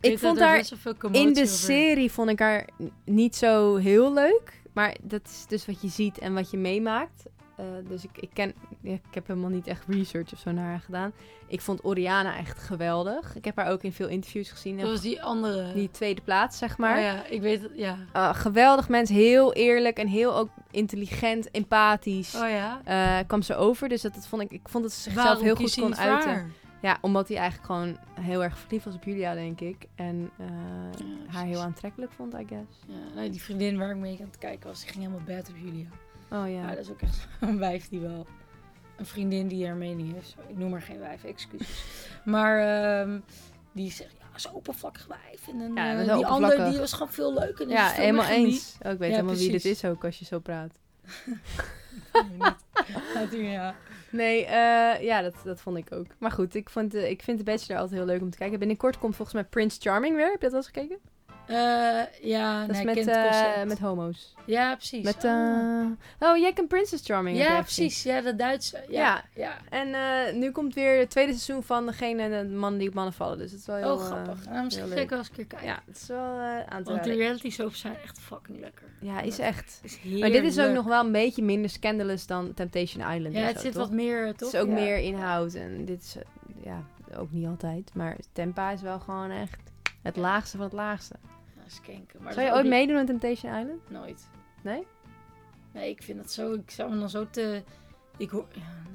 [0.00, 0.68] ik vond haar
[0.98, 2.68] commotie in de over- serie vond ik haar
[3.04, 4.62] niet zo heel leuk.
[4.72, 7.22] Maar dat is dus wat je ziet en wat je meemaakt.
[7.56, 10.80] Eh, dus ik, ik, ken, ik heb helemaal niet echt research of zo naar haar
[10.80, 11.12] gedaan.
[11.46, 13.36] Ik vond Oriana echt geweldig.
[13.36, 14.78] Ik heb haar ook in veel interviews gezien.
[14.78, 15.72] Dat was die andere.
[15.72, 16.96] Die tweede plaats, zeg maar.
[16.96, 17.96] Oh ja, ik weet het, ja.
[18.16, 22.34] Uh, geweldig mens, heel eerlijk en heel ook intelligent, empathisch.
[22.34, 22.80] Oh ja.
[22.84, 25.44] eh, kwam ze over, dus dat, dat vond ik, ik vond dat ze zichzelf Waarom
[25.44, 26.52] heel goed kon uiten.
[26.80, 29.86] Ja, omdat hij eigenlijk gewoon heel erg verliefd was op Julia, denk ik.
[29.94, 30.46] En eh,
[31.34, 32.80] haar heel aantrekkelijk vond, I guess.
[32.86, 35.48] Ja, nou, die vriendin waar ik mee aan het kijken was, die ging helemaal bad
[35.48, 35.86] op Julia.
[36.34, 38.26] Oh Ja, dat is ook echt een wijf die wel...
[38.96, 40.28] Een vriendin die heeft.
[40.28, 41.84] Zo, Ik noem haar geen wijf, excuses.
[42.24, 43.18] maar ehm,
[43.72, 45.48] die zegt, ja, zo'n oppervlakkig wijf.
[45.48, 47.68] En dan, Ja, eh, is die andere, die was gewoon veel leuker.
[47.68, 48.76] Ja, is veel helemaal eens.
[48.82, 50.78] Oh, ik weet Ja, helemaal wie dit is ook als je zo praat.
[53.30, 53.74] Ja.
[54.10, 56.06] Nee, eh, ja, dat, dat vond ik ook.
[56.18, 58.58] Maar goed, ik, vond, eh, ik vind The Bachelor altijd heel leuk om te kijken.
[58.58, 60.30] Binnenkort komt volgens mij Prince Charming weer.
[60.30, 60.98] Heb je dat wel eens gekeken?
[61.46, 64.34] Eh, ja, Dat nee, is met, het eh, met homo's.
[64.46, 65.04] Ja, precies.
[65.04, 65.80] Met, Ah.
[65.80, 65.86] eh,
[66.30, 67.36] Oh, jij kent Princess Charming.
[67.36, 68.02] ja, precies.
[68.02, 68.84] Ja, dat Duitse.
[68.88, 69.24] Ja.
[69.34, 69.54] Ja.
[69.70, 69.80] ja.
[69.84, 73.38] En nu komt weer het tweede seizoen van degene, de mannen die op mannen vallen.
[73.38, 73.92] Dus het is wel heel...
[73.92, 74.44] Oh, grappig.
[74.48, 75.68] Nou, misschien ga ik wel eens een keer kijken.
[75.68, 76.38] ja, het is wel
[76.68, 78.86] aan te Want reality soaps zijn echt fucking lekker.
[79.00, 79.80] Ja, is echt.
[79.82, 83.34] Is Maar dit is ook nog wel een beetje minder scandalous dan Temptation Island.
[83.34, 83.82] Ja, het zo, zit toch?
[83.82, 84.52] wat meer, Het toch?
[84.52, 84.72] is ook Ja.
[84.74, 85.54] meer inhoud.
[85.54, 86.16] En dit is,
[86.62, 86.82] ja,
[87.18, 87.90] ook niet altijd.
[87.94, 89.58] Maar Tempa is wel gewoon echt
[90.04, 91.14] het laagste van het laagste.
[91.56, 92.22] Ja, skanken.
[92.22, 93.90] Maar Zou je ooit meedoen aan Temptation Island?
[93.90, 94.28] Nooit.
[94.62, 94.86] Nee?
[95.72, 96.52] Nee, ik vind dat zo...
[96.52, 97.62] Ik zou me dan zo te...
[98.16, 98.46] Ik hoor...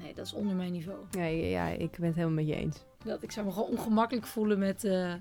[0.02, 0.98] Nee, dat is onder mijn niveau.
[1.10, 2.84] Ja, ja, ik ben het helemaal met je eens.
[3.04, 5.12] Dat, ik zou me gewoon ongemakkelijk voelen met eh,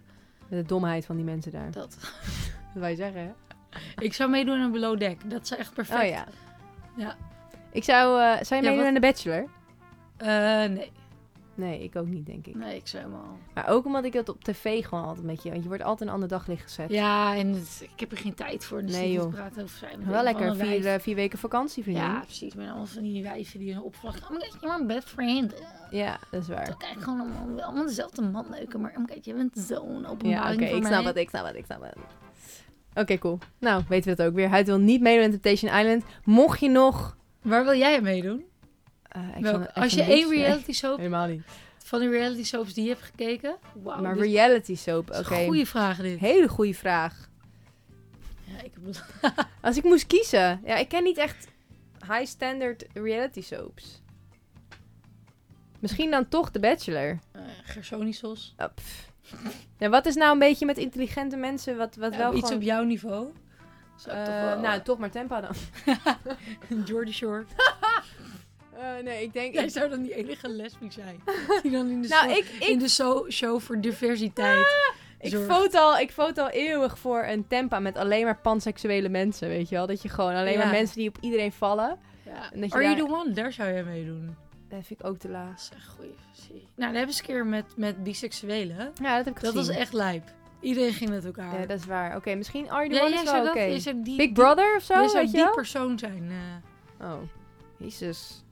[0.48, 1.72] Met de domheid van die mensen daar.
[1.72, 1.98] dat.
[2.74, 3.32] Dat wij zeggen, hè?
[4.04, 5.30] ik zou meedoen aan Below Deck.
[5.30, 6.02] Dat is echt perfect.
[6.02, 6.26] Oh ja.
[6.98, 7.16] Ja.
[7.72, 8.22] Ik zou...
[8.22, 9.48] eh, zou je Ja, meedoen wat- aan The Bachelor?
[10.18, 10.28] Eh,
[10.76, 10.92] nee.
[11.60, 12.56] Nee, ik ook niet, denk ik.
[12.56, 13.38] Nee, ik zou helemaal...
[13.54, 15.50] Maar ook omdat ik dat op tv gewoon altijd met je...
[15.50, 16.90] Want je wordt altijd een ander daglicht gezet.
[16.90, 18.82] Ja, en het- ik heb er geen tijd voor.
[18.82, 19.34] Dus Nee, joh.
[19.34, 20.06] praten over zijn.
[20.06, 20.56] Wel lekker.
[20.56, 22.04] Vier, eh, vier weken vakantie, vriendin.
[22.04, 22.56] Ja, precies.
[22.56, 24.24] Maar allemaal van die wijven die een opvlakken.
[24.24, 25.54] Oh my god, my best friend.
[25.92, 26.66] Ja, dat is waar.
[26.66, 28.82] Dan kijk ik gewoon allemaal, allemaal dezelfde man neuken.
[28.82, 31.46] Maar oh my god, je bent zo'n openbaring Ja, oké, ik snap het, ik snap
[31.46, 31.96] het, ik snap het.
[32.94, 33.38] Oké, cool.
[33.60, 34.50] Nou, weten we het ook weer.
[34.50, 36.04] Hij wil niet meedoen aan Temptation Island.
[36.24, 37.18] Mocht je nog...
[37.42, 38.44] Waar wil jij meedoen?
[39.10, 41.42] Eh, als je één Nee, reality soap helemaal niet.
[41.78, 43.56] van de reality soaps die je hebt gekeken.
[43.84, 45.36] Wauw, maar dit reality soap, oké.
[45.36, 46.20] een goede vraag dit.
[46.20, 47.30] Hele goede vraag.
[48.44, 49.06] Ja, ik heb
[49.62, 50.62] Als ik moest kiezen...
[50.66, 51.48] Ja, ik ken niet echt
[52.08, 54.02] high standard reality soaps.
[55.80, 57.20] Misschien dan toch The Bachelor.
[57.36, 58.56] uh, Gersonisos.
[58.58, 58.66] Oh,
[59.78, 62.56] ja, wat is nou een beetje met intelligente mensen wat, wat wel iets gewoon...
[62.56, 63.28] op jouw niveau.
[63.28, 65.56] Ik Eh, toch wel, nou, toch maar Tempa dan.
[66.86, 67.46] Jordy Shore.
[68.80, 69.54] Eh, nee, ik denk...
[69.54, 71.22] Jij zou dan die enige lesbisch zijn.
[71.64, 74.68] Die dan in de, nou, show, ik, ik in de so- show voor diversiteit.
[75.20, 75.52] Ik zorgt.
[75.52, 79.76] vote, al, ik al eeuwig voor een tempa met alleen maar panseksuele mensen, weet je
[79.76, 79.88] wel?
[79.88, 80.58] Dat je gewoon alleen Ja.
[80.64, 81.98] maar mensen die op iedereen vallen.
[82.26, 82.52] Ja.
[82.52, 83.32] En dat je Are you daar- the one?
[83.32, 84.36] Daar zou jij meedoen.
[84.70, 85.28] Dat vind ik ook te.
[85.32, 86.68] Dat is echt goeie serie.
[86.76, 88.78] Nou, dat hebben ze een keer met, met biseksuelen.
[89.02, 89.68] Ja, dat heb ik Dat gezien.
[89.68, 90.24] was echt lijp.
[90.60, 91.60] Iedereen ging met elkaar.
[91.60, 92.16] Ja, dat is waar.
[92.16, 93.94] Oké, misschien Are You the One is zou wel dat, oké.
[94.04, 96.32] Big die- Brother of zo, jij zou je die persoon zijn.
[97.00, 97.22] eh, Oh,
[97.78, 98.44] jezus.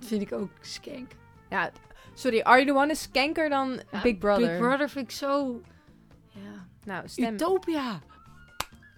[0.00, 1.10] Dat vind ik ook skank.
[1.50, 1.70] Ja,
[2.14, 4.46] sorry, Are You the One is skanker dan Ja, Big Brother.
[4.48, 5.60] Big Brother vind ik zo...
[6.28, 6.66] Ja.
[6.84, 7.34] Nou, stem.
[7.34, 8.00] Utopia.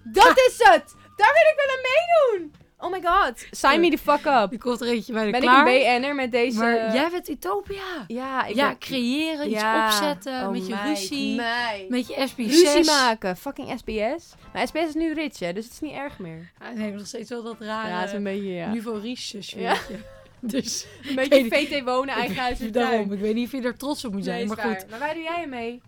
[0.04, 0.94] Dat is het!
[1.16, 2.54] Daar wil ik wel aan meedoen!
[2.78, 4.52] Oh my god, sign me the fuck up.
[4.52, 5.68] Ik komt er eentje bij de Ben klaar.
[5.68, 6.58] ik een BN'er met deze...
[6.58, 8.04] Maar jij bent Utopia.
[8.06, 9.86] Ja, ik ja, ben- creëren, iets Ja.
[9.86, 11.88] opzetten, Oh, met je ruzie, meid.
[11.88, 12.36] met je SB6.
[12.36, 13.36] Ruzie maken.
[13.36, 14.34] Fucking SBS.
[14.52, 15.52] Maar SBS is nu rich, hè?
[15.52, 16.50] Dus het is niet erg meer.
[16.58, 18.70] Hij neemt nog steeds wel dat rare ja, het is een beetje, ja.
[18.72, 19.94] niveau riche sfeertje.
[20.52, 22.88] Dus Een beetje VT wonen, eigen huis en tuin.
[22.90, 24.38] daarom, ik weet niet of je er trots op moet zijn.
[24.38, 24.90] Nee, maar is goed, waar.
[24.90, 25.80] Maar waar doe jij mee?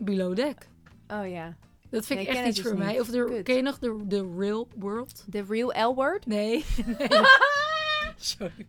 [0.00, 0.68] below deck.
[1.08, 1.56] Oh ja.
[1.90, 3.00] Dat vind Nee, ik echt iets voor mij.
[3.00, 3.42] Of de, Kut.
[3.42, 5.24] ken je nog de, de real world?
[5.30, 6.26] The real L-word?
[6.26, 6.64] Nee.
[6.98, 7.08] nee.
[8.16, 8.66] Sorry.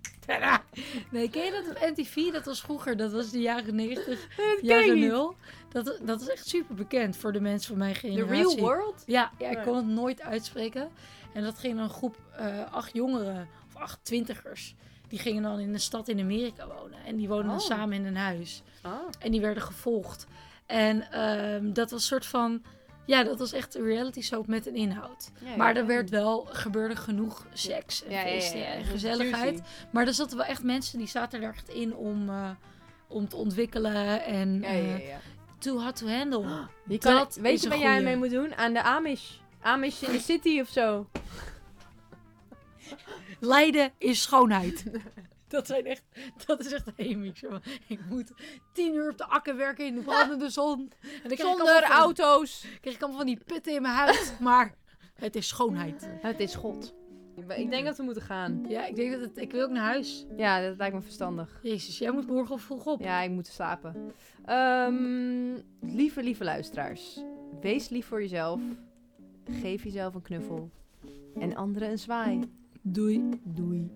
[1.12, 2.32] Nee, ken je dat op MTV?
[2.32, 5.08] Dat was vroeger, dat was de jaren 90, Dat ken ik jaren niet.
[5.10, 5.36] 0.
[5.72, 8.36] Dat, dat is echt super bekend voor de mensen van mijn The generatie.
[8.36, 9.04] real world?
[9.06, 9.66] Ja, ja ik Nee.
[9.66, 10.90] kon het nooit uitspreken.
[11.34, 14.76] En dat ging een groep eh, acht jongeren, of acht twintigers.
[15.08, 17.00] Die gingen dan in een stad in Amerika wonen.
[17.06, 17.62] En die woonden dan Oh.
[17.66, 18.62] samen in een huis.
[18.86, 18.92] Oh.
[19.20, 20.28] En die werden gevolgd.
[20.66, 22.62] En ehm, dat was een soort van...
[23.06, 25.32] Ja, dat was echt een reality soap met een inhoud.
[25.58, 29.62] maar er werd wel, gebeurde genoeg seks en feesten en gezelligheid.
[29.92, 32.50] Maar er zaten wel echt mensen die zaten er echt in om, eh,
[33.08, 35.20] om te ontwikkelen en ja.
[35.60, 36.68] too hot to handle.
[37.00, 38.56] Kan, dat weet je waar jij mee moet doen?
[38.56, 39.32] Aan de Amish.
[39.62, 41.08] Amish in the city of zo.
[43.40, 44.84] Lijden is schoonheid.
[45.48, 46.04] Dat, zijn echt,
[46.46, 47.38] dat is echt hemig.
[47.38, 47.60] zo.
[47.88, 48.32] Ik moet
[48.74, 50.80] tien uur op de akker werken in de brandende zon.
[51.02, 52.66] En dan krijg ik Zonder van- auto's.
[52.82, 54.36] krijg ik allemaal van die putten in mijn huid.
[54.40, 54.76] Maar
[55.14, 56.10] het is schoonheid.
[56.22, 56.94] Het is God.
[57.56, 58.66] Ik denk dat we moeten gaan.
[58.68, 59.38] Ja, ik denk dat het...
[59.38, 60.26] Ik wil ook naar huis.
[60.38, 61.60] Ja, dat lijkt me verstandig.
[61.64, 63.02] Jezus, jij moet morgen vroeg op.
[63.02, 64.12] Ja, ik moet slapen.
[64.46, 67.20] Ehm, lieve, lieve luisteraars.
[67.62, 68.62] Wees lief voor jezelf.
[69.52, 70.70] Geef jezelf een knuffel.
[71.40, 72.40] En anderen een zwaai.
[72.90, 73.22] Doei.
[73.44, 73.92] Doei.